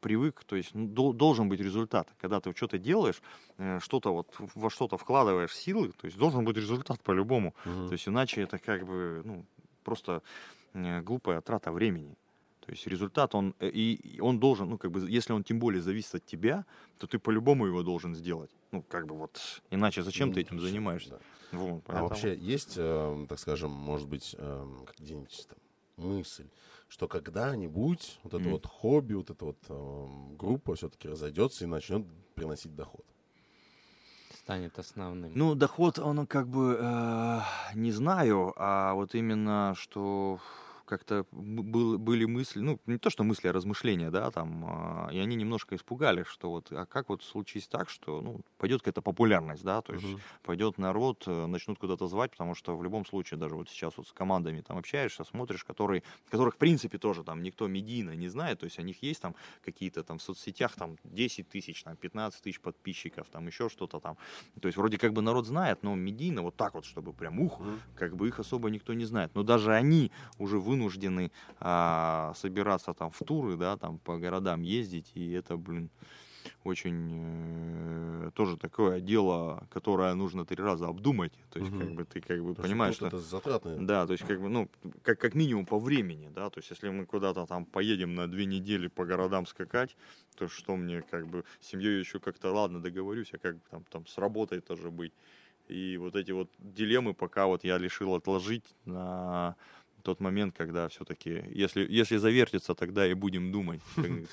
привык, 0.00 0.44
то 0.44 0.56
есть 0.56 0.74
ну, 0.74 1.12
должен 1.12 1.48
быть 1.48 1.60
результат. 1.60 2.08
Когда 2.20 2.40
ты 2.40 2.54
что-то 2.54 2.78
делаешь, 2.78 3.22
э, 3.58 3.78
что-то 3.80 4.12
вот 4.12 4.34
во 4.54 4.70
что-то 4.70 4.96
вкладываешь 4.96 5.54
силы, 5.54 5.92
то 5.92 6.06
есть 6.06 6.18
должен 6.18 6.44
быть 6.44 6.56
результат 6.56 7.00
по-любому. 7.02 7.54
Угу. 7.64 7.86
То 7.86 7.92
есть 7.92 8.08
иначе 8.08 8.42
это 8.42 8.58
как 8.58 8.84
бы 8.84 9.22
ну, 9.24 9.44
просто 9.84 10.22
э, 10.74 11.00
глупая 11.02 11.40
трата 11.40 11.72
времени. 11.72 12.16
То 12.66 12.72
есть 12.72 12.86
результат, 12.86 13.34
он, 13.34 13.54
э, 13.58 13.68
и 13.68 14.20
он 14.20 14.38
должен, 14.38 14.68
ну, 14.68 14.78
как 14.78 14.90
бы, 14.90 15.00
если 15.10 15.32
он 15.32 15.42
тем 15.42 15.58
более 15.58 15.82
зависит 15.82 16.14
от 16.14 16.26
тебя, 16.26 16.64
то 16.98 17.06
ты 17.06 17.18
по-любому 17.18 17.66
его 17.66 17.82
должен 17.82 18.14
сделать. 18.14 18.50
Ну, 18.70 18.82
как 18.82 19.06
бы 19.06 19.16
вот, 19.16 19.62
иначе 19.70 20.02
зачем 20.02 20.28
ну, 20.28 20.34
ты 20.34 20.40
этим 20.42 20.60
занимаешься? 20.60 21.10
Да. 21.10 21.18
Вот, 21.58 21.82
а 21.88 22.02
вообще 22.02 22.36
есть, 22.36 22.74
э, 22.76 23.26
так 23.28 23.38
скажем, 23.38 23.70
может 23.70 24.08
быть, 24.08 24.36
э, 24.38 24.66
где-нибудь 24.98 25.48
там 25.48 25.58
мысль, 25.96 26.46
что 26.90 27.08
когда-нибудь 27.08 28.20
вот 28.24 28.34
это 28.34 28.44
mm. 28.44 28.50
вот 28.50 28.66
хобби, 28.66 29.14
вот 29.14 29.30
эта 29.30 29.44
вот 29.44 29.58
э, 29.68 30.06
группа 30.36 30.74
все-таки 30.74 31.08
разойдется 31.08 31.64
и 31.64 31.68
начнет 31.68 32.04
приносить 32.34 32.74
доход? 32.74 33.06
станет 34.50 34.78
основным? 34.78 35.30
Ну, 35.34 35.54
доход, 35.54 35.98
он 36.00 36.26
как 36.26 36.48
бы, 36.48 36.76
э, 36.80 37.40
не 37.74 37.92
знаю, 37.92 38.52
а 38.56 38.94
вот 38.94 39.14
именно, 39.14 39.74
что 39.76 40.40
как-то 40.90 41.24
был, 41.30 41.98
были 41.98 42.24
мысли, 42.24 42.58
ну, 42.58 42.80
не 42.86 42.98
то, 42.98 43.10
что 43.10 43.22
мысли, 43.22 43.46
а 43.46 43.52
размышления, 43.52 44.10
да, 44.10 44.30
там, 44.32 44.64
а, 44.66 45.08
и 45.12 45.18
они 45.20 45.36
немножко 45.36 45.76
испугались, 45.76 46.26
что 46.26 46.50
вот, 46.50 46.72
а 46.72 46.84
как 46.84 47.08
вот 47.08 47.22
случись 47.22 47.68
так, 47.68 47.88
что, 47.88 48.20
ну, 48.20 48.40
пойдет 48.58 48.80
какая-то 48.80 49.00
популярность, 49.00 49.62
да, 49.62 49.82
то 49.82 49.94
есть 49.94 50.04
uh-huh. 50.04 50.20
пойдет 50.42 50.78
народ, 50.78 51.22
э, 51.28 51.46
начнут 51.46 51.78
куда-то 51.78 52.08
звать, 52.08 52.32
потому 52.32 52.56
что 52.56 52.76
в 52.76 52.82
любом 52.82 53.06
случае, 53.06 53.38
даже 53.38 53.54
вот 53.54 53.68
сейчас 53.68 53.96
вот 53.96 54.08
с 54.08 54.12
командами 54.12 54.62
там 54.62 54.78
общаешься, 54.78 55.22
смотришь, 55.22 55.62
которые, 55.62 56.02
которых, 56.28 56.54
в 56.56 56.58
принципе, 56.58 56.98
тоже 56.98 57.22
там 57.22 57.42
никто 57.42 57.68
медийно 57.68 58.16
не 58.16 58.28
знает, 58.28 58.58
то 58.58 58.64
есть 58.64 58.78
у 58.80 58.82
них 58.82 59.00
есть 59.00 59.22
там 59.22 59.36
какие-то 59.64 60.02
там 60.02 60.18
в 60.18 60.22
соцсетях 60.22 60.74
там 60.74 60.96
10 61.04 61.48
тысяч, 61.48 61.84
там 61.84 61.94
15 61.94 62.42
тысяч 62.42 62.60
подписчиков, 62.60 63.28
там 63.30 63.46
еще 63.46 63.68
что-то 63.68 64.00
там, 64.00 64.16
то 64.60 64.66
есть 64.66 64.76
вроде 64.76 64.98
как 64.98 65.12
бы 65.12 65.22
народ 65.22 65.46
знает, 65.46 65.84
но 65.84 65.94
медийно 65.94 66.42
вот 66.42 66.56
так 66.56 66.74
вот, 66.74 66.84
чтобы 66.84 67.12
прям 67.12 67.38
ух, 67.38 67.60
uh-huh. 67.60 67.78
как 67.94 68.16
бы 68.16 68.26
их 68.26 68.40
особо 68.40 68.70
никто 68.70 68.92
не 68.92 69.04
знает, 69.04 69.30
но 69.34 69.44
даже 69.44 69.72
они 69.72 70.10
уже 70.38 70.58
вынуждены 70.58 70.79
вынуждены 70.80 71.30
а, 71.60 72.32
собираться 72.34 72.94
там 72.94 73.10
в 73.10 73.18
туры, 73.18 73.56
да, 73.56 73.76
там 73.76 73.98
по 73.98 74.18
городам 74.18 74.62
ездить, 74.62 75.10
и 75.14 75.32
это, 75.32 75.56
блин, 75.56 75.90
очень 76.64 77.10
э, 77.12 78.30
тоже 78.34 78.56
такое 78.56 79.00
дело, 79.00 79.66
которое 79.70 80.14
нужно 80.14 80.46
три 80.46 80.62
раза 80.62 80.86
обдумать. 80.88 81.32
То 81.50 81.58
есть, 81.58 81.70
угу. 81.70 81.80
как 81.80 81.90
бы 81.92 82.04
ты 82.04 82.20
как 82.20 82.42
бы 82.42 82.54
Потому 82.54 82.68
понимаешь, 82.68 82.94
что. 82.94 83.06
Это 83.08 83.18
затратно. 83.18 83.86
Да, 83.86 84.06
то 84.06 84.12
есть, 84.12 84.26
как 84.26 84.40
бы, 84.40 84.48
ну, 84.48 84.70
как, 85.02 85.20
как 85.20 85.34
минимум 85.34 85.66
по 85.66 85.78
времени, 85.78 86.30
да. 86.34 86.48
То 86.48 86.60
есть, 86.60 86.70
если 86.70 86.88
мы 86.88 87.04
куда-то 87.04 87.46
там 87.46 87.66
поедем 87.66 88.14
на 88.14 88.26
две 88.26 88.46
недели 88.46 88.88
по 88.88 89.04
городам 89.04 89.46
скакать, 89.46 89.96
то 90.36 90.48
что 90.48 90.76
мне 90.76 91.02
как 91.02 91.26
бы 91.28 91.44
семьей 91.60 92.00
еще 92.00 92.20
как-то 92.20 92.52
ладно 92.52 92.80
договорюсь, 92.80 93.32
а 93.34 93.38
как 93.38 93.56
бы 93.56 93.62
там, 93.70 93.84
там 93.90 94.06
с 94.06 94.16
работой 94.16 94.60
тоже 94.60 94.90
быть. 94.90 95.12
И 95.70 95.96
вот 95.98 96.16
эти 96.16 96.32
вот 96.32 96.50
дилеммы 96.58 97.14
пока 97.14 97.46
вот 97.46 97.64
я 97.64 97.78
решил 97.78 98.14
отложить 98.14 98.64
на 98.86 99.54
тот 100.02 100.20
момент, 100.20 100.54
когда 100.56 100.88
все-таки, 100.88 101.44
если, 101.50 101.86
если 101.88 102.16
завертится, 102.16 102.74
тогда 102.74 103.06
и 103.06 103.14
будем 103.14 103.52
думать. 103.52 103.80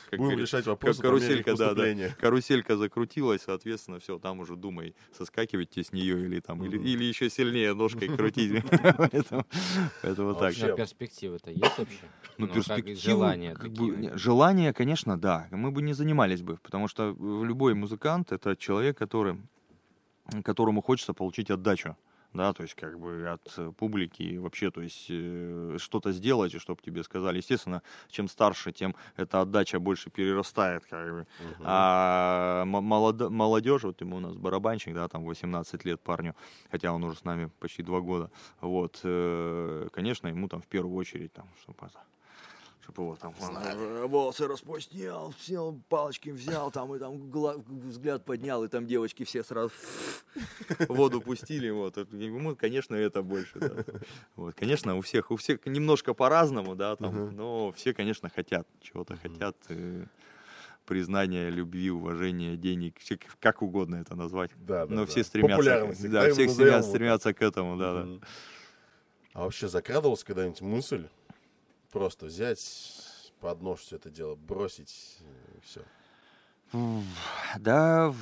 Как, 0.10 0.20
будем 0.20 0.40
решать 0.40 0.66
вопросы 0.66 1.02
как 1.02 1.12
каруселька, 1.12 1.56
да, 1.56 1.74
да, 1.74 2.10
каруселька 2.20 2.78
закрутилась, 2.78 3.42
соответственно, 3.44 4.00
все, 4.00 4.20
там 4.20 4.40
уже 4.40 4.56
думай, 4.56 4.96
соскакивать 5.18 5.78
с 5.78 5.92
нее 5.92 6.26
или 6.26 6.40
там, 6.40 6.64
или, 6.64 6.78
или 6.78 7.04
еще 7.04 7.30
сильнее 7.30 7.74
ножкой 7.74 8.10
крутить. 8.16 8.64
Это 8.72 10.24
вот 10.24 10.40
так. 10.40 10.56
Перспективы-то 10.56 11.52
есть 11.52 11.78
вообще? 11.78 12.00
Ну, 12.38 12.48
перспективы, 12.48 12.96
желания 12.96 13.58
Желание, 14.18 14.74
конечно, 14.74 15.20
да. 15.20 15.48
Мы 15.52 15.72
бы 15.72 15.82
не 15.82 15.94
занимались 15.94 16.42
бы, 16.42 16.58
потому 16.58 16.88
что 16.88 17.16
любой 17.20 17.74
музыкант— 17.74 18.32
это 18.32 18.56
человек, 18.56 18.98
который 18.98 19.38
которому 20.44 20.82
хочется 20.82 21.14
получить 21.14 21.50
отдачу 21.50 21.96
да, 22.34 22.54
то 22.54 22.64
есть 22.64 22.76
как 22.76 23.00
бы 23.00 23.28
от 23.30 23.54
э, 23.58 23.72
публики 23.78 24.38
вообще, 24.38 24.70
то 24.70 24.82
есть 24.82 25.08
э, 25.10 25.78
что-то 25.80 26.12
сделать, 26.12 26.54
и 26.54 26.60
чтобы 26.60 26.82
тебе 26.82 27.04
сказали. 27.04 27.38
Естественно, 27.38 27.82
чем 28.10 28.28
старше, 28.28 28.72
тем 28.72 28.96
эта 29.16 29.42
отдача 29.42 29.80
больше 29.80 30.10
перерастает, 30.10 30.86
как 30.86 31.10
бы. 31.10 31.22
Угу. 31.22 31.64
А 31.64 32.66
молод... 32.66 33.30
молодежь, 33.30 33.84
вот 33.84 34.02
ему 34.02 34.18
у 34.18 34.20
нас 34.20 34.36
барабанщик, 34.36 34.94
да, 34.94 35.08
там 35.08 35.26
18 35.26 35.86
лет 35.86 36.02
парню, 36.02 36.36
хотя 36.72 36.92
он 36.92 37.04
уже 37.04 37.18
с 37.18 37.24
нами 37.24 37.50
почти 37.60 37.84
два 37.84 38.02
года, 38.02 38.30
вот, 38.62 39.00
э, 39.04 39.88
конечно, 39.92 40.28
ему 40.28 40.48
там 40.48 40.62
в 40.62 40.68
первую 40.68 40.96
очередь, 40.96 41.34
там, 41.34 41.48
чтобы 41.62 41.78
это, 41.88 42.00
чтобы 42.88 43.04
его 43.04 43.16
там 43.18 43.34
э, 43.40 44.06
волосы 44.06 44.48
распустил, 44.48 45.34
сел, 45.40 45.82
палочки 45.90 46.30
взял, 46.30 46.72
там 46.72 46.96
и 46.96 47.00
там 47.00 47.30
взгляд 47.68 48.24
поднял, 48.24 48.64
и 48.64 48.70
там 48.70 48.88
девочки 48.88 49.26
все 49.26 49.44
сразу 49.44 49.72
воду 50.88 51.20
пустили, 51.20 51.70
вот. 51.70 51.98
Ему, 52.14 52.56
конечно, 52.56 52.96
это 52.96 53.22
больше, 53.24 53.60
да. 53.60 53.84
Вот, 54.36 54.56
конечно, 54.56 54.96
у 54.96 55.02
всех, 55.02 55.32
у 55.32 55.36
всех 55.36 55.66
немножко 55.66 56.14
по-разному, 56.14 56.76
да, 56.76 56.96
там, 56.96 57.36
но 57.36 57.72
все, 57.74 57.94
конечно, 57.94 58.30
хотят, 58.30 58.66
чего-то 58.82 59.18
хотят, 59.18 59.58
э, 59.68 60.06
признания, 60.86 61.50
любви, 61.50 61.92
уважения, 61.92 62.56
денег, 62.56 62.96
как 63.42 63.62
угодно 63.62 63.98
это 63.98 64.16
назвать. 64.16 64.52
Да, 64.56 64.86
да, 64.86 64.96
Но 64.96 65.02
да. 65.02 65.08
все 65.08 65.24
стремятся, 65.26 66.08
да, 66.08 66.32
все 66.32 66.48
стремятся, 66.48 66.90
стремятся 66.90 67.34
к 67.34 67.42
этому, 67.42 67.76
да, 67.78 68.04
да. 68.04 68.28
А 69.34 69.44
вообще 69.44 69.68
закрадывалась 69.68 70.24
когда-нибудь 70.24 70.62
мысль 70.62 71.10
просто 71.92 72.28
взять 72.28 73.34
под 73.40 73.62
нож 73.62 73.80
все 73.80 73.96
это 73.98 74.10
дело, 74.10 74.36
бросить 74.36 75.20
и 75.56 75.62
все? 75.62 75.82
Да, 77.58 78.14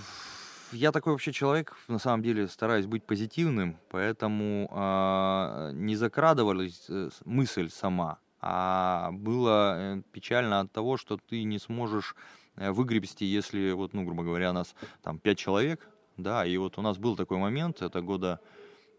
я 0.71 0.91
такой 0.91 1.13
вообще 1.13 1.31
человек, 1.31 1.75
на 1.87 1.99
самом 1.99 2.21
деле 2.21 2.47
стараюсь 2.47 2.85
быть 2.85 3.03
позитивным, 3.03 3.77
поэтому 3.89 4.69
э, 4.71 5.71
не 5.73 5.95
закрадывалась 5.95 6.85
э, 6.89 7.09
мысль 7.25 7.69
сама, 7.69 8.19
а 8.41 9.09
было 9.11 9.75
э, 9.77 10.01
печально 10.11 10.59
от 10.59 10.71
того, 10.71 10.97
что 10.97 11.17
ты 11.17 11.43
не 11.43 11.59
сможешь 11.59 12.15
э, 12.55 12.71
выгребсти, 12.71 13.25
если, 13.25 13.71
вот, 13.71 13.93
ну, 13.93 14.03
грубо 14.03 14.23
говоря, 14.23 14.53
нас 14.53 14.75
там 15.01 15.17
пять 15.17 15.39
человек, 15.39 15.87
да, 16.17 16.45
и 16.45 16.55
вот 16.57 16.77
у 16.77 16.81
нас 16.81 16.97
был 16.97 17.15
такой 17.15 17.37
момент, 17.37 17.81
это 17.81 18.01
года 18.01 18.39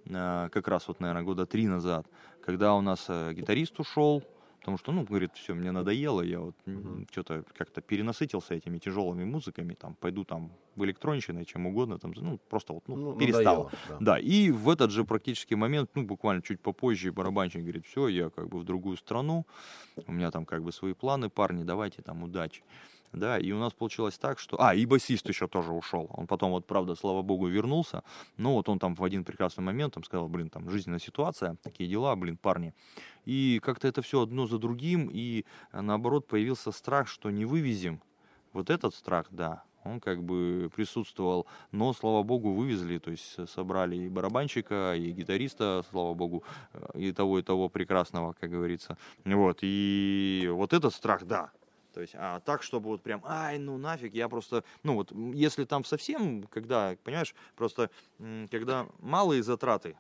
Э, 0.08 0.48
как 0.52 0.68
раз 0.68 0.88
вот, 0.88 1.00
наверное, 1.00 1.22
года 1.22 1.46
три 1.46 1.66
назад, 1.66 2.06
когда 2.44 2.74
у 2.74 2.80
нас 2.80 3.08
гитарист 3.08 3.78
ушел, 3.80 4.22
потому 4.66 4.78
что, 4.78 4.92
ну, 4.92 5.04
говорит, 5.04 5.30
все, 5.34 5.54
мне 5.54 5.70
надоело, 5.70 6.22
я 6.22 6.40
вот 6.40 6.56
uh-huh. 6.66 7.06
что-то 7.12 7.44
как-то 7.56 7.80
перенасытился 7.80 8.54
этими 8.54 8.78
тяжелыми 8.78 9.24
музыками, 9.24 9.74
там, 9.74 9.94
пойду 9.94 10.24
там 10.24 10.50
в 10.74 10.84
электронщину, 10.84 11.44
чем 11.44 11.66
угодно, 11.66 11.98
там, 11.98 12.12
ну, 12.16 12.38
просто 12.50 12.72
вот, 12.72 12.88
ну, 12.88 12.96
ну 12.96 13.16
перестал. 13.16 13.70
Да. 13.88 13.96
да, 14.00 14.18
и 14.18 14.50
в 14.50 14.68
этот 14.68 14.90
же 14.90 15.04
практически 15.04 15.54
момент, 15.54 15.90
ну, 15.94 16.02
буквально 16.02 16.42
чуть 16.42 16.60
попозже, 16.60 17.12
барабанщик 17.12 17.62
говорит, 17.62 17.86
все, 17.86 18.08
я 18.08 18.28
как 18.30 18.48
бы 18.48 18.58
в 18.58 18.64
другую 18.64 18.96
страну, 18.96 19.46
у 20.08 20.12
меня 20.12 20.32
там 20.32 20.44
как 20.44 20.64
бы 20.64 20.72
свои 20.72 20.94
планы, 20.94 21.28
парни, 21.28 21.62
давайте 21.62 22.02
там 22.02 22.24
удачи 22.24 22.64
да, 23.16 23.38
и 23.38 23.50
у 23.52 23.58
нас 23.58 23.72
получилось 23.72 24.18
так, 24.18 24.38
что... 24.38 24.60
А, 24.60 24.74
и 24.74 24.86
басист 24.86 25.28
еще 25.28 25.48
тоже 25.48 25.72
ушел. 25.72 26.08
Он 26.12 26.26
потом 26.26 26.52
вот, 26.52 26.66
правда, 26.66 26.94
слава 26.94 27.22
богу, 27.22 27.46
вернулся, 27.46 28.02
но 28.36 28.54
вот 28.54 28.68
он 28.68 28.78
там 28.78 28.94
в 28.94 29.02
один 29.02 29.24
прекрасный 29.24 29.64
момент 29.64 29.94
там 29.94 30.04
сказал, 30.04 30.28
блин, 30.28 30.50
там 30.50 30.68
жизненная 30.70 31.00
ситуация, 31.00 31.56
такие 31.62 31.88
дела, 31.88 32.14
блин, 32.14 32.36
парни. 32.36 32.74
И 33.24 33.60
как-то 33.62 33.88
это 33.88 34.02
все 34.02 34.20
одно 34.20 34.46
за 34.46 34.58
другим, 34.58 35.10
и 35.12 35.44
э, 35.72 35.80
наоборот 35.80 36.26
появился 36.28 36.70
страх, 36.72 37.08
что 37.08 37.30
не 37.30 37.44
вывезем. 37.44 38.02
Вот 38.52 38.70
этот 38.70 38.94
страх, 38.94 39.26
да, 39.30 39.64
он 39.84 40.00
как 40.00 40.22
бы 40.22 40.70
присутствовал, 40.74 41.46
но, 41.72 41.92
слава 41.92 42.22
богу, 42.22 42.52
вывезли, 42.52 42.98
то 42.98 43.10
есть 43.10 43.48
собрали 43.48 43.96
и 43.96 44.08
барабанщика, 44.08 44.94
и 44.94 45.10
гитариста, 45.12 45.84
слава 45.90 46.14
богу, 46.14 46.44
э, 46.72 47.00
и 47.00 47.12
того, 47.12 47.38
и 47.38 47.42
того 47.42 47.68
прекрасного, 47.68 48.34
как 48.38 48.50
говорится. 48.50 48.98
Вот, 49.24 49.58
и 49.62 50.48
вот 50.52 50.72
этот 50.72 50.94
страх, 50.94 51.24
да, 51.24 51.50
то 51.96 52.02
есть, 52.02 52.12
а 52.14 52.40
так, 52.40 52.62
чтобы 52.62 52.90
вот 52.90 53.02
прям, 53.02 53.22
ай, 53.24 53.56
ну 53.58 53.78
нафиг, 53.78 54.12
я 54.12 54.28
просто, 54.28 54.64
ну 54.82 54.96
вот, 54.96 55.10
если 55.32 55.64
там 55.64 55.82
совсем, 55.82 56.42
когда, 56.42 56.94
понимаешь, 57.02 57.34
просто, 57.56 57.88
когда 58.50 58.86
малые 58.98 59.42
затраты, 59.42 59.96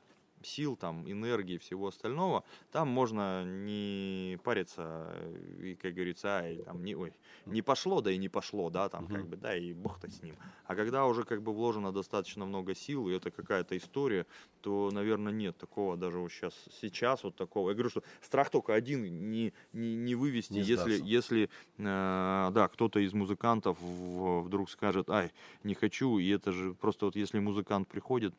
сил, 0.46 0.76
там, 0.76 1.10
энергии, 1.10 1.58
всего 1.58 1.88
остального, 1.88 2.44
там 2.72 2.88
можно 2.88 3.44
не 3.44 4.38
париться 4.44 5.14
и, 5.60 5.74
как 5.74 5.94
говорится, 5.94 6.28
ай, 6.38 6.56
там, 6.64 6.84
не, 6.84 6.94
ой, 6.94 7.12
не 7.46 7.62
пошло, 7.62 8.00
да 8.00 8.10
и 8.10 8.16
не 8.16 8.28
пошло, 8.28 8.70
да, 8.70 8.88
там, 8.88 9.06
как 9.06 9.26
бы, 9.26 9.36
да, 9.36 9.56
и 9.56 9.72
бог-то 9.72 10.10
с 10.10 10.22
ним. 10.22 10.36
А 10.64 10.74
когда 10.74 11.06
уже, 11.06 11.24
как 11.24 11.42
бы, 11.42 11.52
вложено 11.52 11.92
достаточно 11.92 12.44
много 12.44 12.74
сил, 12.74 13.08
и 13.08 13.12
это 13.12 13.30
какая-то 13.30 13.76
история, 13.76 14.26
то, 14.60 14.90
наверное, 14.92 15.32
нет 15.32 15.56
такого 15.56 15.96
даже 15.96 16.18
вот 16.18 16.32
сейчас, 16.32 16.54
сейчас 16.80 17.24
вот 17.24 17.36
такого. 17.36 17.70
Я 17.70 17.74
говорю, 17.74 17.90
что 17.90 18.02
страх 18.20 18.50
только 18.50 18.74
один, 18.74 19.02
не, 19.30 19.52
не, 19.72 19.96
не 19.96 20.14
вывести, 20.14 20.54
не 20.54 20.62
если, 20.62 21.00
если, 21.02 21.44
э, 21.44 21.48
да, 21.78 22.68
кто-то 22.72 23.00
из 23.00 23.12
музыкантов 23.12 23.78
вдруг 23.80 24.70
скажет, 24.70 25.10
ай, 25.10 25.32
не 25.62 25.74
хочу, 25.74 26.18
и 26.18 26.28
это 26.28 26.52
же 26.52 26.74
просто 26.74 27.06
вот 27.06 27.16
если 27.16 27.38
музыкант 27.38 27.88
приходит, 27.88 28.34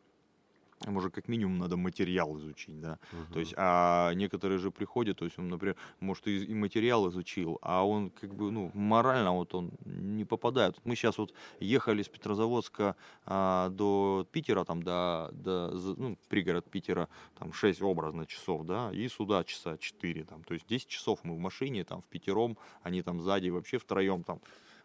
может, 0.86 1.14
как 1.14 1.28
минимум 1.28 1.58
надо 1.58 1.78
материал 1.78 2.38
изучить, 2.38 2.80
да. 2.80 3.00
Uh-huh. 3.12 3.34
То 3.34 3.40
есть, 3.40 3.54
а 3.58 4.14
некоторые 4.14 4.60
же 4.60 4.72
приходят, 4.72 5.18
то 5.18 5.26
есть 5.26 5.40
он, 5.40 5.50
например, 5.50 5.76
может, 6.00 6.28
и, 6.28 6.46
и 6.46 6.54
материал 6.54 7.10
изучил, 7.10 7.58
а 7.62 7.86
он 7.86 8.12
как 8.12 8.36
бы, 8.36 8.52
ну, 8.52 8.72
морально 8.74 9.32
вот 9.34 9.56
он 9.56 9.72
не 9.86 10.26
попадает. 10.26 10.80
Мы 10.86 10.96
сейчас 10.96 11.18
вот 11.18 11.34
ехали 11.60 12.04
с 12.04 12.10
Петрозаводска 12.10 12.96
а, 13.26 13.70
до 13.70 14.28
Питера, 14.32 14.64
там, 14.64 14.84
до, 14.84 15.30
до 15.34 15.72
ну, 15.98 16.18
пригород 16.30 16.70
Питера, 16.70 17.10
там, 17.40 17.54
6 17.54 17.82
образно 17.82 18.26
часов, 18.26 18.66
да, 18.66 18.92
и 18.94 19.08
сюда 19.08 19.44
часа 19.44 19.78
4, 19.78 20.24
там, 20.26 20.44
то 20.44 20.54
есть 20.54 20.68
10 20.68 20.88
часов 20.88 21.20
мы 21.24 21.36
в 21.36 21.40
машине, 21.40 21.84
там, 21.84 22.02
в 22.02 22.06
пятером, 22.06 22.58
они 22.84 23.02
там 23.02 23.22
сзади 23.22 23.50
вообще 23.50 23.78
втроем, 23.80 24.24
там, 24.24 24.42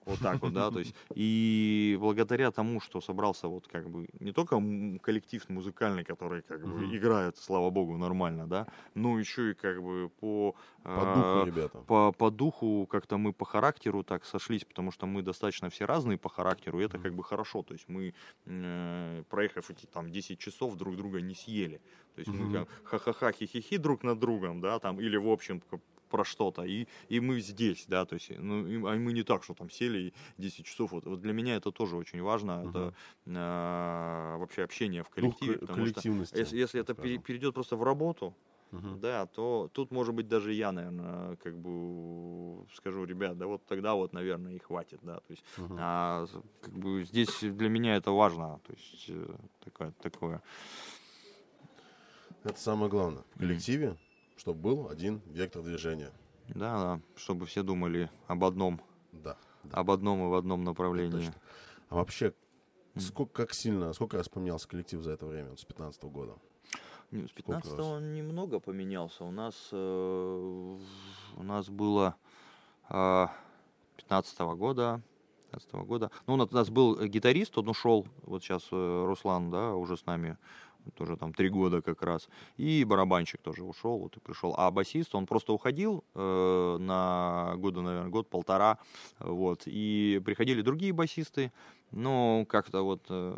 вот 0.07 0.19
так 0.19 0.43
вот, 0.43 0.53
да, 0.53 0.71
то 0.71 0.79
есть, 0.79 0.95
и 1.15 1.97
благодаря 2.01 2.51
тому, 2.51 2.81
что 2.81 3.01
собрался 3.01 3.49
вот 3.49 3.67
как 3.69 3.89
бы 3.89 4.09
не 4.21 4.33
только 4.33 4.61
коллектив 5.03 5.49
музыкальный, 5.49 6.05
который 6.05 6.43
как 6.43 6.67
бы 6.67 6.85
угу. 6.85 6.97
играет, 6.97 7.37
слава 7.37 7.71
богу, 7.71 7.97
нормально, 7.97 8.47
да, 8.47 8.67
но 8.95 9.19
еще 9.19 9.51
и 9.51 9.55
как 9.55 9.83
бы 9.83 10.11
по... 10.21 10.55
По 10.83 10.89
э, 10.89 11.15
духу, 11.15 11.47
ребята. 11.47 11.79
По, 11.79 12.13
по 12.13 12.31
духу 12.31 12.87
как-то 12.91 13.19
мы 13.19 13.33
по 13.33 13.45
характеру 13.45 14.03
так 14.03 14.25
сошлись, 14.25 14.65
потому 14.65 14.91
что 14.91 15.07
мы 15.07 15.23
достаточно 15.23 15.69
все 15.71 15.85
разные 15.85 16.19
по 16.19 16.29
характеру, 16.29 16.81
и 16.81 16.85
это 16.85 16.97
угу. 16.97 17.05
как 17.05 17.15
бы 17.15 17.25
хорошо, 17.25 17.63
то 17.63 17.75
есть 17.75 17.89
мы, 17.89 18.15
э, 18.47 19.23
проехав 19.31 19.71
эти 19.71 19.87
там 19.87 20.11
10 20.11 20.39
часов, 20.39 20.77
друг 20.77 20.97
друга 20.97 21.21
не 21.21 21.35
съели, 21.35 21.81
то 22.15 22.21
есть 22.21 22.31
угу. 22.31 22.43
мы 22.43 22.53
там 22.53 22.67
ха-ха-ха, 22.85 23.33
хи-хи-хи 23.33 23.79
друг 23.79 24.03
над 24.03 24.19
другом, 24.19 24.61
да, 24.61 24.79
там, 24.79 25.01
или 25.01 25.17
в 25.17 25.29
общем 25.29 25.63
про 26.13 26.25
что-то, 26.25 26.63
и, 26.63 26.87
и 27.09 27.21
мы 27.21 27.41
здесь, 27.41 27.87
да, 27.89 28.05
то 28.05 28.15
есть, 28.15 28.31
ну, 28.39 28.67
и, 28.67 28.77
а 28.77 28.97
мы 28.97 29.13
не 29.13 29.23
так, 29.23 29.43
что 29.45 29.55
там 29.55 29.71
сели 29.71 29.99
и 29.99 30.13
10 30.43 30.67
часов, 30.67 30.93
вот, 30.93 31.07
вот 31.07 31.21
для 31.21 31.33
меня 31.33 31.57
это 31.57 31.73
тоже 31.73 31.97
очень 31.97 32.23
важно, 32.23 32.53
uh-huh. 32.53 32.71
это 32.71 32.95
э, 33.27 34.37
вообще 34.39 34.65
общение 34.65 35.03
в 35.03 35.09
коллективе, 35.09 35.55
Дух 35.55 35.69
потому 35.69 35.87
что 35.87 36.09
если, 36.39 36.59
если 36.59 36.81
это 36.81 36.93
скажем. 36.93 37.23
перейдет 37.23 37.55
просто 37.55 37.77
в 37.77 37.83
работу, 37.83 38.35
Uh-huh. 38.73 39.01
Да, 39.01 39.27
то 39.27 39.69
тут, 39.75 39.91
может 39.91 40.15
быть, 40.15 40.29
даже 40.29 40.55
я, 40.55 40.73
наверное, 40.73 41.37
как 41.45 41.59
бы 41.59 42.65
скажу, 42.75 43.05
ребят, 43.05 43.37
да 43.37 43.47
вот 43.47 43.67
тогда 43.67 43.93
вот, 43.93 44.15
наверное, 44.15 44.55
и 44.55 44.59
хватит, 44.59 44.99
да, 45.03 45.17
то 45.17 45.31
есть, 45.31 45.45
uh-huh. 45.59 45.77
а, 45.79 46.27
как 46.63 46.73
бы 46.73 47.05
здесь 47.05 47.41
для 47.43 47.69
меня 47.69 47.97
это 47.97 48.13
важно, 48.13 48.61
то 48.67 48.73
есть, 48.73 49.05
э, 49.09 49.35
такое, 49.63 49.93
такое. 50.01 50.43
Это 52.45 52.59
самое 52.59 52.91
главное. 52.91 53.25
В 53.35 53.41
коллективе 53.41 53.97
чтобы 54.43 54.61
был 54.61 54.89
один 54.89 55.23
вектор 55.27 55.63
движения. 55.63 56.11
Да, 56.49 56.97
да, 56.97 57.01
чтобы 57.15 57.47
все 57.47 57.63
думали 57.63 58.11
об 58.27 58.43
одном. 58.43 58.81
Да. 59.13 59.37
да. 59.63 59.77
Об 59.77 59.93
одном 59.93 60.27
и 60.27 60.29
в 60.29 60.35
одном 60.35 60.65
направлении. 60.65 61.33
А 61.89 61.95
вообще, 61.95 62.35
сколько, 62.97 63.33
как 63.45 63.55
сильно, 63.55 63.93
сколько 63.93 64.17
раз 64.17 64.29
поменялся 64.29 64.67
коллектив 64.67 65.01
за 65.01 65.13
это 65.13 65.27
время, 65.27 65.51
вот 65.51 65.61
с 65.61 65.65
15 65.65 66.03
года? 66.05 66.35
с 67.13 67.31
15 67.31 67.79
он 67.79 68.15
немного 68.15 68.59
поменялся. 68.59 69.23
У 69.23 69.31
нас, 69.31 69.55
э, 69.71 70.79
у 71.37 71.43
нас 71.45 71.69
было 71.69 72.17
э, 72.89 73.27
15 73.97 74.41
-го 74.41 74.57
года, 74.57 75.03
15 75.53 75.71
-го 75.73 75.85
года. 75.85 76.11
Ну, 76.27 76.35
у 76.35 76.37
нас 76.37 76.69
был 76.69 76.99
гитарист, 77.07 77.57
он 77.59 77.69
ушел, 77.69 78.09
вот 78.23 78.43
сейчас 78.43 78.67
э, 78.73 79.05
Руслан, 79.07 79.53
да, 79.53 79.77
уже 79.77 79.97
с 79.97 80.05
нами 80.05 80.37
тоже 80.91 81.17
там 81.17 81.33
три 81.33 81.49
года 81.49 81.83
как 81.83 82.03
раз. 82.03 82.29
И 82.57 82.85
барабанщик 82.85 83.41
тоже 83.41 83.65
ушел, 83.65 83.99
вот 83.99 84.17
и 84.17 84.21
пришел. 84.21 84.55
А 84.57 84.71
басист, 84.71 85.15
он 85.15 85.27
просто 85.27 85.53
уходил 85.53 86.05
э, 86.15 86.77
на 86.79 87.55
года, 87.57 87.81
наверное, 87.81 88.11
год-полтора, 88.11 88.79
вот. 89.19 89.63
И 89.67 90.21
приходили 90.25 90.63
другие 90.63 90.93
басисты, 90.93 91.53
но 91.91 92.45
как-то 92.49 92.83
вот 92.83 93.05
э, 93.09 93.37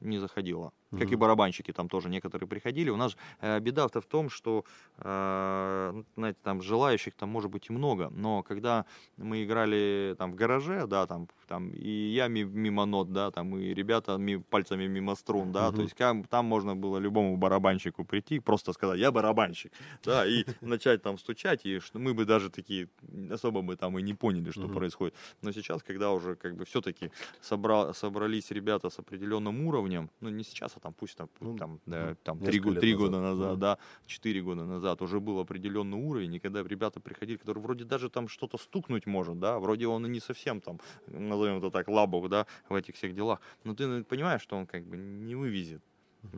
не 0.00 0.18
заходило. 0.18 0.72
Mm-hmm. 0.90 0.98
Как 0.98 1.12
и 1.12 1.16
барабанщики 1.16 1.72
там 1.72 1.88
тоже 1.88 2.08
некоторые 2.08 2.48
приходили. 2.48 2.90
У 2.90 2.96
нас 2.96 3.16
э, 3.40 3.58
беда-то 3.60 4.00
в 4.00 4.06
том, 4.06 4.30
что, 4.30 4.64
э, 4.98 5.90
ну, 5.94 6.04
знаете, 6.16 6.38
там 6.42 6.62
желающих 6.62 7.14
там 7.14 7.28
может 7.28 7.50
быть 7.50 7.70
и 7.70 7.72
много, 7.72 8.10
но 8.10 8.42
когда 8.42 8.84
мы 9.16 9.44
играли 9.44 10.14
там 10.18 10.32
в 10.32 10.34
гараже, 10.36 10.86
да, 10.86 11.06
там, 11.06 11.28
там 11.48 11.70
и 11.70 11.90
я 11.90 12.28
мимо 12.28 12.86
нот, 12.86 13.12
да, 13.12 13.30
там 13.30 13.56
и 13.56 13.74
ребята 13.74 14.16
ми, 14.16 14.36
пальцами 14.36 14.86
мимо 14.86 15.16
струн, 15.16 15.52
да, 15.52 15.68
mm-hmm. 15.68 15.76
то 15.76 15.82
есть 15.82 15.94
как, 15.94 16.28
там 16.28 16.46
можно 16.46 16.76
было 16.76 16.98
любому 16.98 17.36
барабанщику 17.36 18.04
прийти, 18.04 18.38
просто 18.38 18.72
сказать, 18.72 19.00
я 19.00 19.10
барабанщик, 19.10 19.72
да, 20.04 20.24
и 20.26 20.44
начать 20.60 21.02
там 21.02 21.18
стучать, 21.18 21.66
и 21.66 21.80
что 21.80 21.98
мы 21.98 22.14
бы 22.14 22.24
даже 22.24 22.48
такие 22.50 22.88
особо 23.30 23.62
бы 23.62 23.76
там 23.76 23.98
и 23.98 24.02
не 24.02 24.14
поняли, 24.14 24.50
что 24.50 24.62
mm-hmm. 24.62 24.74
происходит. 24.74 25.14
Но 25.42 25.52
сейчас, 25.52 25.82
когда 25.82 26.12
уже 26.12 26.36
как 26.36 26.54
бы 26.54 26.64
все-таки 26.64 27.10
собрал, 27.40 27.92
собрались 27.94 28.50
ребята 28.52 28.88
с 28.88 28.98
определенным 28.98 29.66
уровнем, 29.66 30.10
ну 30.20 30.30
не 30.30 30.44
сейчас, 30.44 30.76
а 30.76 30.80
там 30.86 30.94
пусть 30.94 31.16
там, 31.16 31.28
Ну, 31.40 31.56
там, 31.56 31.80
да, 31.86 32.06
мгм. 32.06 32.16
там 32.22 32.38
три, 32.38 32.46
Несколько 32.46 32.64
го- 32.64 32.70
лет 32.74 32.80
три 32.80 32.92
назад. 32.92 33.06
года 33.10 33.20
назад, 33.20 33.50
Мгм. 33.52 33.60
да, 33.60 33.78
четыре 34.06 34.40
года 34.42 34.64
назад 34.64 35.02
уже 35.02 35.18
был 35.18 35.40
определенный 35.40 35.98
уровень, 35.98 36.34
и 36.34 36.38
когда 36.38 36.62
ребята 36.62 37.00
приходили, 37.00 37.36
которые 37.38 37.62
вроде 37.62 37.84
даже 37.84 38.08
там 38.08 38.28
что-то 38.28 38.56
стукнуть 38.58 39.06
может, 39.06 39.38
да, 39.40 39.58
вроде 39.58 39.86
он 39.88 40.06
и 40.06 40.08
не 40.08 40.20
совсем 40.20 40.60
там, 40.60 40.78
назовем 41.08 41.58
это 41.58 41.70
так, 41.70 41.88
лабух, 41.88 42.28
да, 42.28 42.46
в 42.68 42.74
этих 42.74 42.94
всех 42.94 43.14
делах, 43.14 43.40
но 43.64 43.74
ты 43.74 43.86
ну, 43.86 44.04
понимаешь, 44.04 44.42
что 44.42 44.56
он 44.56 44.66
как 44.66 44.84
бы 44.84 44.96
не 44.96 45.34
вывезет, 45.34 45.82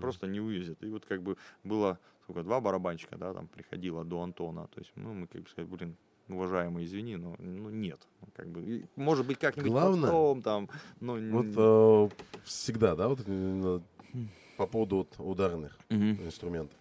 просто 0.01 0.27
не 0.27 0.41
вывезет. 0.41 0.83
И 0.83 0.89
вот 0.89 1.05
как 1.05 1.23
бы 1.23 1.37
было, 1.65 1.99
сколько, 2.23 2.43
два 2.43 2.61
барабанщика, 2.61 3.19
да, 3.19 3.35
там 3.35 3.49
приходило 3.49 4.03
до 4.05 4.23
Антона, 4.23 4.67
то 4.69 4.81
есть, 4.81 4.93
ну, 4.97 5.13
мы 5.13 5.27
как 5.27 5.43
бы 5.43 5.49
сказать, 5.51 5.69
блин, 5.71 5.95
уважаемый, 6.29 6.85
извини, 6.85 7.17
но 7.17 7.37
ну, 7.39 7.71
нет. 7.71 8.01
Ну, 8.21 8.29
Как 8.35 8.49
бы, 8.49 8.87
может 8.97 9.27
быть, 9.27 9.39
как-нибудь 9.39 9.71
Главное- 9.73 10.11
потом, 10.11 10.43
там, 10.43 10.69
но... 11.01 11.15
Вот 11.17 11.47
э, 11.57 12.43
всегда, 12.45 12.95
да, 12.95 13.09
вот 13.09 13.27
именно 13.27 13.83
по 14.57 14.67
поводу 14.67 14.97
вот 14.97 15.15
ударных 15.19 15.79
Мгм. 15.89 16.27
инструментов. 16.27 16.79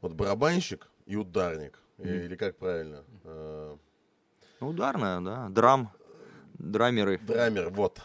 Вот 0.00 0.12
барабанщик 0.12 0.88
и 1.06 1.16
ударник. 1.16 1.78
Мгм. 1.98 2.08
Или 2.08 2.36
как 2.36 2.56
правильно? 2.56 3.04
Э, 3.24 3.76
ударная, 4.60 5.20
да, 5.20 5.48
драм, 5.48 5.92
драмеры. 6.54 7.18
Драмер, 7.18 7.70
вот. 7.70 8.00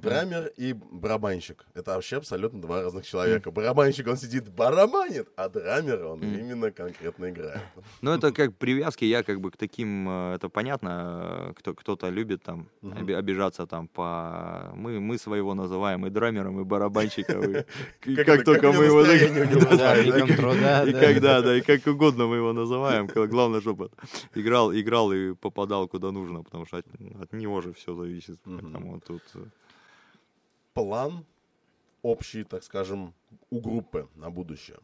Драмер 0.00 0.52
и 0.56 0.72
барабанщик. 0.72 1.66
Это 1.74 1.94
вообще 1.94 2.16
абсолютно 2.16 2.60
два 2.60 2.82
разных 2.82 3.06
человека. 3.06 3.50
Барабанщик, 3.50 4.08
он 4.08 4.16
сидит, 4.16 4.48
барабанит, 4.48 5.28
а 5.36 5.48
драмер, 5.48 6.04
он 6.04 6.22
именно 6.22 6.70
конкретно 6.70 7.30
играет. 7.30 7.60
Ну, 8.00 8.12
это 8.12 8.32
как 8.32 8.56
привязки, 8.56 9.04
я 9.04 9.22
как 9.22 9.40
бы 9.40 9.50
к 9.50 9.56
таким, 9.56 10.08
э, 10.08 10.34
это 10.36 10.48
понятно, 10.48 11.50
э, 11.50 11.52
кто, 11.58 11.74
кто-то 11.74 12.08
любит 12.08 12.42
там 12.42 12.68
обижаться 12.82 13.66
там 13.66 13.88
по... 13.88 14.72
Мы, 14.74 15.00
мы 15.00 15.18
своего 15.18 15.54
называем 15.54 16.06
и 16.06 16.10
драмером, 16.10 16.60
и 16.60 16.64
барабанщиком, 16.64 17.64
Как 18.00 18.44
только 18.44 18.72
мы 18.72 18.84
его... 18.84 19.02
И 20.92 20.92
да. 20.92 21.00
когда, 21.00 21.42
да, 21.42 21.56
и 21.56 21.60
как 21.60 21.86
угодно 21.86 22.26
мы 22.26 22.36
его 22.36 22.52
называем. 22.52 23.06
Главное, 23.06 23.60
чтобы 23.60 23.90
играл, 24.34 24.72
играл 24.72 25.12
и 25.12 25.34
попадал 25.34 25.88
куда 25.88 26.10
нужно, 26.10 26.42
потому 26.42 26.66
что 26.66 26.78
от, 26.78 27.32
него 27.32 27.60
же 27.60 27.72
все 27.72 27.94
зависит. 27.94 28.38
Поэтому 28.44 29.00
тут... 29.00 29.22
План 30.74 31.24
общий, 32.02 32.44
так 32.44 32.64
скажем, 32.64 33.14
у 33.50 33.60
группы 33.60 34.08
на 34.14 34.30
будущее. 34.30 34.78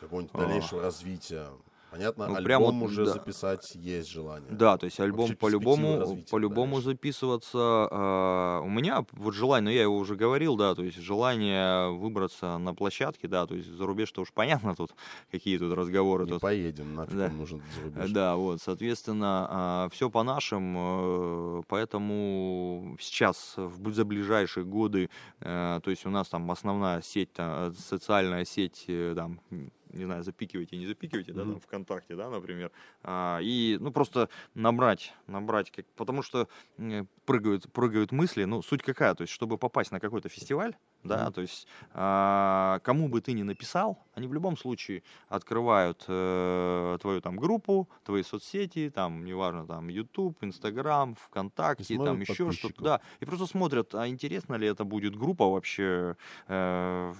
Какого-нибудь 0.00 0.34
А. 0.34 0.38
дальнейшего 0.38 0.82
развития. 0.82 1.48
Понятно, 1.96 2.26
Ну, 2.26 2.32
альбом 2.34 2.44
прям 2.44 2.62
вот, 2.62 2.82
уже 2.90 3.04
да. 3.06 3.12
записать 3.12 3.74
есть 3.74 4.10
желание. 4.10 4.50
Да, 4.50 4.76
то 4.76 4.84
есть 4.86 5.00
альбом 5.00 5.34
по-любому, 5.36 6.22
по-любому 6.30 6.80
записываться. 6.80 7.58
а, 7.90 8.60
у 8.60 8.68
меня 8.68 9.04
вот 9.12 9.34
желание, 9.34 9.70
ну 9.70 9.74
я 9.76 9.82
его 9.82 9.96
уже 9.96 10.14
говорил, 10.16 10.56
да, 10.56 10.74
то 10.74 10.82
есть 10.82 10.98
желание 10.98 11.90
выбраться 11.90 12.58
на 12.58 12.74
площадке, 12.74 13.28
да, 13.28 13.46
то 13.46 13.54
есть 13.54 13.68
за 13.68 13.86
рубеж, 13.86 14.08
что 14.08 14.22
уж 14.22 14.32
понятно 14.32 14.74
тут, 14.74 14.94
какие 15.30 15.58
тут 15.58 15.72
разговоры 15.74 16.24
Не 16.24 16.32
тут. 16.32 16.40
поедем, 16.42 16.94
нафиг 16.94 17.16
Да. 17.16 17.28
нужен 17.28 17.62
за 17.76 17.82
рубеж. 17.84 18.10
Да, 18.10 18.36
вот, 18.36 18.60
соответственно, 18.60 19.88
все 19.92 20.10
по 20.10 20.22
нашим, 20.22 20.74
э, 20.76 21.62
поэтому 21.68 22.96
сейчас, 23.00 23.54
в 23.56 23.92
за 23.92 24.04
ближайшие 24.04 24.64
годы, 24.64 25.08
э, 25.40 25.80
то 25.82 25.90
есть 25.90 26.04
у 26.06 26.10
нас 26.10 26.28
там 26.28 26.50
основная 26.50 27.00
сеть, 27.02 27.32
та- 27.32 27.72
социальная 27.72 28.44
сеть, 28.44 28.84
э, 28.88 29.14
там, 29.16 29.40
не 29.96 30.04
знаю, 30.04 30.22
запикивайте, 30.22 30.76
не 30.76 30.86
запикивайте, 30.86 31.32
да, 31.32 31.42
там, 31.42 31.60
ВКонтакте, 31.60 32.16
да, 32.16 32.30
например, 32.30 32.70
А, 33.02 33.38
и, 33.42 33.78
ну, 33.80 33.90
просто 33.90 34.28
набрать, 34.54 35.14
набрать, 35.26 35.70
как, 35.70 35.86
потому 35.96 36.22
что 36.22 36.48
э, 36.78 37.04
прыгают, 37.24 37.72
прыгают 37.72 38.12
мысли, 38.12 38.44
ну, 38.44 38.62
суть 38.62 38.82
какая, 38.82 39.14
то 39.14 39.22
есть, 39.22 39.32
чтобы 39.32 39.58
попасть 39.58 39.92
на 39.92 40.00
какой-то 40.00 40.28
фестиваль, 40.28 40.74
да, 41.02 41.30
то 41.30 41.40
есть, 41.40 41.66
а, 41.92 42.80
кому 42.82 43.08
бы 43.08 43.20
ты 43.20 43.32
ни 43.32 43.42
написал, 43.42 43.98
они 44.14 44.26
в 44.26 44.34
любом 44.34 44.56
случае 44.56 45.02
открывают 45.28 46.04
э, 46.08 46.98
твою 47.00 47.20
там 47.20 47.36
группу, 47.36 47.88
твои 48.04 48.22
соцсети, 48.22 48.90
там, 48.90 49.24
неважно, 49.24 49.66
там, 49.66 49.88
YouTube, 49.88 50.42
Instagram, 50.42 51.14
ВКонтакте, 51.14 51.96
там 51.96 52.20
еще 52.20 52.50
что-то, 52.52 52.82
да, 52.82 53.00
и 53.20 53.24
просто 53.24 53.46
смотрят, 53.46 53.94
а 53.94 54.08
интересно 54.08 54.54
ли 54.54 54.66
это 54.66 54.84
будет 54.84 55.16
группа 55.16 55.48
вообще, 55.48 56.16
э, 56.48 57.14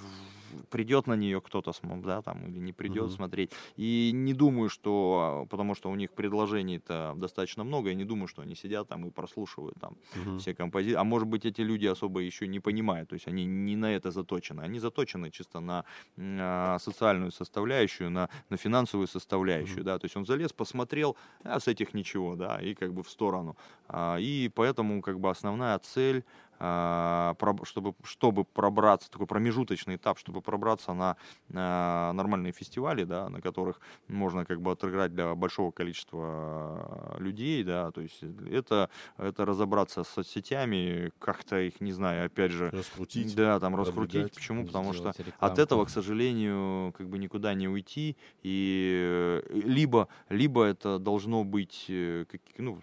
придет 0.71 1.07
на 1.07 1.15
нее 1.15 1.41
кто-то, 1.41 1.73
да, 2.03 2.23
там, 2.23 2.47
или 2.49 2.59
не 2.59 2.73
придет 2.73 3.11
Мгм. 3.11 3.13
смотреть. 3.13 3.53
И 3.77 4.11
не 4.15 4.33
думаю, 4.35 4.69
что, 4.69 5.43
а, 5.45 5.47
потому 5.47 5.75
что 5.75 5.91
у 5.91 5.95
них 5.97 6.13
предложений-то 6.13 7.15
достаточно 7.17 7.65
много, 7.65 7.89
я 7.91 7.95
не 7.95 8.05
думаю, 8.05 8.29
что 8.29 8.43
они 8.43 8.55
сидят 8.55 8.89
там 8.89 9.07
и 9.07 9.11
прослушивают 9.11 9.75
там 9.81 9.97
Мгм. 10.15 10.37
все 10.37 10.55
композиции. 10.55 10.97
А 10.99 11.05
может 11.05 11.29
быть, 11.29 11.45
эти 11.45 11.61
люди 11.63 11.87
особо 11.87 12.21
еще 12.21 12.47
не 12.47 12.61
понимают, 12.61 13.09
то 13.11 13.15
есть 13.15 13.29
они 13.29 13.45
не 13.47 13.77
на 13.77 13.93
это 13.95 14.11
заточены. 14.11 14.63
Они 14.63 14.79
заточены 14.79 15.31
чисто 15.31 15.61
на, 15.61 15.85
м, 16.17 16.39
а, 16.41 16.79
социальную 16.79 17.31
составляющую, 17.33 18.11
на, 18.11 18.29
на 18.51 18.57
финансовую 18.57 19.07
составляющую, 19.09 19.85
да, 19.85 19.99
то 19.99 20.05
есть 20.07 20.17
он 20.17 20.25
залез, 20.25 20.53
посмотрел, 20.53 21.17
а 21.45 21.61
с 21.61 21.69
этих 21.69 21.95
ничего, 21.95 22.37
да, 22.37 22.61
и 22.61 22.75
как 22.75 22.93
бы 22.95 23.03
в 23.03 23.11
сторону. 23.11 23.57
А, 23.89 24.17
и 24.21 24.49
поэтому 24.55 25.03
как 25.03 25.21
бы 25.21 25.31
основная 25.31 25.79
цель 25.79 26.25
чтобы, 26.59 27.95
чтобы 28.05 28.45
пробраться, 28.45 29.11
такой 29.11 29.27
промежуточный 29.27 29.97
этап, 29.97 30.19
чтобы 30.19 30.41
пробраться 30.41 30.93
на, 30.93 31.17
на 31.49 32.13
нормальные 32.13 32.53
фестивали, 32.53 33.05
да, 33.05 33.29
на 33.29 33.41
которых 33.41 33.81
можно 34.09 34.45
как 34.45 34.61
бы 34.61 34.73
отыграть 34.73 35.13
для 35.13 35.35
большого 35.35 35.71
количества 35.71 37.17
людей, 37.19 37.63
да, 37.65 37.91
то 37.91 38.01
есть 38.01 38.23
это, 38.51 38.91
это 39.19 39.45
разобраться 39.45 40.05
с 40.05 40.09
соцсетями, 40.09 41.13
как-то 41.19 41.61
их, 41.61 41.81
не 41.81 41.93
знаю, 41.93 42.27
опять 42.27 42.53
же, 42.53 42.71
Раскрутить. 42.71 43.35
да, 43.35 43.61
там 43.61 43.77
раскрутить. 43.77 44.35
Почему? 44.35 44.67
Потому 44.67 44.93
что 44.93 45.13
Сделать 45.13 45.21
от 45.21 45.27
рекламку. 45.27 45.61
этого, 45.61 45.85
к 45.85 45.91
сожалению, 45.91 46.93
как 46.97 47.09
бы 47.09 47.19
никуда 47.19 47.55
не 47.55 47.69
уйти. 47.69 48.17
И 48.43 49.43
э, 49.43 49.43
либо, 49.53 50.09
либо 50.29 50.65
это 50.65 50.99
должно 50.99 51.45
быть 51.45 51.87
э, 51.89 52.25
ну, 52.59 52.81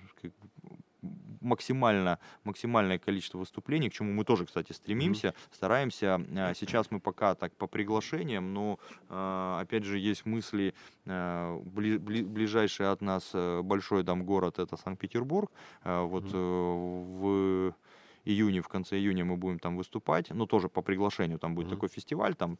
максимально, 1.43 2.17
максимальное 2.43 2.97
количество 2.97 3.37
выступлений, 3.37 3.89
к 3.89 3.93
чему 3.93 4.11
мы 4.13 4.23
тоже, 4.23 4.45
кстати, 4.45 4.71
стремимся, 4.73 5.33
стараемся. 5.51 6.21
А, 6.35 6.53
Сейчас 6.55 6.89
мы 6.91 6.99
пока 6.99 7.35
так 7.35 7.53
по 7.55 7.67
приглашениям, 7.67 8.53
но, 8.53 8.79
а, 9.09 9.59
опять 9.61 9.83
же, 9.83 9.99
есть 9.99 10.25
мысли, 10.25 10.73
а, 11.05 11.57
бли- 11.59 11.97
бли- 11.99 12.25
ближайший 12.25 12.89
от 12.91 13.01
нас 13.01 13.29
э, 13.33 13.61
большой 13.61 14.03
там 14.03 14.23
город, 14.25 14.59
это 14.59 14.77
Санкт-Петербург. 14.77 15.51
Вот 15.83 16.25
э, 16.33 16.37
в 16.37 17.73
июне, 18.25 18.61
в 18.61 18.67
конце 18.67 18.97
июня 18.97 19.25
мы 19.25 19.35
будем 19.37 19.59
там 19.59 19.75
выступать, 19.77 20.29
ну, 20.29 20.45
тоже 20.45 20.69
по 20.69 20.81
приглашению, 20.81 21.39
там 21.39 21.55
будет 21.55 21.67
Мгм. 21.67 21.75
такой 21.75 21.89
фестиваль, 21.89 22.35
там 22.35 22.57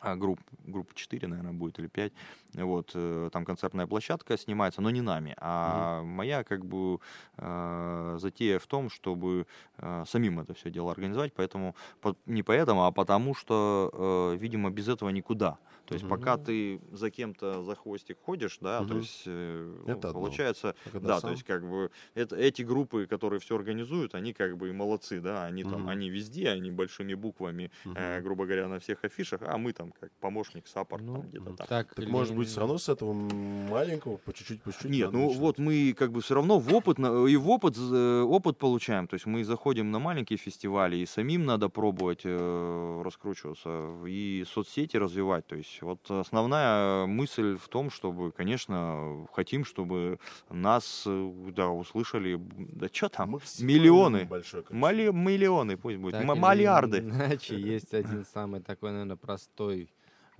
а, 0.00 0.16
групп, 0.16 0.40
групп 0.66 0.94
4, 0.94 1.28
наверное, 1.28 1.52
будет, 1.52 1.78
или 1.78 1.86
5. 1.86 2.12
Вот, 2.54 2.90
э, 2.94 3.30
там 3.32 3.44
концертная 3.44 3.86
площадка 3.86 4.36
снимается, 4.36 4.80
но 4.80 4.90
не 4.90 5.00
нами. 5.00 5.34
А 5.38 6.02
моя, 6.02 6.44
как 6.44 6.64
бы, 6.64 6.98
э, 7.38 8.16
затея 8.20 8.58
в 8.58 8.66
том, 8.66 8.90
чтобы 8.90 9.46
э, 9.78 10.04
самим 10.06 10.40
это 10.40 10.54
все 10.54 10.70
дело 10.70 10.90
организовать. 10.90 11.32
Поэтому, 11.34 11.74
по- 12.00 12.16
не 12.26 12.42
поэтому, 12.42 12.84
а 12.84 12.92
потому 12.92 13.34
что, 13.34 14.36
видимо, 14.38 14.70
без 14.70 14.88
этого 14.88 15.10
никуда. 15.10 15.58
То 15.94 15.96
есть, 15.96 16.04
Мгм. 16.04 16.10
пока 16.10 16.36
ты 16.36 16.80
за 16.92 17.10
кем-то 17.10 17.62
за 17.62 17.74
хвостик 17.76 18.18
ходишь, 18.20 18.58
да, 18.60 18.80
то 18.84 18.94
Мгм. 18.94 19.00
есть, 19.00 19.22
э, 19.26 19.82
ну, 19.86 19.92
Это 19.92 20.08
одно. 20.08 20.20
получается, 20.20 20.74
когда 20.84 21.08
да, 21.08 21.14
сам? 21.20 21.28
то 21.28 21.30
есть 21.32 21.44
как 21.44 21.68
бы 21.68 21.90
это, 22.14 22.36
эти 22.36 22.62
группы, 22.62 23.06
которые 23.06 23.38
все 23.40 23.54
организуют, 23.56 24.14
они 24.14 24.32
как 24.32 24.56
бы 24.56 24.68
и 24.70 24.72
молодцы, 24.72 25.20
да, 25.20 25.44
они 25.44 25.62
там, 25.62 25.82
Мгм. 25.82 25.88
они 25.88 26.10
везде, 26.10 26.48
они 26.50 26.70
большими 26.70 27.14
буквами, 27.14 27.70
э, 27.94 28.16
Мгм. 28.16 28.24
грубо 28.24 28.44
говоря, 28.44 28.68
на 28.68 28.78
всех 28.80 29.04
афишах, 29.04 29.40
а 29.42 29.56
мы 29.58 29.72
там 29.72 29.92
как 29.92 30.10
помощник, 30.20 30.66
саппорт, 30.66 31.02
Ну, 31.04 31.12
там 31.14 31.28
где-то 31.28 31.52
так. 31.56 31.68
Так, 31.68 31.94
Так 31.94 31.98
или 32.04 32.10
может 32.10 32.36
быть, 32.36 32.48
все 32.48 32.60
равно 32.60 32.78
с 32.78 32.88
этого 32.88 33.12
маленького, 33.12 34.16
по 34.16 34.32
чуть-чуть, 34.32 34.62
по 34.62 34.72
чуть-чуть. 34.72 34.90
Нет, 34.90 35.12
ну 35.12 35.22
начинать? 35.28 35.40
вот 35.40 35.58
мы 35.58 35.94
как 35.96 36.12
бы 36.12 36.20
все 36.20 36.34
равно 36.34 36.58
в 36.58 36.72
опыт, 36.74 36.98
и 36.98 37.36
в 37.36 37.48
опыт, 37.48 37.76
э, 37.78 38.20
опыт 38.22 38.58
получаем. 38.58 39.06
То 39.06 39.14
есть 39.14 39.26
мы 39.26 39.44
заходим 39.44 39.90
на 39.90 39.98
маленькие 39.98 40.36
фестивали, 40.38 40.96
и 40.96 41.06
самим 41.06 41.44
надо 41.44 41.68
пробовать 41.68 42.22
э, 42.24 43.02
раскручиваться, 43.04 43.92
и 44.06 44.44
соцсети 44.46 44.96
развивать. 44.96 45.46
То 45.46 45.56
есть 45.56 45.80
вот 45.84 46.10
основная 46.10 47.06
мысль 47.06 47.56
в 47.56 47.68
том, 47.68 47.90
чтобы, 47.90 48.32
конечно, 48.32 49.26
хотим, 49.32 49.64
чтобы 49.64 50.18
нас, 50.50 51.04
э, 51.06 51.32
да, 51.52 51.68
услышали, 51.70 52.36
да 52.40 52.88
что 52.92 53.08
там, 53.08 53.38
миллионы. 53.58 54.28
Мали- 54.70 55.10
миллионы 55.12 55.76
пусть 55.76 55.98
будет, 55.98 56.14
Так 56.14 56.26
миллиарды. 56.34 56.98
Иначе 57.06 57.56
есть 57.58 57.94
один 57.94 58.24
самый 58.24 58.60
такой, 58.60 58.90
наверное, 58.90 59.16
простой 59.16 59.90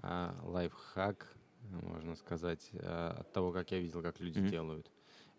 а, 0.02 0.34
лайфхак, 0.42 1.36
можно 1.70 2.16
сказать, 2.16 2.70
а, 2.74 3.16
от 3.20 3.32
того, 3.32 3.52
как 3.52 3.70
я 3.70 3.78
видел, 3.80 4.02
как 4.02 4.20
люди 4.20 4.40
Мгм. 4.40 4.50
делают. 4.50 4.90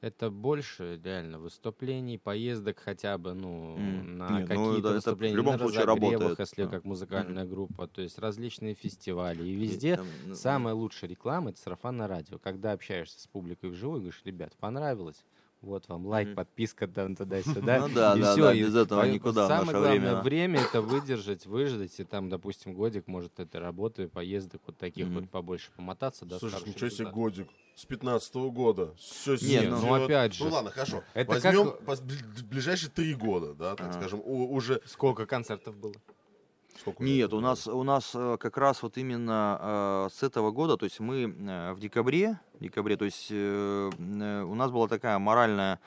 Это 0.02 0.30
больше 0.30 1.00
реально 1.04 1.40
выступлений, 1.40 2.18
поездок 2.18 2.80
хотя 2.80 3.18
бы, 3.18 3.34
ну, 3.34 3.78
М. 3.78 4.10
на 4.18 4.42
Нет, 4.42 4.50
ну, 4.50 4.74
какие-то 4.74 4.94
это 4.94 5.16
в 5.32 5.34
выступления, 5.34 5.34
любом 5.36 5.58
на 5.58 5.68
случае 5.68 5.86
работает, 5.86 6.40
если 6.40 6.66
да. 6.66 6.68
как 6.68 6.84
музыкальная 6.86 7.46
группа, 7.46 7.88
то 7.88 8.02
есть 8.02 8.18
различные 8.18 8.74
фестивали. 8.74 9.44
И 9.44 9.54
везде 9.56 10.00
Там, 10.00 10.12
ну, 10.28 10.42
самая 10.42 10.74
лучшая 10.74 11.10
реклама— 11.10 11.50
это 11.52 11.60
сарафанное 11.60 12.08
радио. 12.08 12.40
Когда 12.40 12.72
общаешься 12.72 13.20
с 13.22 13.28
публикой 13.28 13.70
вживую, 13.70 14.02
говоришь, 14.02 14.22
ребят, 14.26 14.56
понравилось? 14.58 15.26
Вот 15.66 15.88
вам 15.90 16.06
лайк, 16.06 16.36
подписка 16.36 16.88
там 16.88 17.16
туда-сюда. 17.16 17.80
Ну 17.88 17.94
да, 17.94 18.16
и 18.16 18.22
да, 18.22 18.32
всё, 18.34 18.44
да, 18.46 18.54
и 18.54 18.64
без 18.64 18.76
этого 18.76 19.04
никуда 19.04 19.46
в 19.46 19.48
Самое 19.48 19.66
наше 19.66 19.80
главное 19.80 20.00
время. 20.00 20.22
время 20.22 20.60
это 20.62 20.82
выдержать, 20.82 21.46
выждать, 21.46 22.00
и 22.00 22.04
там, 22.04 22.30
допустим, 22.30 22.74
годик, 22.74 23.08
может, 23.08 23.40
это 23.40 23.60
работы, 23.60 24.08
поездок 24.08 24.62
вот 24.66 24.78
таких 24.78 25.08
Мгм. 25.08 25.22
вот 25.22 25.30
побольше 25.30 25.72
помотаться, 25.76 26.26
да, 26.26 26.40
Слушай, 26.40 26.62
ничего 26.68 26.90
себе 26.90 27.10
годик. 27.10 27.48
С 27.76 27.86
15 27.86 28.36
года. 28.52 28.94
Все 28.98 29.36
Не, 29.36 29.62
ну, 29.68 29.94
опять 30.06 30.34
же. 30.34 30.46
Ну 30.46 30.50
ладно, 30.52 30.72
хорошо. 30.72 31.04
Это 31.14 31.30
Возьмем 31.32 31.74
как- 31.86 32.00
ближайшие 32.50 32.90
три 32.90 33.14
года, 33.16 33.54
да, 33.54 33.76
так 33.76 33.94
скажем, 33.94 34.22
у- 34.24 34.54
уже... 34.54 34.82
Сколько 34.86 35.26
концертов 35.26 35.76
было? 35.76 35.94
Сколько 36.80 37.04
Нет, 37.04 37.34
у 37.34 37.40
нас, 37.40 37.68
у 37.68 37.84
нас 37.84 38.12
э, 38.14 38.38
как 38.38 38.58
раз 38.58 38.84
вот 38.84 38.98
именно 38.98 40.08
э, 40.10 40.10
с 40.14 40.24
этого 40.24 40.52
года, 40.52 40.76
то 40.78 40.84
есть 40.84 41.00
мы 41.00 41.24
э, 41.24 41.74
в 41.74 41.80
декабре, 41.80 42.40
декабре, 42.60 42.98
то 42.98 43.06
есть 43.06 43.28
э, 43.32 43.90
э, 43.98 44.44
у 44.44 44.56
нас 44.56 44.72
была 44.72 44.88
такая 44.88 45.20
моральная, 45.20 45.80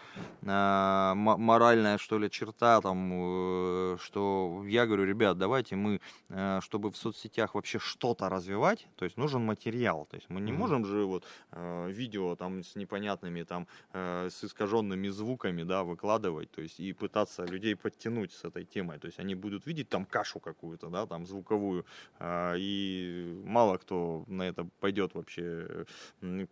э, 0.43 1.12
моральная 1.14 1.99
что 1.99 2.19
ли 2.19 2.31
черта 2.31 2.81
там, 2.81 3.11
э, 3.12 3.97
что 4.01 4.64
я 4.66 4.87
говорю, 4.87 5.05
ребят, 5.05 5.39
давайте 5.39 5.77
мы, 5.77 6.01
э, 6.29 6.61
чтобы 6.62 6.91
в 6.91 6.97
соцсетях 6.97 7.55
вообще 7.55 7.79
что-то 7.79 8.29
развивать, 8.29 8.89
то 8.97 9.05
есть 9.05 9.16
нужен 9.16 9.45
материал, 9.45 10.07
то 10.11 10.16
есть 10.16 10.31
мы 10.31 10.41
не 10.41 10.53
можем 10.53 10.85
же 10.85 11.05
вот 11.05 11.25
э, 11.53 11.91
видео 11.91 12.37
там 12.37 12.62
с 12.62 12.77
непонятными 12.77 13.43
там 13.43 13.66
э, 13.93 14.29
с 14.31 14.45
искаженными 14.45 15.09
звуками, 15.09 15.62
да, 15.62 15.83
выкладывать, 15.83 16.51
то 16.51 16.62
есть 16.62 16.81
и 16.81 16.93
пытаться 16.93 17.45
людей 17.45 17.77
подтянуть 17.77 18.33
с 18.33 18.45
этой 18.45 18.64
темой, 18.64 18.99
то 18.99 19.07
есть 19.07 19.21
они 19.21 19.35
будут 19.35 19.66
видеть 19.66 19.89
там 19.89 20.05
кашу 20.05 20.41
какую-то, 20.41 20.89
да, 20.89 21.07
там 21.07 21.27
звуковую, 21.27 21.85
а, 22.19 22.55
и 22.57 23.43
мало 23.45 23.79
кто 23.79 24.25
на 24.27 24.43
это 24.43 24.69
пойдет 24.81 25.14
вообще, 25.14 25.87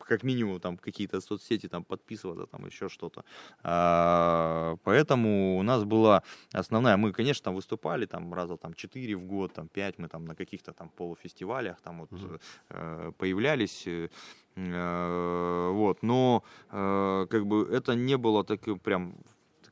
как 0.07 0.23
минимум 0.23 0.61
там 0.61 0.77
какие-то 0.77 1.21
соцсети 1.21 1.69
там 1.69 1.85
подписываться, 1.85 2.47
там 2.47 2.67
еще 2.67 2.89
что-то. 2.89 3.25
А, 3.63 4.77
Поэтому 4.85 5.59
у 5.59 5.63
нас 5.63 5.85
была 5.85 6.23
основная, 6.53 6.97
мы, 6.97 7.13
конечно, 7.13 7.45
там 7.45 7.55
выступали 7.55 8.07
там 8.07 8.35
раза 8.35 8.57
там 8.57 8.75
4 8.75 9.17
в 9.17 9.25
год, 9.25 9.53
там 9.53 9.69
5, 9.69 9.99
мы 9.99 10.09
там 10.09 10.25
на 10.25 10.35
каких-то 10.35 10.73
там 10.73 10.89
полуфестивалях 10.89 11.81
там 11.81 12.01
вот 12.01 12.11
э, 12.71 13.13
появлялись, 13.19 13.87
э, 13.87 14.09
э, 14.57 15.71
вот, 15.73 16.03
но 16.03 16.43
э, 16.71 17.27
как 17.31 17.47
бы 17.47 17.69
это 17.71 17.95
не 17.95 18.17
было 18.17 18.45
так 18.45 18.61
прям 18.83 19.15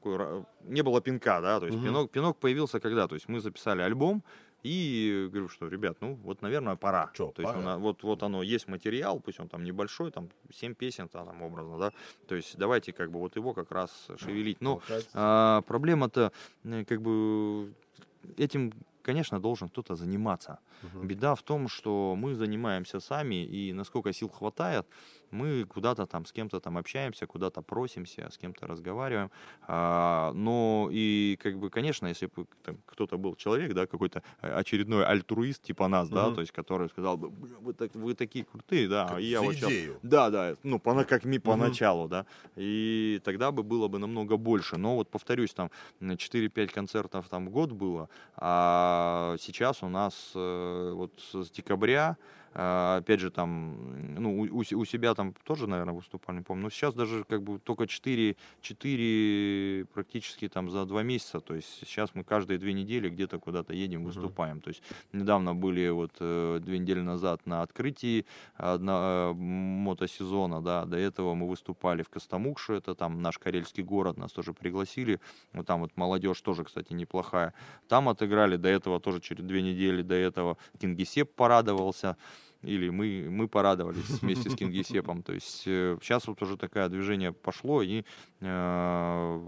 такой, 0.05 0.45
не 0.63 0.83
было 0.83 1.01
пинка, 1.01 1.41
да, 1.41 1.61
то 1.61 1.67
есть 1.67 1.79
Мгм. 1.79 1.87
пинок, 1.87 2.11
пинок 2.11 2.39
появился 2.39 2.81
когда, 2.81 3.07
то 3.09 3.15
есть 3.15 3.29
мы 3.29 3.41
записали 3.41 3.83
альбом, 3.83 4.23
и 4.67 5.29
говорю, 5.31 5.49
что, 5.49 5.69
ребят, 5.69 5.99
ну 6.01 6.15
вот, 6.25 6.43
наверное, 6.43 6.77
пора. 6.77 7.11
Чё, 7.15 7.33
то 7.33 7.43
есть 7.43 7.53
пора? 7.53 7.59
у 7.59 7.63
нас- 7.63 7.79
вот, 7.81 8.03
вот 8.03 8.23
оно, 8.23 8.43
есть 8.43 8.69
материал, 8.69 9.21
пусть 9.21 9.41
он 9.41 9.49
там 9.49 9.63
небольшой, 9.65 10.11
там 10.11 10.29
7 10.53 10.75
песен, 10.75 11.09
там, 11.09 11.27
там, 11.27 11.43
образно, 11.43 11.79
да, 11.79 11.93
то 12.29 12.35
есть 12.35 12.57
давайте 12.59 12.93
как 12.93 13.11
бы 13.11 13.19
вот 13.19 13.37
его 13.37 13.53
как 13.55 13.73
раз 13.73 14.09
шевелить. 14.17 14.61
Но 14.61 14.81
а, 15.15 15.61
проблема-то 15.63 16.33
э, 16.65 16.85
как 16.85 17.01
бы 17.03 17.75
этим, 18.39 18.73
конечно, 19.03 19.39
должен 19.39 19.69
кто-то 19.69 19.97
заниматься. 19.97 20.59
Мгм. 20.83 21.09
Беда 21.09 21.35
в 21.35 21.43
том, 21.43 21.69
что 21.69 22.15
мы 22.17 22.35
занимаемся 22.35 23.01
сами, 23.01 23.45
и 23.45 23.73
насколько 23.75 24.13
сил 24.15 24.29
хватает, 24.31 24.87
мы 25.31 25.65
куда-то 25.65 26.07
там 26.07 26.25
с 26.27 26.33
кем-то 26.33 26.61
там 26.61 26.77
общаемся, 26.79 27.27
куда-то 27.27 27.63
просимся, 27.63 28.29
с 28.31 28.39
кем-то 28.39 28.67
разговариваем. 28.67 29.31
А, 29.67 30.33
но 30.35 30.89
и 30.93 31.39
как 31.43 31.59
бы, 31.59 31.71
конечно, 31.71 32.07
если 32.07 32.27
бы 32.27 32.47
кто-то 32.87 33.19
был 33.19 33.35
человек, 33.37 33.73
да, 33.75 33.87
какой-то 33.87 34.23
э, 34.43 34.53
очередной 34.53 35.05
альтруист 35.05 35.63
типа 35.63 35.89
нас, 35.89 36.09
да, 36.09 36.27
Мгм. 36.27 36.35
то 36.35 36.41
есть 36.41 36.53
который 36.53 36.89
сказал 36.89 37.17
бы, 37.17 37.31
«Бля, 37.31 37.57
вы, 37.61 37.73
так, 37.73 37.95
вы 37.95 38.15
такие 38.15 38.45
крутые, 38.45 38.89
да, 38.89 39.07
Как 39.09 39.21
и 39.21 39.25
я 39.25 39.41
вот 39.41 39.55
идею. 39.55 39.99
да, 40.03 40.31
да, 40.31 40.55
ну, 40.63 40.77
пона- 40.79 41.05
как 41.05 41.25
ми 41.25 41.39
поначалу, 41.39 42.09
да. 42.09 42.27
И 42.57 43.21
тогда 43.25 43.51
бы 43.51 43.63
было 43.63 43.89
бы 43.89 43.99
намного 43.99 44.37
больше. 44.37 44.77
Но 44.77 44.95
вот 44.97 45.11
повторюсь, 45.11 45.53
там 45.55 45.71
м, 46.01 46.17
4-5 46.17 46.73
концертов 46.73 47.29
там 47.29 47.47
в 47.47 47.51
год 47.51 47.73
было, 47.73 48.09
а 48.37 49.37
сейчас 49.39 49.83
у 49.83 49.89
нас 49.89 50.33
э, 50.35 50.93
вот 50.95 51.13
с 51.33 51.51
декабря 51.51 52.05
а, 52.05 52.17
опять 52.55 53.21
же, 53.21 53.31
там, 53.31 53.77
ну, 54.21 54.41
у, 54.41 54.59
у 54.59 54.65
се- 54.65 54.77
у 54.77 54.85
себя 54.85 55.15
там 55.15 55.35
тоже, 55.45 55.67
наверное, 55.67 55.95
выступали, 55.95 56.37
не 56.39 56.43
помню. 56.43 56.63
Но 56.65 56.71
сейчас 56.71 56.95
даже 56.95 57.25
как 57.25 57.43
бы 57.43 57.59
только 57.59 57.87
4, 57.87 58.37
4 58.61 59.87
практически 59.93 60.49
там 60.49 60.71
за 60.71 60.85
2 60.85 61.03
месяца. 61.03 61.41
То 61.41 61.55
есть 61.55 61.69
сейчас 61.81 62.15
мы 62.15 62.25
каждые 62.25 62.59
две 62.59 62.73
недели 62.73 63.09
где-то 63.09 63.39
куда-то 63.39 63.73
едем, 63.75 64.05
выступаем. 64.05 64.61
То 64.61 64.69
есть 64.69 64.83
недавно 65.13 65.55
были 65.55 65.89
вот 65.91 66.13
э, 66.21 66.61
две 66.63 66.79
недели 66.79 67.01
назад 67.01 67.47
на 67.47 67.63
открытии 67.63 68.25
одна, 68.55 69.31
э, 69.31 69.33
мотосезона, 69.35 70.61
да, 70.63 70.85
до 70.85 70.97
этого 70.97 71.35
мы 71.35 71.49
выступали 71.49 72.03
в 72.03 72.09
Костомукше, 72.09 72.75
это 72.75 72.95
там 72.95 73.21
наш 73.23 73.39
карельский 73.39 73.83
город, 73.83 74.17
нас 74.17 74.33
тоже 74.33 74.53
пригласили. 74.53 75.21
Вот 75.53 75.67
там 75.67 75.81
вот 75.81 75.97
молодежь 75.97 76.41
тоже, 76.41 76.65
кстати, 76.65 76.93
неплохая. 76.93 77.53
Там 77.89 78.09
отыграли, 78.09 78.57
до 78.57 78.69
этого 78.69 79.01
тоже 79.01 79.21
через 79.21 79.45
две 79.45 79.63
недели, 79.63 80.03
до 80.03 80.15
этого 80.15 80.57
Кингисепп 80.79 81.35
порадовался 81.35 82.17
или 82.65 82.91
мы, 82.91 83.29
мы 83.31 83.49
порадовались 83.49 84.21
вместе 84.23 84.51
с 84.51 84.55
Кингисепом. 84.55 85.23
То 85.23 85.33
есть 85.33 85.63
сейчас 85.63 86.27
вот 86.27 86.43
уже 86.43 86.57
такое 86.57 86.89
движение 86.89 87.33
пошло, 87.33 87.83
и 87.83 88.05
э, 88.41 89.41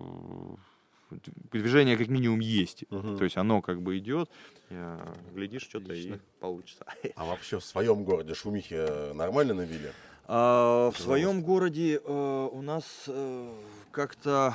движение 1.52 1.96
как 1.96 2.08
минимум 2.08 2.40
есть. 2.40 2.84
Мгм. 2.90 3.18
То 3.18 3.24
есть 3.24 3.36
оно 3.36 3.62
как 3.62 3.82
бы 3.82 3.98
идет, 3.98 4.30
э, 4.70 5.14
глядишь, 5.34 5.62
что-то 5.62 5.94
и 5.94 6.14
получится. 6.40 6.84
А 7.14 7.24
вообще 7.24 7.58
в 7.58 7.64
своем 7.64 8.04
городе 8.04 8.34
шумихи 8.34 8.74
э, 8.74 9.12
нормально 9.14 9.54
навели? 9.54 9.90
А, 10.28 10.90
в 10.90 10.98
своем 10.98 11.42
городе 11.42 12.00
э, 12.04 12.48
у 12.52 12.62
нас 12.62 12.84
э, 13.06 13.54
как-то... 13.92 14.54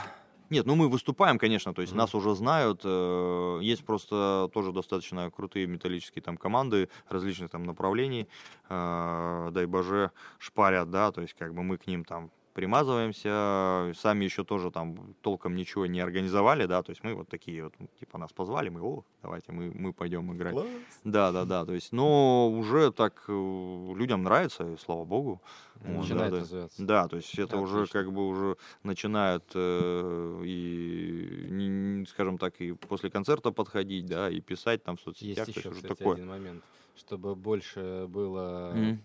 Нет, 0.51 0.65
ну 0.65 0.75
мы 0.75 0.89
выступаем, 0.89 1.37
конечно, 1.39 1.73
то 1.73 1.81
есть 1.81 1.93
Мгм. 1.93 1.99
нас 1.99 2.13
уже 2.13 2.35
знают. 2.35 2.81
э, 2.83 3.59
есть 3.61 3.85
просто 3.85 4.49
тоже 4.53 4.73
достаточно 4.73 5.31
крутые 5.31 5.65
металлические 5.65 6.21
там 6.21 6.35
команды 6.37 6.89
различных 7.09 7.49
там 7.49 7.63
направлений. 7.63 8.27
э, 8.69 9.49
дай 9.51 9.65
боже, 9.65 10.11
шпарят, 10.39 10.89
да, 10.91 11.11
то 11.11 11.21
есть 11.21 11.33
как 11.35 11.53
бы 11.53 11.63
мы 11.63 11.77
к 11.77 11.87
ним 11.87 12.03
там 12.05 12.31
примазываемся, 12.53 13.93
сами 13.95 14.25
еще 14.25 14.43
тоже 14.43 14.71
там 14.71 15.15
толком 15.21 15.55
ничего 15.55 15.85
не 15.85 15.99
организовали, 15.99 16.65
да, 16.65 16.83
то 16.83 16.91
есть 16.91 17.03
мы 17.03 17.13
вот 17.13 17.29
такие 17.29 17.63
вот, 17.63 17.73
ну, 17.79 17.87
типа 17.99 18.17
нас 18.17 18.31
позвали, 18.33 18.69
мы, 18.69 18.81
о, 18.81 19.03
давайте 19.21 19.51
мы, 19.51 19.71
мы 19.71 19.93
пойдем 19.93 20.31
играть. 20.33 20.53
Класс. 20.53 20.67
Да, 21.03 21.31
да, 21.31 21.45
да. 21.45 21.65
То 21.65 21.73
есть, 21.73 21.91
но 21.91 22.49
уже 22.49 22.91
так 22.91 23.23
э, 23.27 23.31
людям 23.31 24.23
нравится, 24.23 24.71
и 24.71 24.77
слава 24.77 25.05
богу. 25.05 25.41
Вот, 25.75 26.01
Начинает 26.01 26.31
да, 26.31 26.37
да. 26.37 26.41
развиваться. 26.43 26.85
Да, 26.85 27.07
то 27.07 27.15
есть 27.17 27.39
это 27.39 27.57
уже 27.57 27.77
Отлично. 27.77 27.99
как 27.99 28.13
бы 28.13 28.27
уже 28.27 28.57
начинают 28.83 29.45
э, 29.55 30.41
и, 30.45 31.47
не- 31.49 32.05
скажем 32.05 32.37
так, 32.37 32.59
и 32.61 32.73
после 32.73 33.09
концерта 33.09 33.51
подходить, 33.51 34.05
да, 34.05 34.29
и 34.29 34.41
писать 34.41 34.83
там 34.83 34.97
в 34.97 35.01
соцсетях, 35.01 35.47
еще, 35.47 35.59
есть 35.59 35.65
уже 35.65 35.81
кстати, 35.81 35.97
такое. 35.97 36.15
один 36.15 36.27
момент, 36.27 36.63
чтобы 36.95 37.35
больше 37.35 38.05
было... 38.07 38.71
Мгм. 38.75 39.03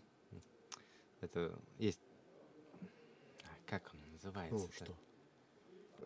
Это 1.22 1.53
есть... 1.78 2.01
Как 3.67 3.93
он 3.93 4.01
называется? 4.12 4.71
Ну, 4.71 4.71
что? 4.73 4.99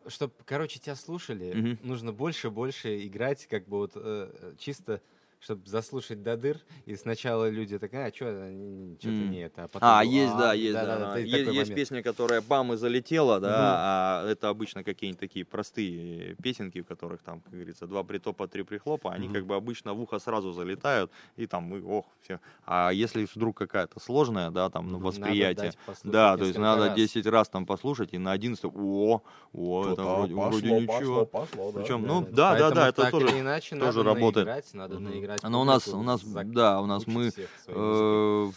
Чтобы, 0.07 0.35
короче, 0.45 0.79
тебя 0.79 0.95
слушали, 0.95 1.59
Мгм. 1.59 1.79
нужно 1.79 2.13
больше-больше 2.13 3.07
играть, 3.07 3.47
как 3.47 3.67
бы 3.69 3.79
вот 3.79 3.93
э, 3.97 4.55
чисто, 4.59 5.03
чтобы 5.41 5.67
заслушать 5.67 6.23
до 6.23 6.37
дыр, 6.37 6.59
и 6.85 6.95
сначала 6.97 7.49
люди 7.49 7.79
такие, 7.79 8.05
а 8.05 8.09
что, 8.09 8.27
что-то 8.27 9.09
Мгм. 9.09 9.31
не 9.31 9.41
это, 9.41 9.65
а 9.65 9.69
потом... 9.69 9.89
А, 9.91 10.05
есть, 10.05 10.37
да, 10.37 10.51
а, 10.51 10.55
есть, 10.55 10.75
да. 10.75 10.99
да. 10.99 11.19
есть 11.19 11.33
Е- 11.33 11.39
такой 11.39 11.55
Есть 11.55 11.71
момент. 11.71 11.75
песня, 11.75 12.03
которая 12.03 12.41
бам 12.43 12.73
и 12.75 12.77
залетела, 12.77 13.41
да, 13.41 13.49
Мгм. 13.49 13.59
а 13.61 14.27
это 14.31 14.49
обычно 14.51 14.85
какие-нибудь 14.85 15.19
такие 15.21 15.45
простые 15.47 16.37
песенки, 16.43 16.83
в 16.83 16.87
которых 16.87 17.23
там, 17.23 17.41
как 17.41 17.53
говорится, 17.55 17.87
два 17.87 18.05
притопа, 18.05 18.49
три 18.49 18.63
прихлопа, 18.65 19.13
они 19.13 19.27
Мгм. 19.27 19.35
как 19.35 19.47
бы 19.47 19.55
обычно 19.57 19.95
в 19.95 20.01
ухо 20.03 20.19
сразу 20.19 20.53
залетают, 20.53 21.11
и 21.37 21.47
там 21.47 21.65
мы, 21.65 21.83
ох, 21.83 22.05
все. 22.21 22.39
А 22.67 22.91
если 22.91 23.27
вдруг 23.35 23.57
какая-то 23.57 23.99
сложная, 23.99 24.51
да, 24.51 24.69
там, 24.69 24.89
ну. 24.89 24.99
Надо 24.99 25.07
восприятие, 25.07 25.73
да, 26.05 26.37
то 26.37 26.45
есть 26.45 26.59
надо 26.59 26.89
раз. 26.89 26.97
10 26.97 27.27
раз 27.27 27.49
там 27.49 27.65
послушать, 27.65 28.13
и 28.13 28.19
на 28.19 28.33
11 28.33 28.65
о, 28.65 29.23
о, 29.55 29.87
это 29.93 30.03
вроде, 30.03 30.35
пошло, 30.35 30.49
вроде 30.51 30.87
пошло, 30.87 31.01
ничего. 31.01 31.27
пошло, 31.27 31.73
да. 31.73 31.81
Причем, 31.81 32.03
Да, 32.03 32.09
ну, 32.09 32.21
да. 32.23 32.31
да, 32.31 32.59
да, 32.59 32.71
да, 32.71 32.89
это 32.89 33.11
тоже. 33.11 33.41
иначе 33.41 33.77
тоже 33.77 33.99
надо 33.99 34.03
работает. 34.03 34.47
наиграть, 34.47 34.75
надо 34.75 34.95
Мгм. 34.97 35.05
Наиграть. 35.31 35.51
Но 35.51 35.61
у 35.61 35.65
нас, 35.65 35.89
у 35.89 36.03
нас, 36.03 36.23
да, 36.25 36.81
у 36.81 36.87
нас 36.87 37.07
мы 37.07 37.31
э, 37.67 38.51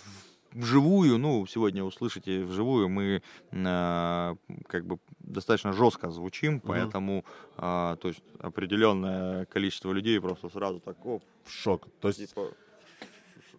вживую, 0.53 1.17
ну, 1.17 1.45
сегодня 1.45 1.83
услышите 1.83 2.43
вживую, 2.43 2.89
мы 2.89 3.21
э, 3.51 4.35
как 4.67 4.85
бы 4.85 4.99
достаточно 5.19 5.73
жестко 5.73 6.11
звучим, 6.11 6.59
поэтому, 6.59 7.25
э, 7.57 7.97
то 8.01 8.07
есть 8.07 8.23
определенное 8.39 9.45
количество 9.45 9.91
людей 9.91 10.19
просто 10.19 10.49
сразу 10.49 10.79
так, 10.79 11.05
оп, 11.05 11.23
В 11.45 11.51
шок. 11.51 11.87
То 12.01 12.07
есть, 12.09 12.19
типа... 12.27 12.51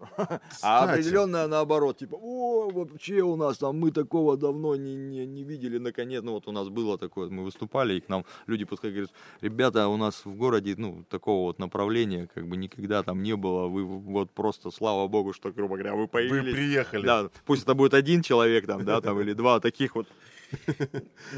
кстати, 0.17 0.59
А 0.63 0.85
определенное 0.85 1.47
наоборот, 1.49 1.99
типа, 1.99 2.17
о, 2.21 2.71
вообще 2.71 3.21
у 3.23 3.37
нас 3.37 3.59
там, 3.59 3.79
мы 3.79 3.91
такого 3.91 4.37
давно 4.37 4.77
не, 4.77 4.95
не, 4.95 5.27
не 5.27 5.45
видели, 5.45 5.79
наконец, 5.79 6.23
ну 6.23 6.33
вот 6.33 6.49
у 6.49 6.53
нас 6.53 6.69
было 6.69 6.99
такое, 6.99 7.29
мы 7.31 7.45
выступали, 7.45 7.95
и 7.95 8.01
к 8.01 8.09
нам 8.09 8.25
люди 8.47 8.65
подходят, 8.65 8.95
говорят, 8.95 9.13
ребята, 9.41 9.89
у 9.89 9.97
нас 9.97 10.25
в 10.25 10.35
городе, 10.35 10.75
ну, 10.79 11.05
такого 11.09 11.47
вот 11.47 11.59
направления, 11.59 12.29
как 12.35 12.47
бы 12.47 12.57
никогда 12.57 13.03
там 13.03 13.23
не 13.23 13.37
было, 13.37 13.67
вы 13.67 13.85
вот 13.85 14.31
просто, 14.31 14.71
слава 14.71 15.09
богу, 15.09 15.33
что, 15.33 15.51
грубо 15.51 15.77
говоря, 15.77 15.95
вы 15.95 16.03
вы 16.05 16.09
появились. 16.09 16.55
приехали. 16.55 17.07
Да, 17.07 17.31
пусть 17.47 17.63
это 17.63 17.75
будет 17.75 17.95
один 17.95 18.23
человек 18.23 18.67
там, 18.67 18.85
да, 18.85 19.01
там, 19.01 19.21
или 19.21 19.33
два 19.33 19.61
таких 19.61 19.95
вот 19.95 20.07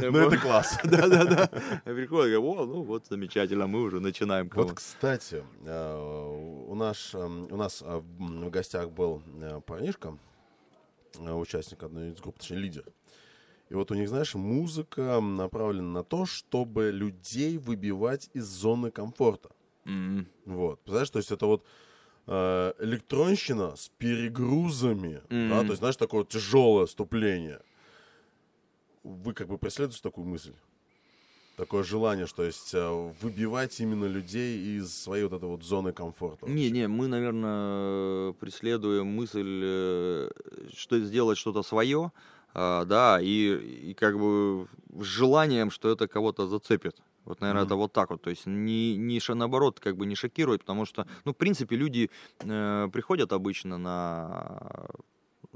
Ну, 0.01 0.19
это 0.19 0.39
класс. 0.39 0.79
Да-да-да. 0.85 1.51
Говорят, 1.85 2.39
о, 2.39 2.67
ну 2.67 2.83
вот 2.83 3.07
замечательно, 3.07 3.67
мы 3.67 3.83
уже 3.83 4.01
начинаем. 4.01 4.51
Вот, 4.55 4.73
кстати, 4.73 5.45
э, 5.65 6.67
у 6.69 6.75
нас, 6.75 7.15
эм, 7.15 7.49
у 7.51 7.57
нас 7.57 7.83
э, 7.85 8.03
в 8.19 8.51
гостях 8.51 8.91
был 8.91 9.23
э, 9.41 9.61
парнишка, 9.67 10.17
участник 11.19 11.83
одной 11.83 12.11
из 12.11 12.21
групп, 12.21 12.39
точнее, 12.39 12.59
лидер. 12.59 12.85
И 13.69 13.75
вот 13.75 13.91
у 13.91 13.95
них, 13.95 14.09
знаешь, 14.09 14.35
музыка 14.35 15.21
направлена 15.21 15.89
на 15.89 16.05
то, 16.05 16.25
чтобы 16.25 16.91
людей 16.91 17.59
выбивать 17.59 18.31
из 18.33 18.45
зоны 18.45 18.91
комфорта. 18.91 19.51
Вот. 20.45 20.81
Представляешь, 20.81 21.11
то 21.11 21.19
есть 21.19 21.33
это 21.33 21.47
вот 21.47 21.65
э, 22.27 22.73
электронщина 22.81 23.77
с 23.77 23.89
перегрузами, 23.99 25.21
Мгм. 25.31 25.49
да, 25.51 25.61
то 25.61 25.67
есть, 25.69 25.79
знаешь, 25.79 25.97
такое 25.97 26.25
тяжелое 26.25 26.87
вступление. 26.87 27.61
Вы 29.07 29.35
как 29.35 29.47
бы 29.47 29.57
преследуете 29.57 30.03
такую 30.03 30.27
мысль? 30.27 30.53
Такое 31.57 31.85
желание, 31.85 32.27
что 32.27 32.43
есть 32.43 32.75
э, 32.75 33.13
выбивать 33.23 33.81
именно 33.81 34.05
людей 34.05 34.77
из 34.77 34.93
своей 34.93 35.25
вот 35.25 35.33
этой 35.33 35.49
вот 35.49 35.63
зоны 35.63 35.93
комфорта. 35.93 36.47
Не, 36.47 36.71
не, 36.71 36.89
мы, 36.89 37.07
наверное, 37.07 38.33
преследуем 38.33 39.07
мысль, 39.07 39.61
э, 39.63 40.31
что 40.75 40.99
сделать 40.99 41.39
что-то 41.39 41.63
свое, 41.63 42.11
а, 42.53 42.85
да, 42.85 43.21
и, 43.23 43.91
и 43.91 43.95
как 43.95 44.19
бы 44.19 44.67
с 45.01 45.05
желанием, 45.05 45.71
что 45.71 45.91
это 45.91 46.09
кого-то 46.09 46.49
зацепит. 46.49 46.97
Вот, 47.25 47.41
наверное, 47.41 47.63
Мгм. 47.63 47.67
это 47.69 47.77
вот 47.77 47.93
так 47.93 48.11
вот. 48.11 48.23
То 48.23 48.31
есть 48.31 48.47
не, 48.47 48.97
не 48.97 49.21
наоборот, 49.29 49.81
как 49.81 49.97
бы 49.97 50.05
не 50.05 50.15
шокировать, 50.15 50.61
потому 50.61 50.85
что, 50.85 51.07
ну, 51.25 51.33
в 51.33 51.37
принципе, 51.37 51.77
люди 51.77 52.11
э, 52.41 52.89
приходят 52.93 53.33
обычно 53.33 53.79
на 53.79 54.89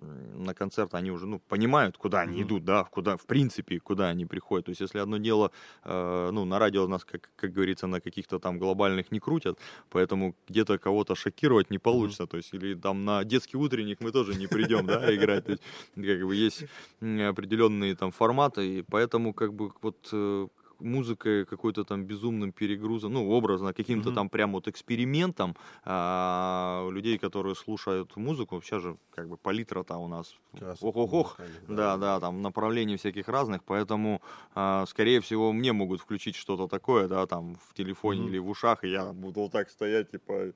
на 0.00 0.54
концерт, 0.54 0.94
они 0.94 1.10
уже, 1.10 1.26
ну, 1.26 1.40
понимают, 1.48 1.96
куда 1.96 2.20
они 2.20 2.38
Мгм. 2.38 2.42
идут, 2.42 2.64
да, 2.64 2.84
куда, 2.84 3.16
в 3.16 3.26
принципе, 3.26 3.78
куда 3.80 4.08
они 4.08 4.26
приходят. 4.26 4.66
То 4.66 4.70
есть, 4.70 4.80
если 4.80 4.98
одно 4.98 5.18
дело, 5.18 5.50
э, 5.84 6.30
ну, 6.32 6.44
на 6.44 6.58
радио 6.58 6.86
нас, 6.86 7.04
как, 7.04 7.30
как 7.36 7.52
говорится, 7.52 7.86
на 7.86 8.00
каких-то 8.00 8.38
там 8.38 8.58
глобальных 8.58 9.12
не 9.12 9.20
крутят, 9.20 9.58
поэтому 9.90 10.34
где-то 10.48 10.78
кого-то 10.78 11.14
шокировать 11.14 11.70
не 11.70 11.78
получится. 11.78 12.26
То 12.26 12.36
есть, 12.36 12.54
или 12.54 12.74
там 12.74 13.04
на 13.04 13.24
детский 13.24 13.56
утренник 13.58 14.00
мы 14.00 14.12
тоже 14.12 14.34
не 14.34 14.46
придем, 14.46 14.86
да, 14.86 15.14
играть. 15.14 15.44
То 15.44 15.52
есть, 15.52 15.62
как 15.94 16.26
бы 16.26 16.34
есть 16.34 16.64
определенные 17.00 17.94
там 17.94 18.10
форматы, 18.10 18.78
и 18.78 18.82
поэтому, 18.82 19.34
как 19.34 19.52
бы, 19.52 19.72
вот 19.82 20.08
э, 20.12 20.48
музыкой 20.80 21.44
какой-то 21.46 21.84
там 21.84 22.04
безумным 22.04 22.52
перегрузом, 22.52 23.12
ну, 23.12 23.28
образно, 23.30 23.72
каким-то 23.72 24.10
Мгм. 24.10 24.14
там 24.14 24.28
прям 24.30 24.52
вот 24.52 24.68
экспериментом 24.68 25.56
а, 25.84 26.88
людей, 26.90 27.18
которые 27.18 27.54
слушают 27.54 28.16
музыку, 28.16 28.54
вообще 28.56 28.78
же 28.80 28.96
как 29.10 29.28
бы 29.28 29.36
палитра-то 29.36 29.96
у 29.96 30.08
нас 30.08 30.34
ох-ох-ох, 30.80 31.38
да, 31.68 31.96
да, 31.96 32.20
там 32.20 32.42
направлений 32.42 32.96
всяких 32.96 33.28
разных, 33.28 33.64
поэтому, 33.64 34.20
а, 34.54 34.84
скорее 34.86 35.20
всего, 35.20 35.52
мне 35.52 35.72
могут 35.72 36.00
включить 36.00 36.36
что-то 36.36 36.66
такое, 36.68 37.08
да, 37.08 37.26
там 37.26 37.54
в 37.54 37.74
телефоне 37.74 38.20
Мгм. 38.20 38.28
или 38.28 38.38
в 38.38 38.48
ушах, 38.48 38.84
и 38.84 38.88
я 38.88 39.12
буду 39.12 39.40
вот 39.40 39.52
так 39.52 39.70
стоять, 39.70 40.10
типа, 40.10 40.52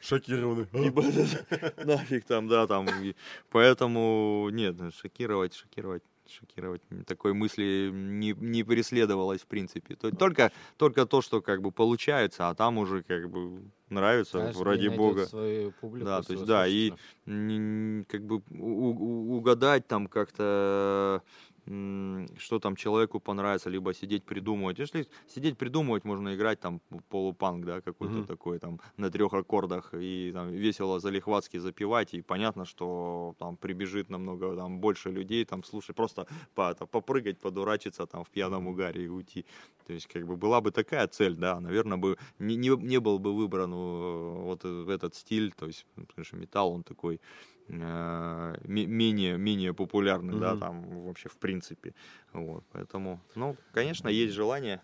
Шокированный. 0.00 0.66
типа, 0.72 1.02
нафиг 1.82 2.24
там, 2.24 2.48
да, 2.48 2.66
там, 2.66 2.86
поэтому, 3.50 4.48
нет, 4.52 4.76
шокировать, 4.94 5.54
шокировать, 5.54 6.02
шокировать, 6.30 6.82
такой 7.06 7.32
мысли 7.32 7.90
не, 7.92 8.32
не 8.32 8.62
преследовалось, 8.64 9.42
в 9.42 9.46
принципе. 9.46 9.94
То- 9.96 10.10
Только, 10.10 10.52
только 10.76 11.06
то, 11.06 11.22
что 11.22 11.40
как 11.40 11.62
бы 11.62 11.70
получается, 11.72 12.48
а 12.48 12.54
там 12.54 12.78
уже 12.78 13.02
как 13.02 13.28
бы 13.30 13.62
нравится, 13.88 14.38
Каждый 14.38 14.62
ради 14.64 14.88
бога. 14.88 15.26
свою 15.26 15.72
публику, 15.72 16.04
Да, 16.06 16.22
то 16.22 16.32
есть, 16.32 16.44
да, 16.44 16.66
и 16.66 16.90
как 18.08 18.22
бы 18.26 18.42
угадать 18.58 19.86
там 19.86 20.06
как-то 20.06 21.22
что 22.38 22.58
там 22.58 22.76
человеку 22.76 23.20
понравится, 23.20 23.70
либо 23.70 23.92
сидеть 23.94 24.24
придумывать. 24.24 24.78
Если 24.78 25.06
сидеть 25.26 25.58
придумывать, 25.58 26.04
можно 26.04 26.34
играть 26.34 26.60
там 26.60 26.80
полупанк, 27.08 27.64
да, 27.64 27.80
какой-то 27.80 28.14
Мгм. 28.14 28.26
такой 28.26 28.58
там 28.58 28.80
на 28.96 29.10
трех 29.10 29.34
аккордах 29.34 29.94
и 29.94 30.30
там 30.32 30.48
весело 30.50 31.00
залихватски 31.00 31.58
запевать, 31.58 32.14
и 32.14 32.22
понятно, 32.22 32.64
что 32.64 33.34
там 33.38 33.56
прибежит 33.56 34.10
намного 34.10 34.56
там 34.56 34.80
больше 34.80 35.10
людей, 35.10 35.44
там 35.44 35.64
слушай, 35.64 35.94
просто 35.94 36.26
по, 36.54 36.70
это, 36.70 36.86
попрыгать, 36.86 37.38
подурачиться 37.38 38.06
там 38.06 38.24
в 38.24 38.30
пьяном 38.30 38.66
угаре 38.66 39.04
и 39.04 39.08
уйти. 39.08 39.44
То 39.86 39.92
есть 39.92 40.06
как 40.06 40.26
бы 40.26 40.36
была 40.36 40.60
бы 40.60 40.70
такая 40.70 41.06
цель, 41.08 41.36
да, 41.36 41.60
наверное, 41.60 41.98
бы 41.98 42.16
не, 42.38 42.56
не, 42.56 42.68
не 42.68 42.98
был 43.00 43.18
бы 43.18 43.34
выбран 43.34 43.72
э, 43.72 43.76
вот 44.42 44.60
э- 44.64 44.86
этот 44.88 45.14
стиль, 45.14 45.52
то 45.52 45.66
есть, 45.66 45.86
потому 45.94 46.24
что 46.24 46.36
металл, 46.36 46.72
он 46.72 46.82
такой 46.82 47.20
э, 47.68 48.54
ме- 48.64 48.86
менее, 48.86 49.38
менее 49.38 49.72
популярный, 49.74 50.38
да, 50.40 50.50
Мгм. 50.52 50.60
там 50.60 51.04
вообще 51.04 51.28
в 51.28 51.36
принципе. 51.38 51.94
Вот, 52.32 52.64
поэтому, 52.72 53.20
ну, 53.34 53.56
конечно, 53.72 54.08
есть 54.08 54.34
желание 54.34 54.80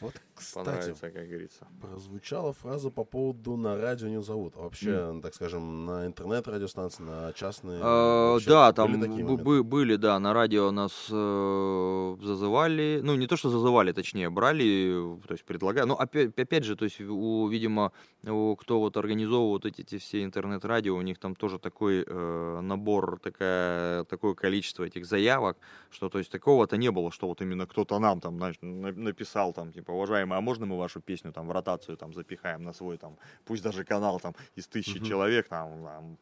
Вот, 0.00 0.20
кстати, 0.36 0.64
понравиться, 0.66 1.10
как 1.10 1.26
говорится. 1.28 1.66
прозвучала 1.80 2.52
фраза 2.52 2.90
по 2.90 3.04
поводу 3.04 3.56
«на 3.56 3.76
радио 3.80 4.08
не 4.08 4.20
зовут». 4.22 4.54
А 4.56 4.62
вообще, 4.62 5.18
так 5.22 5.34
скажем, 5.34 5.84
на 5.86 6.06
интернет-радиостанции, 6.06 7.02
на 7.02 7.32
частные... 7.32 7.78
Вообще 7.82 8.50
да, 8.50 8.72
были 8.72 8.92
там 8.92 9.00
такие 9.00 9.24
б- 9.36 9.62
были, 9.62 9.96
да, 9.96 10.18
на 10.18 10.32
радио 10.32 10.70
нас 10.70 11.08
э, 11.10 12.16
зазывали, 12.22 13.00
ну 13.02 13.14
не 13.16 13.26
то 13.26 13.36
что 13.36 13.50
зазывали, 13.50 13.92
точнее 13.92 14.30
брали, 14.30 15.18
то 15.26 15.32
есть 15.32 15.44
предлагали, 15.44 15.86
но 15.86 15.94
опять, 15.98 16.38
опять 16.38 16.64
же, 16.64 16.76
то 16.76 16.84
есть 16.84 17.00
у, 17.00 17.48
видимо, 17.48 17.92
у, 18.26 18.56
кто 18.56 18.80
вот 18.80 18.96
организовывает 18.96 19.66
эти, 19.66 19.82
эти 19.82 19.98
все 19.98 20.24
интернет-радио, 20.24 20.94
у 20.96 21.02
них 21.02 21.18
там 21.18 21.34
тоже 21.34 21.58
такой 21.58 22.04
э, 22.06 22.60
набор, 22.62 23.18
такая, 23.22 24.04
такое 24.04 24.34
количество 24.34 24.84
этих 24.84 25.06
заявок, 25.06 25.56
что 25.90 26.08
то 26.08 26.18
есть 26.18 26.30
такого-то 26.30 26.76
не 26.76 26.90
было, 26.90 27.10
что 27.10 27.26
вот 27.28 27.40
именно 27.40 27.66
кто-то 27.66 27.98
нам 27.98 28.20
там 28.20 28.36
знаешь, 28.36 28.56
на- 28.60 28.92
написал 28.92 29.52
там 29.52 29.72
типа 29.72 29.92
уважаемый, 29.92 30.25
а 30.32 30.40
можно 30.40 30.66
мы 30.66 30.76
вашу 30.78 31.00
песню 31.00 31.32
там 31.32 31.46
в 31.48 31.52
ротацию 31.52 31.96
там 31.96 32.14
запихаем 32.14 32.62
на 32.62 32.72
свой 32.72 32.98
там, 32.98 33.16
пусть 33.44 33.62
даже 33.62 33.84
канал 33.84 34.20
там 34.20 34.34
из 34.54 34.66
тысячи 34.66 34.98
Мгм. 34.98 35.06
человек 35.06 35.48
там, 35.48 35.84
там, 35.84 36.18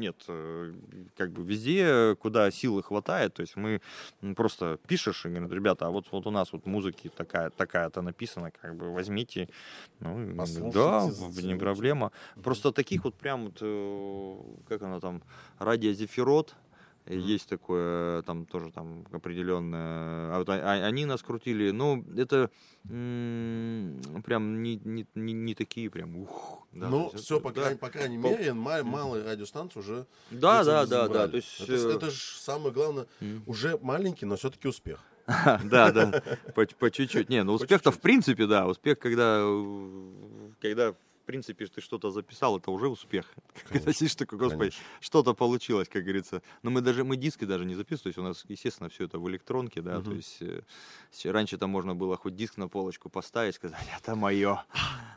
нет, 0.00 0.16
э, 0.28 0.74
как 1.16 1.32
бы 1.32 1.42
везде, 1.44 2.16
куда 2.16 2.50
силы 2.50 2.82
хватает, 2.82 3.34
то 3.34 3.42
есть 3.42 3.56
мы 3.56 3.80
просто 4.36 4.78
пишешь 4.86 5.26
и 5.26 5.28
говорят, 5.28 5.52
ребята, 5.52 5.86
а 5.86 5.90
вот, 5.90 6.06
вот 6.10 6.26
у 6.26 6.30
нас 6.30 6.52
вот 6.52 6.66
музыки 6.66 7.10
такая, 7.14 7.50
такая-то 7.50 8.02
написана, 8.02 8.50
как 8.50 8.76
бы 8.76 8.92
возьмите, 8.92 9.48
ну, 10.00 10.34
Послушайте, 10.36 10.72
да, 10.72 11.42
не 11.42 11.54
проблема. 11.56 12.12
Просто 12.42 12.72
таких 12.72 13.04
вот 13.04 13.14
прям 13.14 13.46
вот, 13.46 13.58
э, 13.60 14.36
как 14.68 14.82
она 14.82 15.00
там, 15.00 15.22
радио 15.58 15.92
Зефирот. 15.92 16.54
Есть 17.14 17.48
такое, 17.48 18.22
там 18.22 18.46
тоже 18.46 18.70
там 18.72 19.06
определенное, 19.12 20.34
а 20.34 20.38
вот 20.38 20.48
а- 20.48 20.54
а- 20.54 20.86
они 20.86 21.04
нас 21.04 21.22
крутили, 21.22 21.70
ну, 21.70 22.04
это 22.16 22.50
м, 22.88 24.22
прям 24.24 24.62
не, 24.62 24.76
не, 24.84 25.06
не, 25.14 25.32
не 25.32 25.54
такие 25.54 25.90
прям, 25.90 26.16
ух. 26.16 26.66
да, 26.72 26.88
ну, 26.88 27.10
все, 27.16 27.36
это- 27.36 27.44
по, 27.44 27.52
да. 27.52 27.60
крайней, 27.62 27.78
по 27.78 27.90
крайней 27.90 28.18
По- 28.18 28.28
мере, 28.28 28.52
ма- 28.52 28.82
малые 28.82 29.24
радиостанции 29.24 29.80
уже... 29.80 30.06
Да, 30.30 30.64
да, 30.64 30.86
да, 30.86 31.08
да, 31.08 31.28
то 31.28 31.36
есть... 31.36 31.60
Это, 31.60 31.72
э, 31.72 31.94
это 31.96 32.10
же 32.10 32.20
самое 32.38 32.72
главное, 32.72 33.06
м. 33.20 33.42
уже 33.46 33.78
маленький, 33.78 34.26
но 34.26 34.36
все-таки 34.36 34.68
успех. 34.68 35.00
Да, 35.64 35.92
да, 35.92 36.22
по, 36.54 36.90
чуть-чуть. 36.90 37.28
Не, 37.28 37.42
ну 37.44 37.52
успех-то 37.52 37.90
в 37.90 38.00
принципе, 38.00 38.46
да. 38.46 38.66
Успех, 38.66 38.98
когда, 38.98 39.40
э, 39.42 40.50
когда 40.60 40.94
принципе 41.28 41.66
ты 41.66 41.80
что-то 41.82 42.10
записал, 42.10 42.56
это 42.56 42.70
уже 42.70 42.88
успех. 42.88 43.26
Когда 43.68 43.92
сидишь 43.92 44.14
такой, 44.14 44.38
господи, 44.38 44.70
Конечно. 44.70 44.82
что-то 45.00 45.34
получилось, 45.34 45.88
как 45.88 46.02
говорится. 46.02 46.40
Но 46.62 46.70
мы 46.70 46.80
даже, 46.80 47.04
мы 47.04 47.16
диски 47.16 47.44
даже 47.44 47.66
не 47.66 47.74
записываем, 47.74 48.02
то 48.02 48.08
есть 48.08 48.18
у 48.18 48.22
нас, 48.22 48.44
естественно, 48.48 48.88
все 48.88 49.04
это 49.04 49.18
в 49.18 49.28
электронке, 49.28 49.82
да, 49.82 50.00
то 50.00 50.12
есть 50.12 50.38
э, 50.40 50.62
раньше 51.30 51.58
там 51.58 51.70
можно 51.70 51.94
было 51.94 52.16
хоть 52.16 52.34
диск 52.34 52.56
на 52.56 52.68
полочку 52.68 53.10
поставить, 53.10 53.54
сказать, 53.54 53.86
это 53.98 54.16
мое. 54.16 54.64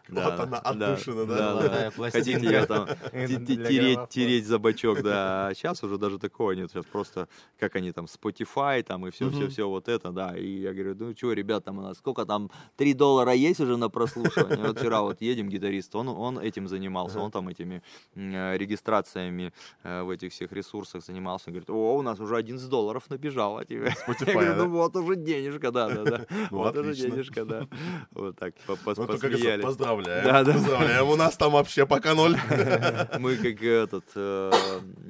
Вот 0.09 0.39
она, 0.39 0.57
отдушина, 0.57 1.25
да? 1.25 1.91
Хотите 2.11 2.45
ее 2.45 2.65
там 2.65 2.87
тереть, 4.09 4.45
за 4.45 4.59
бачок, 4.59 5.01
да. 5.03 5.47
А 5.47 5.53
сейчас 5.53 5.83
уже 5.83 5.97
даже 5.97 6.19
такого 6.19 6.51
нет. 6.51 6.69
Сейчас 6.71 6.85
просто, 6.85 7.27
как 7.59 7.75
они 7.75 7.91
там, 7.93 8.05
Spotify 8.05 8.83
там 8.83 9.07
и 9.07 9.11
все, 9.11 9.29
все, 9.29 9.41
Мгм. 9.41 9.49
все 9.49 9.69
вот 9.69 9.87
это, 9.87 10.11
да. 10.11 10.37
И 10.37 10.61
я 10.61 10.73
говорю, 10.73 10.95
ну 10.99 11.15
что, 11.15 11.31
ребят, 11.31 11.63
там 11.63 11.77
у 11.77 11.81
нас 11.81 11.97
сколько 11.97 12.25
там, 12.25 12.49
3 12.75 12.93
доллара 12.93 13.33
есть 13.33 13.59
уже 13.61 13.77
на 13.77 13.89
прослушивание? 13.89 14.57
Вот 14.67 14.79
вчера 14.79 15.01
вот 15.01 15.21
едем, 15.21 15.47
гитарист, 15.49 15.91
он, 16.01 16.37
он 16.37 16.39
этим 16.39 16.67
занимался, 16.67 17.19
он 17.19 17.31
там 17.31 17.47
этими 17.49 17.81
э, 18.15 18.57
регистрациями 18.57 19.53
э, 19.83 20.03
в 20.03 20.09
этих 20.09 20.31
всех 20.31 20.51
ресурсах 20.51 21.03
занимался. 21.03 21.49
Он 21.49 21.53
говорит, 21.53 21.69
о, 21.69 21.97
у 21.97 22.01
нас 22.01 22.19
уже 22.19 22.35
11 22.35 22.69
долларов 22.69 23.09
набежало. 23.09 23.65
Типа. 23.65 23.85
Spotify, 23.85 24.27
Я 24.27 24.33
говорю, 24.33 24.49
да? 24.55 24.55
ну 24.65 24.69
вот 24.69 24.95
уже 24.95 25.15
денежка, 25.15 25.71
да, 25.71 25.89
да, 25.89 26.03
да. 26.03 26.25
Ну, 26.51 26.57
Вот 26.57 26.75
уже 26.77 26.95
денежка, 26.95 27.45
да. 27.45 27.67
Вот 28.11 28.37
так 28.37 28.53
по- 28.65 28.73
пос- 28.73 28.95
только, 28.95 29.13
как 29.17 29.19
говорится, 29.21 29.37
посмеялись. 29.37 29.65
поздравляем. 29.65 30.25
Да, 30.25 30.43
да. 30.43 30.53
Поздравляем. 30.53 31.09
У 31.09 31.15
нас 31.15 31.37
там 31.37 31.51
вообще 31.53 31.85
пока 31.85 32.13
ноль. 32.15 32.35
Мы 33.19 33.35
как 33.37 33.61
этот, 33.63 34.05
э, 34.15 34.51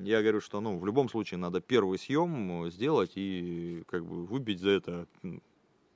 я 0.04 0.22
говорю, 0.22 0.42
что 0.42 0.62
ну 0.62 0.78
в 0.78 0.86
любом 0.86 1.10
случае 1.10 1.38
надо 1.38 1.62
первый 1.62 1.98
съем 1.98 2.70
сделать 2.72 3.12
и 3.16 3.84
как 3.88 4.06
бы 4.06 4.26
выбить 4.26 4.60
за 4.60 4.72
это 4.72 5.08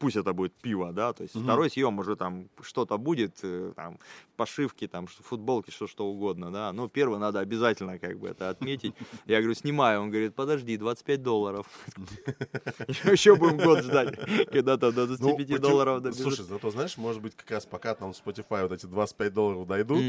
пусть 0.06 0.18
это 0.18 0.34
будет 0.34 0.54
пиво, 0.54 0.94
да, 0.94 1.14
то 1.14 1.24
есть 1.24 1.36
второй 1.36 1.68
съем 1.72 1.98
уже 1.98 2.16
там 2.16 2.48
что-то 2.62 3.00
будет, 3.00 3.40
э, 3.42 3.74
там, 3.76 3.98
пошивки, 4.38 4.88
там, 4.88 5.08
футболки, 5.08 5.72
что, 5.72 5.88
что 5.88 6.06
угодно, 6.06 6.52
да, 6.52 6.72
но 6.74 6.88
первый 6.88 7.18
надо 7.18 7.40
обязательно 7.40 7.98
как 7.98 8.20
бы 8.20 8.28
это 8.28 8.50
отметить. 8.52 8.94
Я 9.26 9.40
говорю, 9.40 9.56
снимаю, 9.56 10.02
он 10.02 10.12
говорит, 10.12 10.36
подожди, 10.36 10.78
25 10.78 11.24
долларов. 11.24 11.66
Еще 13.12 13.36
будем 13.36 13.58
год 13.58 13.84
ждать, 13.84 14.16
когда 14.52 14.78
там 14.78 14.94
до 14.94 15.08
25 15.08 15.38
почему- 15.38 15.58
долларов 15.58 16.02
доберут. 16.04 16.22
Слушай, 16.22 16.46
зато 16.46 16.70
знаешь, 16.70 16.98
может 16.98 17.24
быть, 17.24 17.36
как 17.36 17.50
раз 17.50 17.66
пока 17.66 17.96
там 17.96 18.12
Spotify 18.12 18.62
вот 18.62 18.74
эти 18.74 18.86
25 18.86 19.34
долларов 19.34 19.66
дойдут, 19.68 20.04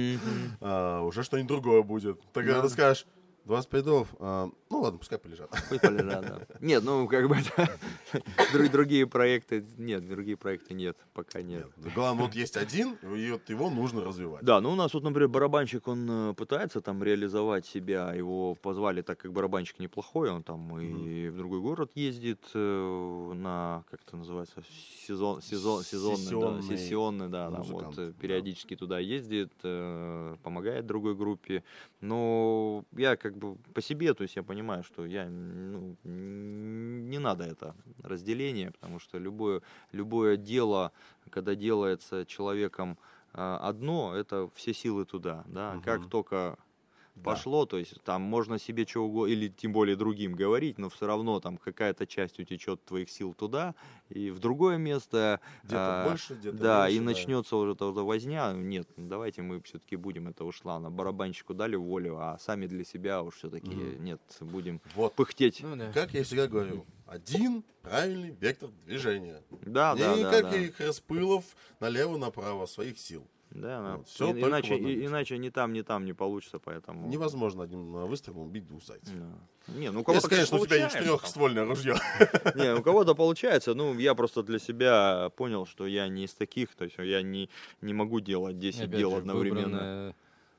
а, 0.61 1.01
уже 1.05 1.22
что-нибудь 1.22 1.49
другое 1.49 1.82
будет. 1.82 2.20
Тогда 2.34 2.61
ты 2.61 2.68
скажешь, 2.68 3.07
25 3.47 3.84
долларов, 3.84 4.14
а, 4.18 4.51
ну 4.70 4.80
ладно, 4.80 4.99
пускай 4.99 5.18
полежат. 5.18 5.51
Пусть 5.68 5.80
полежат, 5.80 6.20
да. 6.20 6.47
Нет, 6.61 6.82
ну 6.84 7.07
как 7.07 7.28
бы 7.28 7.36
это, 7.36 8.68
другие 8.72 9.07
проекты, 9.07 9.64
нет, 9.78 10.07
другие 10.07 10.36
проекты 10.36 10.74
нет, 10.74 10.97
пока 11.14 11.42
нет. 11.42 11.66
Нет, 11.76 11.94
Главное, 11.94 12.24
вот 12.24 12.34
есть 12.34 12.57
один, 12.57 12.94
и 12.94 13.30
вот 13.30 13.49
его 13.49 13.70
нужно 13.70 14.05
развивать. 14.05 14.44
Да, 14.44 14.61
ну 14.61 14.72
у 14.72 14.74
нас 14.74 14.92
вот, 14.94 15.05
например, 15.05 15.28
барабанщик, 15.28 15.86
он 15.86 16.30
э, 16.30 16.34
пытается 16.34 16.80
там 16.80 17.03
реализовать 17.03 17.66
себя, 17.66 18.12
его 18.12 18.55
позвали, 18.57 19.03
так 19.03 19.18
как 19.18 19.32
барабанщик 19.32 19.78
неплохой, 19.78 20.30
он 20.30 20.42
там 20.42 20.78
и 20.80 21.28
в 21.28 21.36
другой 21.36 21.61
город 21.61 21.92
ездит 21.94 22.42
э, 22.55 23.32
на, 23.34 23.84
как 23.90 24.01
это 24.07 24.16
называется, 24.16 24.61
сезон, 25.07 25.40
сезон, 25.40 25.82
сезонный, 25.84 26.16
да, 26.16 26.62
Сессионный 26.62 26.62
сессионный, 26.62 27.28
да, 27.28 27.51
там 27.51 27.62
вот 27.62 27.99
э, 27.99 28.07
да. 28.07 28.12
периодически 28.20 28.74
туда 28.76 28.99
ездит, 28.99 29.53
э, 29.62 30.36
помогает 30.42 30.86
другой 30.86 31.14
группе, 31.14 31.62
но 32.01 32.84
я 32.92 33.16
как 33.16 33.36
бы 33.37 33.57
по 33.74 33.80
себе, 33.80 34.14
то 34.14 34.22
есть 34.22 34.37
я 34.37 34.43
понимаю, 34.43 34.82
что 34.82 35.07
я, 35.07 35.28
ну, 35.28 35.97
не 36.05 37.18
надо 37.18 37.45
это 37.45 37.74
разделение, 38.03 38.70
потому 38.70 38.99
что 38.99 39.18
любое, 39.18 39.62
любое 39.93 40.37
дело, 40.37 40.93
когда 41.30 41.55
делается 41.55 42.24
человеком 42.26 42.99
а, 43.32 43.59
одно, 43.59 44.14
это 44.14 44.49
все 44.55 44.72
силы 44.74 45.05
туда, 45.05 45.45
да, 45.47 45.78
как 45.82 46.07
Мгм. 46.07 46.11
только 46.11 46.57
Да. 47.17 47.23
пошло, 47.23 47.64
то 47.64 47.79
есть 47.79 47.95
там 48.05 48.23
можно 48.23 48.59
себе 48.59 48.87
что 48.87 49.05
угодно, 49.05 49.33
или 49.33 49.49
тем 49.49 49.73
более 49.73 49.97
другим 49.97 50.35
говорить, 50.35 50.79
но 50.79 50.91
все 50.91 51.07
равно 51.07 51.41
там 51.41 51.57
какая-то 51.57 52.07
часть 52.07 52.39
утечет 52.39 52.85
твоих 52.85 53.11
сил 53.11 53.33
туда, 53.33 53.75
и 54.11 54.31
в 54.31 54.39
другое 54.39 54.77
место, 54.77 55.41
Где-то 55.64 56.05
а, 56.05 56.09
больше, 56.09 56.35
где-то 56.35 56.57
да, 56.59 56.89
и 56.89 56.99
меньше, 56.99 57.05
начнется 57.05 57.57
уже 57.57 57.75
тогда 57.75 58.03
возня. 58.03 58.53
Нет, 58.53 58.87
давайте 58.97 59.43
мы 59.43 59.61
все-таки 59.62 59.97
будем 59.97 60.29
это 60.29 60.45
ушла. 60.45 60.79
На 60.79 60.91
барабанщику 60.91 61.55
дали 61.55 61.77
волю, 61.77 62.19
а 62.19 62.39
сами 62.39 62.67
для 62.67 62.85
себя 62.85 63.23
уж 63.23 63.37
все-таки 63.37 63.75
Мгм. 63.75 64.05
нет, 64.05 64.21
будем 64.41 64.81
Вот, 64.95 65.14
пыхтеть. 65.14 65.61
Ну 65.62 65.75
да. 65.75 65.91
как 65.93 66.12
я 66.12 66.23
всегда 66.23 66.47
говорю, 66.47 66.87
один 67.07 67.64
правильный 67.83 68.37
вектор 68.41 68.71
движения. 68.85 69.43
Да, 69.62 69.95
да, 69.95 70.17
да, 70.17 70.31
да. 70.31 70.39
Никаких 70.51 70.81
распылов 70.81 71.45
налево-направо 71.81 72.67
своих 72.67 72.99
сил. 72.99 73.27
Да, 73.51 73.80
да. 73.82 73.97
Вот, 73.97 74.09
всё 74.09 74.34
И- 74.34 74.42
иначе, 74.42 74.76
и- 74.76 75.07
иначе 75.07 75.38
ни 75.38 75.49
там, 75.51 75.72
ни 75.72 75.80
там 75.82 76.05
не 76.05 76.12
получится, 76.12 76.59
поэтому. 76.59 77.09
Невозможно 77.09 77.62
одним 77.64 77.97
э, 77.97 78.05
выстрелом 78.07 78.40
убить 78.47 78.66
двух 78.66 78.82
зайцев. 78.84 79.14
Да. 79.16 79.72
Не, 79.74 79.90
ну 79.90 80.01
у 80.01 80.03
Если, 80.03 80.05
кого-то, 80.05 80.28
конечно, 80.28 80.59
у 80.59 80.66
тебя 80.66 80.76
не 80.76 80.82
получается. 80.82 80.99
четырехствольное 80.99 81.64
ружье. 81.64 81.94
Не, 82.55 82.74
у 82.74 82.82
кого-то 82.82 83.14
получается. 83.14 83.74
Ну, 83.74 83.94
я 83.99 84.14
просто 84.14 84.42
для 84.42 84.59
себя 84.59 85.30
понял, 85.36 85.64
что 85.66 85.86
я 85.86 86.09
не 86.09 86.24
из 86.24 86.34
таких, 86.34 86.74
то 86.74 86.84
есть 86.84 86.97
я 86.99 87.22
не, 87.22 87.49
не 87.80 87.94
могу 87.94 88.20
делать 88.20 88.59
10 88.59 88.82
Опять 88.82 88.99
дел 88.99 89.11
же, 89.12 89.16
одновременно. 89.18 90.14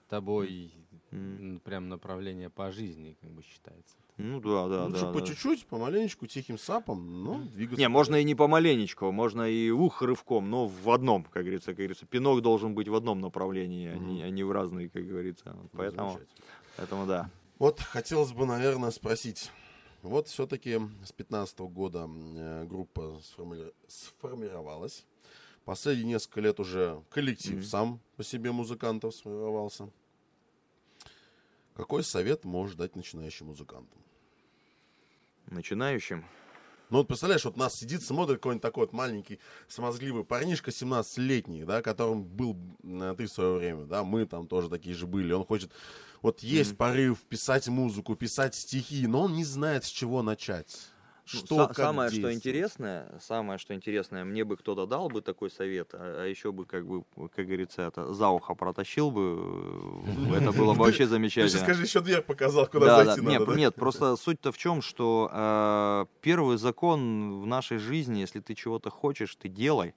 тобой 0.09 0.71
м, 1.11 1.61
прям 1.63 1.88
направление 1.89 2.49
по 2.49 2.71
жизни, 2.71 3.15
как 3.21 3.29
бы 3.31 3.43
считается. 3.43 3.95
Ну 4.18 4.39
да, 4.41 4.68
да, 4.68 4.86
Лучше 4.86 5.01
да. 5.05 5.11
по 5.13 5.20
да. 5.20 5.26
чуть-чуть, 5.28 5.68
помаленечку, 5.68 6.26
тихим 6.26 6.57
сапом, 6.57 7.24
но 7.24 7.38
двигаться. 7.53 7.80
Не, 7.80 7.88
можно 7.88 8.15
и 8.15 8.24
не 8.24 8.34
помаленечку, 8.34 9.11
можно 9.11 9.47
и 9.47 9.70
ух 9.70 10.01
рывком, 10.01 10.49
но 10.49 10.65
в 10.68 10.89
одном, 10.89 11.24
как 11.24 11.43
говорится, 11.43 11.68
как 11.68 11.78
говорится. 11.78 12.07
Пинок 12.07 12.41
должен 12.41 12.74
быть 12.74 12.88
в 12.88 12.95
одном 12.95 13.22
направлении, 13.22 13.89
а, 13.89 13.95
не, 13.95 14.24
а 14.24 14.30
не 14.32 14.43
в 14.43 14.51
разные, 14.51 14.89
как 14.89 15.05
говорится. 15.05 15.53
Ну, 15.55 15.70
Поэтому, 15.74 16.20
поэтому 16.78 17.05
да. 17.05 17.30
Вот 17.59 17.80
хотелось 17.80 18.32
бы, 18.32 18.47
наверное, 18.47 18.89
спросить. 18.89 19.51
Вот 20.01 20.28
все-таки 20.28 20.80
с 21.03 21.11
15 21.11 21.59
года 21.59 22.07
э, 22.09 22.65
группа 22.65 23.20
сформи- 23.22 23.72
сформировалась. 23.88 25.05
Последние 25.65 26.13
несколько 26.13 26.41
лет 26.41 26.59
уже 26.59 27.03
коллектив 27.09 27.55
Мгм. 27.57 27.63
сам 27.63 27.99
по 28.15 28.24
себе 28.24 28.51
музыкантов 28.51 29.13
сформировался. 29.13 29.89
Какой 31.76 32.03
совет 32.03 32.45
можешь 32.45 32.76
дать 32.76 32.95
начинающим 32.95 33.47
музыкантам? 33.47 33.99
Начинающим. 35.48 36.26
Ну 36.89 37.00
вот 37.00 37.08
представляешь, 37.08 37.43
вот 37.43 37.58
нас 37.58 37.76
сидит, 37.76 38.02
смотрит 38.02 38.38
какой-нибудь 38.38 38.62
такой 38.62 38.86
вот 38.86 38.93
маленький 38.93 39.39
смазгливый 39.68 40.24
парнишка 40.24 40.72
17-летний, 40.72 41.66
да, 41.66 41.82
которым 41.82 42.24
был 42.24 42.56
ты 42.82 43.26
в 43.26 43.30
свое 43.32 43.58
время, 43.58 43.86
да, 43.86 44.06
мы 44.06 44.26
там 44.26 44.48
тоже 44.48 44.70
такие 44.70 44.95
же 44.95 45.06
были. 45.06 45.34
Он 45.34 45.45
хочет, 45.45 45.72
вот 46.22 46.39
есть 46.43 46.72
Мгм. 46.72 46.78
порыв 46.78 47.20
писать 47.24 47.68
музыку, 47.68 48.16
писать 48.16 48.56
стихи, 48.56 49.06
но 49.06 49.24
он 49.24 49.34
не 49.34 49.43
знает, 49.43 49.84
с 49.84 49.89
чего 49.89 50.22
начать. 50.22 50.78
Ну, 51.34 51.39
Что, 51.39 51.63
са- 51.65 51.73
самое, 51.73 52.09
что 52.09 52.34
интересное, 52.34 53.19
самое, 53.19 53.59
что 53.59 53.73
интересное, 53.73 54.23
мне 54.23 54.45
бы 54.45 54.55
кто-то 54.55 54.86
дал 54.86 55.09
бы 55.09 55.21
такой 55.21 55.49
совет, 55.49 55.89
а, 55.93 56.23
а 56.23 56.25
еще 56.25 56.53
бы, 56.53 56.65
как 56.65 56.88
бы, 56.88 57.03
как 57.36 57.45
говорится, 57.45 57.82
это 57.82 58.13
за 58.13 58.30
ухо 58.30 58.55
протащил 58.55 59.11
бы, 59.11 59.36
э, 60.30 60.36
это 60.38 60.53
было 60.53 60.73
бы 60.73 60.80
вообще 60.86 61.03
Ты 61.05 61.09
замечательно. 61.09 61.59
скажи, 61.59 61.84
еще 61.84 61.99
дверь 61.99 62.21
показал, 62.21 62.65
куда 62.67 62.86
Да, 62.86 63.05
зайти 63.05 63.21
надо. 63.21 63.55
Нет, 63.57 63.75
просто 63.75 64.15
суть-то 64.15 64.51
в 64.53 64.57
чем, 64.57 64.82
что 64.82 65.30
э, 65.32 66.05
первый 66.21 66.57
закон 66.57 67.41
в 67.41 67.45
нашей 67.45 67.78
жизни, 67.78 68.19
если 68.19 68.39
ты 68.39 68.55
чего-то 68.55 68.89
хочешь, 68.89 69.36
ты 69.36 69.49
делай. 69.49 69.95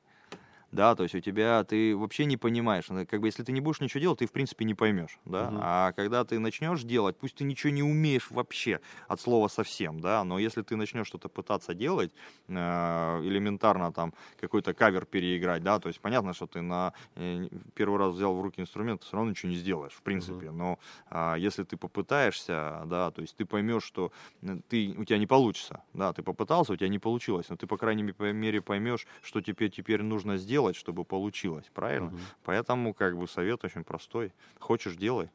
Да, 0.72 0.94
то 0.94 1.02
есть 1.02 1.14
у 1.14 1.20
тебя 1.20 1.64
ты 1.64 1.96
вообще 1.96 2.26
не 2.26 2.36
понимаешь, 2.36 2.88
ну, 2.88 3.04
как 3.06 3.20
бы 3.20 3.26
если 3.28 3.42
ты 3.42 3.52
не 3.52 3.60
будешь 3.60 3.80
ничего 3.80 4.00
делать, 4.00 4.18
ты 4.20 4.26
в 4.26 4.32
принципе 4.32 4.64
не 4.64 4.74
поймешь, 4.74 5.18
да. 5.24 5.48
Мгм. 5.48 5.60
А 5.60 5.92
когда 5.92 6.24
ты 6.24 6.38
начнешь 6.38 6.82
делать, 6.82 7.16
пусть 7.18 7.36
ты 7.36 7.44
ничего 7.44 7.72
не 7.72 7.82
умеешь 7.82 8.30
вообще 8.30 8.80
от 9.08 9.20
слова 9.20 9.48
совсем, 9.48 10.00
да, 10.00 10.22
но 10.24 10.38
если 10.38 10.62
ты 10.62 10.76
начнешь 10.76 11.08
что-то 11.08 11.28
пытаться 11.28 11.74
делать, 11.74 12.12
э, 12.48 12.52
элементарно 12.54 13.92
там 13.92 14.14
какой-то 14.40 14.72
кавер 14.74 15.06
переиграть, 15.06 15.62
да, 15.62 15.78
то 15.80 15.88
есть 15.88 16.00
понятно, 16.00 16.34
что 16.34 16.46
ты 16.46 16.60
на 16.60 16.92
э, 17.16 17.48
первый 17.74 17.98
раз 17.98 18.14
взял 18.14 18.34
в 18.36 18.40
руки 18.40 18.60
инструмент, 18.60 19.00
ты 19.00 19.06
все 19.06 19.16
равно 19.16 19.30
ничего 19.30 19.50
не 19.50 19.56
сделаешь, 19.56 19.92
в 19.92 20.02
принципе, 20.02 20.50
но 20.50 20.78
а, 21.08 21.34
если 21.36 21.64
ты 21.64 21.76
попытаешься, 21.76 22.82
да, 22.86 23.10
то 23.10 23.22
есть 23.22 23.36
ты 23.36 23.44
поймешь, 23.44 23.82
что 23.84 24.12
э, 24.42 24.58
ты, 24.68 24.94
у 24.96 25.04
тебя 25.04 25.18
не 25.18 25.26
получится, 25.26 25.82
да, 25.94 26.12
ты 26.12 26.22
попытался, 26.22 26.72
у 26.72 26.76
тебя 26.76 26.88
не 26.88 26.98
получилось, 26.98 27.48
но 27.48 27.56
ты, 27.56 27.66
по 27.66 27.76
крайней 27.76 28.02
мере, 28.02 28.62
поймешь, 28.62 29.06
что 29.22 29.40
теперь, 29.40 29.70
теперь 29.70 30.02
нужно 30.02 30.36
сделать, 30.36 30.59
чтобы 30.76 31.04
получилось, 31.04 31.66
правильно? 31.74 32.10
Мгм. 32.10 32.20
Поэтому, 32.44 32.94
как 32.94 33.16
бы, 33.16 33.26
совет 33.26 33.64
очень 33.64 33.84
простой. 33.84 34.32
Хочешь, 34.58 34.96
делай. 34.96 35.30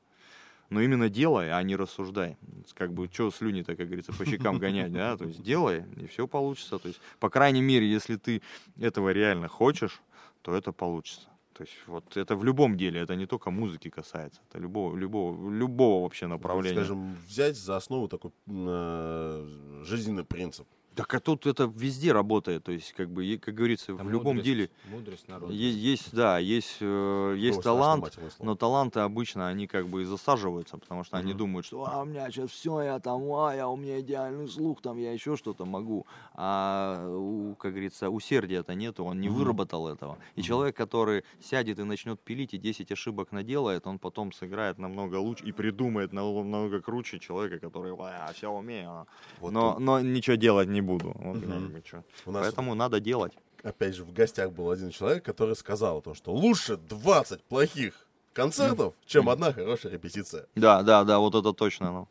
Но 0.70 0.82
именно 0.82 1.10
делай, 1.10 1.52
а 1.52 1.62
не 1.64 1.76
рассуждай. 1.76 2.38
Как 2.74 2.92
бы, 2.92 3.08
что 3.12 3.30
слюни-то, 3.30 3.76
как 3.76 3.86
говорится, 3.86 4.14
по 4.14 4.26
щекам 4.26 4.58
гонять, 4.58 4.92
да? 4.92 5.16
То 5.18 5.26
есть 5.26 5.42
делай, 5.44 5.84
и 5.98 6.08
все 6.08 6.28
получится. 6.28 6.80
То 6.80 6.88
есть, 6.88 7.00
по 7.20 7.30
крайней 7.30 7.62
мере, 7.62 7.88
если 7.88 8.16
ты 8.16 8.42
этого 8.80 9.10
реально 9.10 9.48
хочешь, 9.48 10.02
то 10.42 10.56
это 10.56 10.72
получится. 10.72 11.30
То 11.54 11.64
есть 11.64 11.74
вот 11.88 12.18
это 12.18 12.36
в 12.36 12.44
любом 12.44 12.76
деле, 12.76 13.00
это 13.00 13.16
не 13.16 13.26
только 13.26 13.50
музыки 13.50 13.90
касается, 13.90 14.42
это 14.50 14.60
любого, 14.60 14.98
любого, 14.98 15.50
любого 15.50 16.04
вообще 16.04 16.28
направления. 16.28 16.76
Скажем, 16.76 17.16
взять 17.28 17.56
за 17.56 17.78
основу 17.78 18.10
такой 18.10 18.32
э, 18.48 19.82
жизненный 19.84 20.26
принцип. 20.26 20.68
Так 20.96 21.14
а 21.14 21.20
тут 21.20 21.46
это 21.46 21.66
везде 21.76 22.12
работает, 22.14 22.64
то 22.64 22.72
есть 22.72 22.94
как 22.94 23.10
бы, 23.10 23.38
как 23.38 23.54
говорится, 23.54 23.94
в 23.94 23.98
Там 23.98 24.10
любом 24.10 24.38
мудрость- 24.38 24.46
деле 24.46 24.70
Мудрость 24.86 25.28
народа. 25.28 25.54
есть, 25.54 26.16
да, 26.16 26.38
есть, 26.40 26.78
э, 26.80 27.36
есть 27.38 27.62
талант, 27.62 28.18
но 28.42 28.56
таланты 28.56 29.02
обычно 29.02 29.48
они 29.50 29.68
как 29.68 29.88
бы 29.88 30.04
и 30.04 30.06
засаживаются, 30.06 30.78
потому 30.78 31.04
что 31.04 31.18
они 31.18 31.32
Мгм. 31.34 31.40
думают, 31.40 31.66
что 31.66 31.84
а, 31.86 32.02
у 32.02 32.06
меня 32.06 32.30
сейчас 32.32 32.52
все, 32.52 32.82
я 32.82 33.00
там, 33.00 33.24
а, 33.34 33.54
я, 33.56 33.68
у 33.68 33.76
меня 33.76 34.00
идеальный 34.00 34.48
слух, 34.48 34.82
там 34.82 34.98
я 34.98 35.12
еще 35.12 35.36
что-то 35.36 35.66
могу. 35.66 36.06
А 36.34 37.08
у, 37.10 37.56
как 37.56 37.72
говорится, 37.72 38.10
усердия-то 38.10 38.74
нету, 38.76 39.04
он 39.04 39.20
не 39.20 39.28
Мгм. 39.30 39.38
выработал 39.38 39.88
этого. 39.88 40.18
И 40.36 40.40
Мгм. 40.42 40.48
человек, 40.48 40.78
который 40.78 41.24
сядет 41.40 41.80
и 41.80 41.84
начнет 41.84 42.22
пилить 42.22 42.54
и 42.54 42.58
10 42.58 42.92
ошибок 42.92 43.32
наделает, 43.32 43.88
он 43.88 44.00
потом 44.00 44.32
сыграет 44.32 44.78
намного 44.78 45.16
лучше 45.16 45.46
и 45.46 45.52
придумает 45.52 46.14
намного 46.14 46.82
круче 46.82 47.20
человека, 47.20 47.60
который, 47.60 47.94
а, 47.98 48.32
все 48.34 48.50
умею, 48.50 49.08
Вот 49.40 49.54
но, 49.54 49.80
но 49.80 50.00
ничего 50.02 50.36
делать 50.36 50.68
не 50.70 50.82
буду. 50.86 51.12
Вот 51.16 51.38
Мгм. 51.38 51.52
как 51.64 51.72
бы 51.72 51.82
чё. 51.82 52.04
у 52.26 52.32
нас 52.32 52.44
Поэтому 52.44 52.76
надо 52.76 53.00
делать. 53.00 53.34
опять 53.64 53.96
же, 53.96 54.04
в 54.04 54.14
гостях 54.14 54.52
был 54.52 54.70
один 54.70 54.90
человек, 54.92 55.24
который 55.24 55.56
сказал, 55.56 56.02
то, 56.02 56.14
что 56.14 56.32
лучше 56.34 56.78
20 56.78 57.44
плохих 57.44 58.06
концертов, 58.34 58.94
чем 59.06 59.30
одна 59.30 59.54
хорошая 59.54 59.94
репетиция. 59.94 60.46
Да, 60.56 60.84
да, 60.84 61.04
да, 61.04 61.20
вот 61.20 61.36
это 61.36 61.54
точно. 61.54 61.92
Ну. 61.92 62.08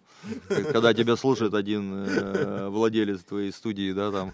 Когда 0.49 0.95
тебя 0.95 1.17
слушает 1.17 1.53
один 1.55 1.93
э, 2.07 2.69
владелец 2.71 3.23
твоей 3.23 3.53
студии, 3.53 3.93
да, 3.93 4.11
там, 4.11 4.33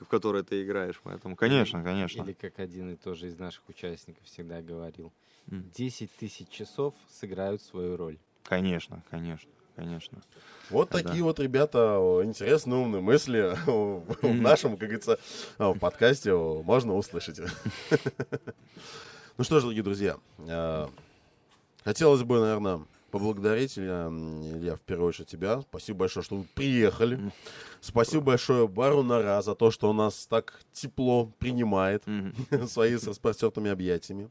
в 0.00 0.06
которой 0.06 0.42
ты 0.42 0.64
играешь. 0.64 1.00
Поэтому, 1.04 1.36
конечно, 1.36 1.82
конечно. 1.82 2.22
Или 2.22 2.32
как 2.32 2.58
один 2.58 2.90
и 2.92 2.96
тоже 2.96 3.28
из 3.28 3.38
наших 3.38 3.62
участников 3.68 4.24
всегда 4.24 4.60
говорил. 4.62 5.12
М. 5.50 5.70
10 5.74 6.10
тысяч 6.18 6.48
часов 6.48 6.94
сыграют 7.08 7.62
свою 7.62 7.96
роль. 7.96 8.18
Конечно, 8.42 9.02
конечно. 9.10 9.48
Конечно. 9.78 10.20
Вот 10.70 10.90
Да. 10.90 10.98
такие 11.02 11.22
вот, 11.22 11.38
ребята, 11.40 12.20
интересные, 12.24 12.78
умные 12.80 13.00
мысли 13.00 13.56
в 13.66 14.34
нашем, 14.34 14.72
как 14.76 14.88
говорится, 14.88 15.18
о, 15.58 15.74
подкасте 15.74 16.34
можно 16.34 16.94
услышать. 16.94 17.40
Ну 19.36 19.44
что 19.44 19.60
ж, 19.60 19.62
дорогие 19.62 19.84
друзья, 19.84 20.16
э, 20.38 20.88
хотелось 21.84 22.24
бы, 22.24 22.40
наверное, 22.40 22.80
поблагодарить, 23.12 23.78
Илья, 23.78 24.06
м, 24.06 24.42
Илья, 24.58 24.74
в 24.74 24.80
первую 24.80 25.10
очередь 25.10 25.28
тебя. 25.28 25.60
Спасибо 25.60 26.00
большое, 26.00 26.24
что 26.24 26.34
вы 26.38 26.44
приехали. 26.54 27.30
Спасибо 27.80 28.24
большое 28.24 28.66
Бару 28.66 29.04
Нара 29.04 29.40
за 29.42 29.54
то, 29.54 29.70
что 29.70 29.90
он 29.90 29.98
нас 29.98 30.26
так 30.26 30.60
тепло 30.72 31.26
принимает 31.38 32.02
свои 32.68 32.96
с 32.96 33.06
распростертыми 33.06 33.70
объятиями. 33.70 34.28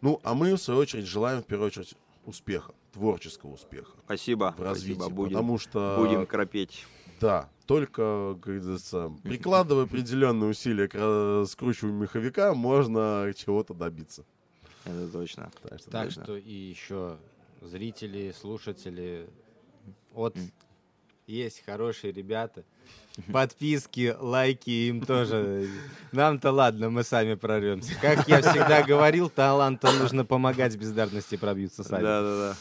Ну, 0.00 0.20
а 0.24 0.34
мы, 0.34 0.52
в 0.54 0.58
свою 0.60 0.80
очередь, 0.80 1.06
желаем, 1.06 1.40
в 1.42 1.46
первую 1.46 1.68
очередь, 1.68 1.94
успеха, 2.28 2.74
творческого 2.92 3.52
успеха 3.54 3.92
Спасибо. 4.04 4.54
в 4.56 4.62
развитии. 4.62 4.94
Спасибо. 5.00 5.14
Будем, 5.14 5.32
Потому 5.32 5.58
что, 5.58 5.96
будем 5.98 6.26
кропеть. 6.26 6.86
да, 7.20 7.48
только, 7.66 8.34
как 8.34 8.40
говорится, 8.40 9.12
прикладывая 9.24 9.84
определенные 9.84 10.50
усилия 10.50 10.88
к 10.88 10.94
раскручиванию 10.94 12.00
меховика, 12.02 12.54
можно 12.54 13.32
чего-то 13.36 13.74
добиться. 13.74 14.24
Это 14.84 15.08
точно. 15.08 15.50
Так 15.62 15.78
что, 15.80 15.90
Так 15.90 16.04
Точно. 16.06 16.24
что 16.24 16.36
и 16.36 16.52
еще 16.52 17.18
зрители, 17.60 18.32
слушатели, 18.38 19.28
вот 20.12 20.36
есть 21.26 21.62
хорошие 21.66 22.12
ребята. 22.12 22.64
Подписки, 23.32 24.14
лайки 24.18 24.88
им 24.88 25.00
тоже. 25.00 25.68
Нам-то 26.12 26.52
ладно, 26.52 26.88
мы 26.88 27.02
сами 27.02 27.34
прорвемся. 27.34 27.92
Как 28.00 28.28
я 28.28 28.40
всегда 28.40 28.82
говорил, 28.82 29.28
таланту 29.28 29.88
нужно 29.98 30.24
помогать, 30.24 30.76
бездарности 30.76 31.36
пробьются 31.36 31.82
сами. 31.82 32.02
да, 32.02 32.22
да. 32.22 32.56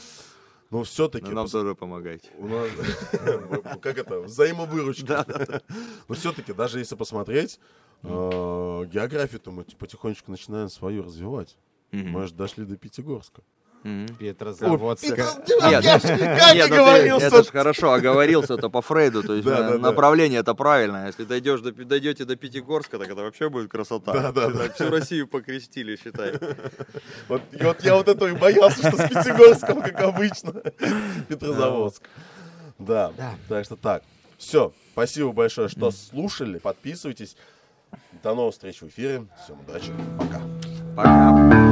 Но 0.69 0.83
все-таки... 0.83 1.27
Но 1.27 1.31
нам 1.31 1.47
тоже 1.47 1.75
помогайте. 1.75 2.29
У 2.37 2.47
нас, 2.47 2.67
как 3.81 3.97
это, 3.97 4.19
взаимовыручка. 4.21 5.25
Но 6.09 6.15
все-таки, 6.15 6.51
даже 6.51 6.79
если 6.79 6.95
посмотреть, 6.95 7.59
э, 8.03 8.07
географию-то 8.07 9.51
мы 9.51 9.63
потихонечку 9.63 10.31
начинаем 10.31 10.69
свою 10.69 11.03
развивать. 11.03 11.55
Мы 11.91 12.27
же 12.27 12.33
дошли 12.33 12.65
до 12.65 12.75
Пятигорска. 12.75 13.43
Мгм. 13.87 14.07
Петрозаводска. 14.17 15.15
Нет, 15.15 16.69
Как 16.69 16.69
ну 16.69 17.19
это 17.19 17.43
ж 17.43 17.47
хорошо, 17.47 17.93
оговорился-то 17.93 18.69
по 18.69 18.81
Фрейду, 18.81 19.23
то 19.23 19.33
есть 19.33 19.47
э, 19.47 19.77
направление 19.77 20.41
это 20.41 20.53
правильно. 20.53 21.07
Если 21.07 21.23
дойдешь 21.23 21.61
до, 21.61 21.71
дойдете 21.71 22.25
до 22.25 22.35
Пятигорска, 22.35 22.97
так 22.97 23.09
это 23.09 23.21
вообще 23.21 23.49
будет 23.49 23.71
красота. 23.71 24.11
Да, 24.11 24.31
да, 24.33 24.49
да. 24.49 24.69
Всю 24.73 24.89
Россию 24.89 25.27
покрестили, 25.27 25.95
считай. 25.95 26.33
Вот, 27.29 27.41
я 27.83 27.95
вот 27.95 28.07
этого 28.09 28.27
и 28.27 28.33
боялся, 28.33 28.79
что 28.79 28.97
с 28.97 29.09
Пятигорском, 29.09 29.81
как 29.81 30.01
обычно. 30.01 30.53
Петрозаводск. 31.29 32.03
Да. 32.79 33.13
так 33.47 33.63
что 33.63 33.77
так. 33.77 34.03
Все, 34.37 34.73
спасибо 34.91 35.31
большое, 35.31 35.69
что 35.69 35.91
слушали. 35.91 36.59
Подписывайтесь. 36.59 37.37
До 38.21 38.35
новых 38.35 38.53
встреч 38.53 38.81
в 38.81 38.87
эфире. 38.89 39.27
Всем 39.43 39.61
удачи. 39.61 39.93
Пока. 40.17 40.41
Пока. 40.95 41.66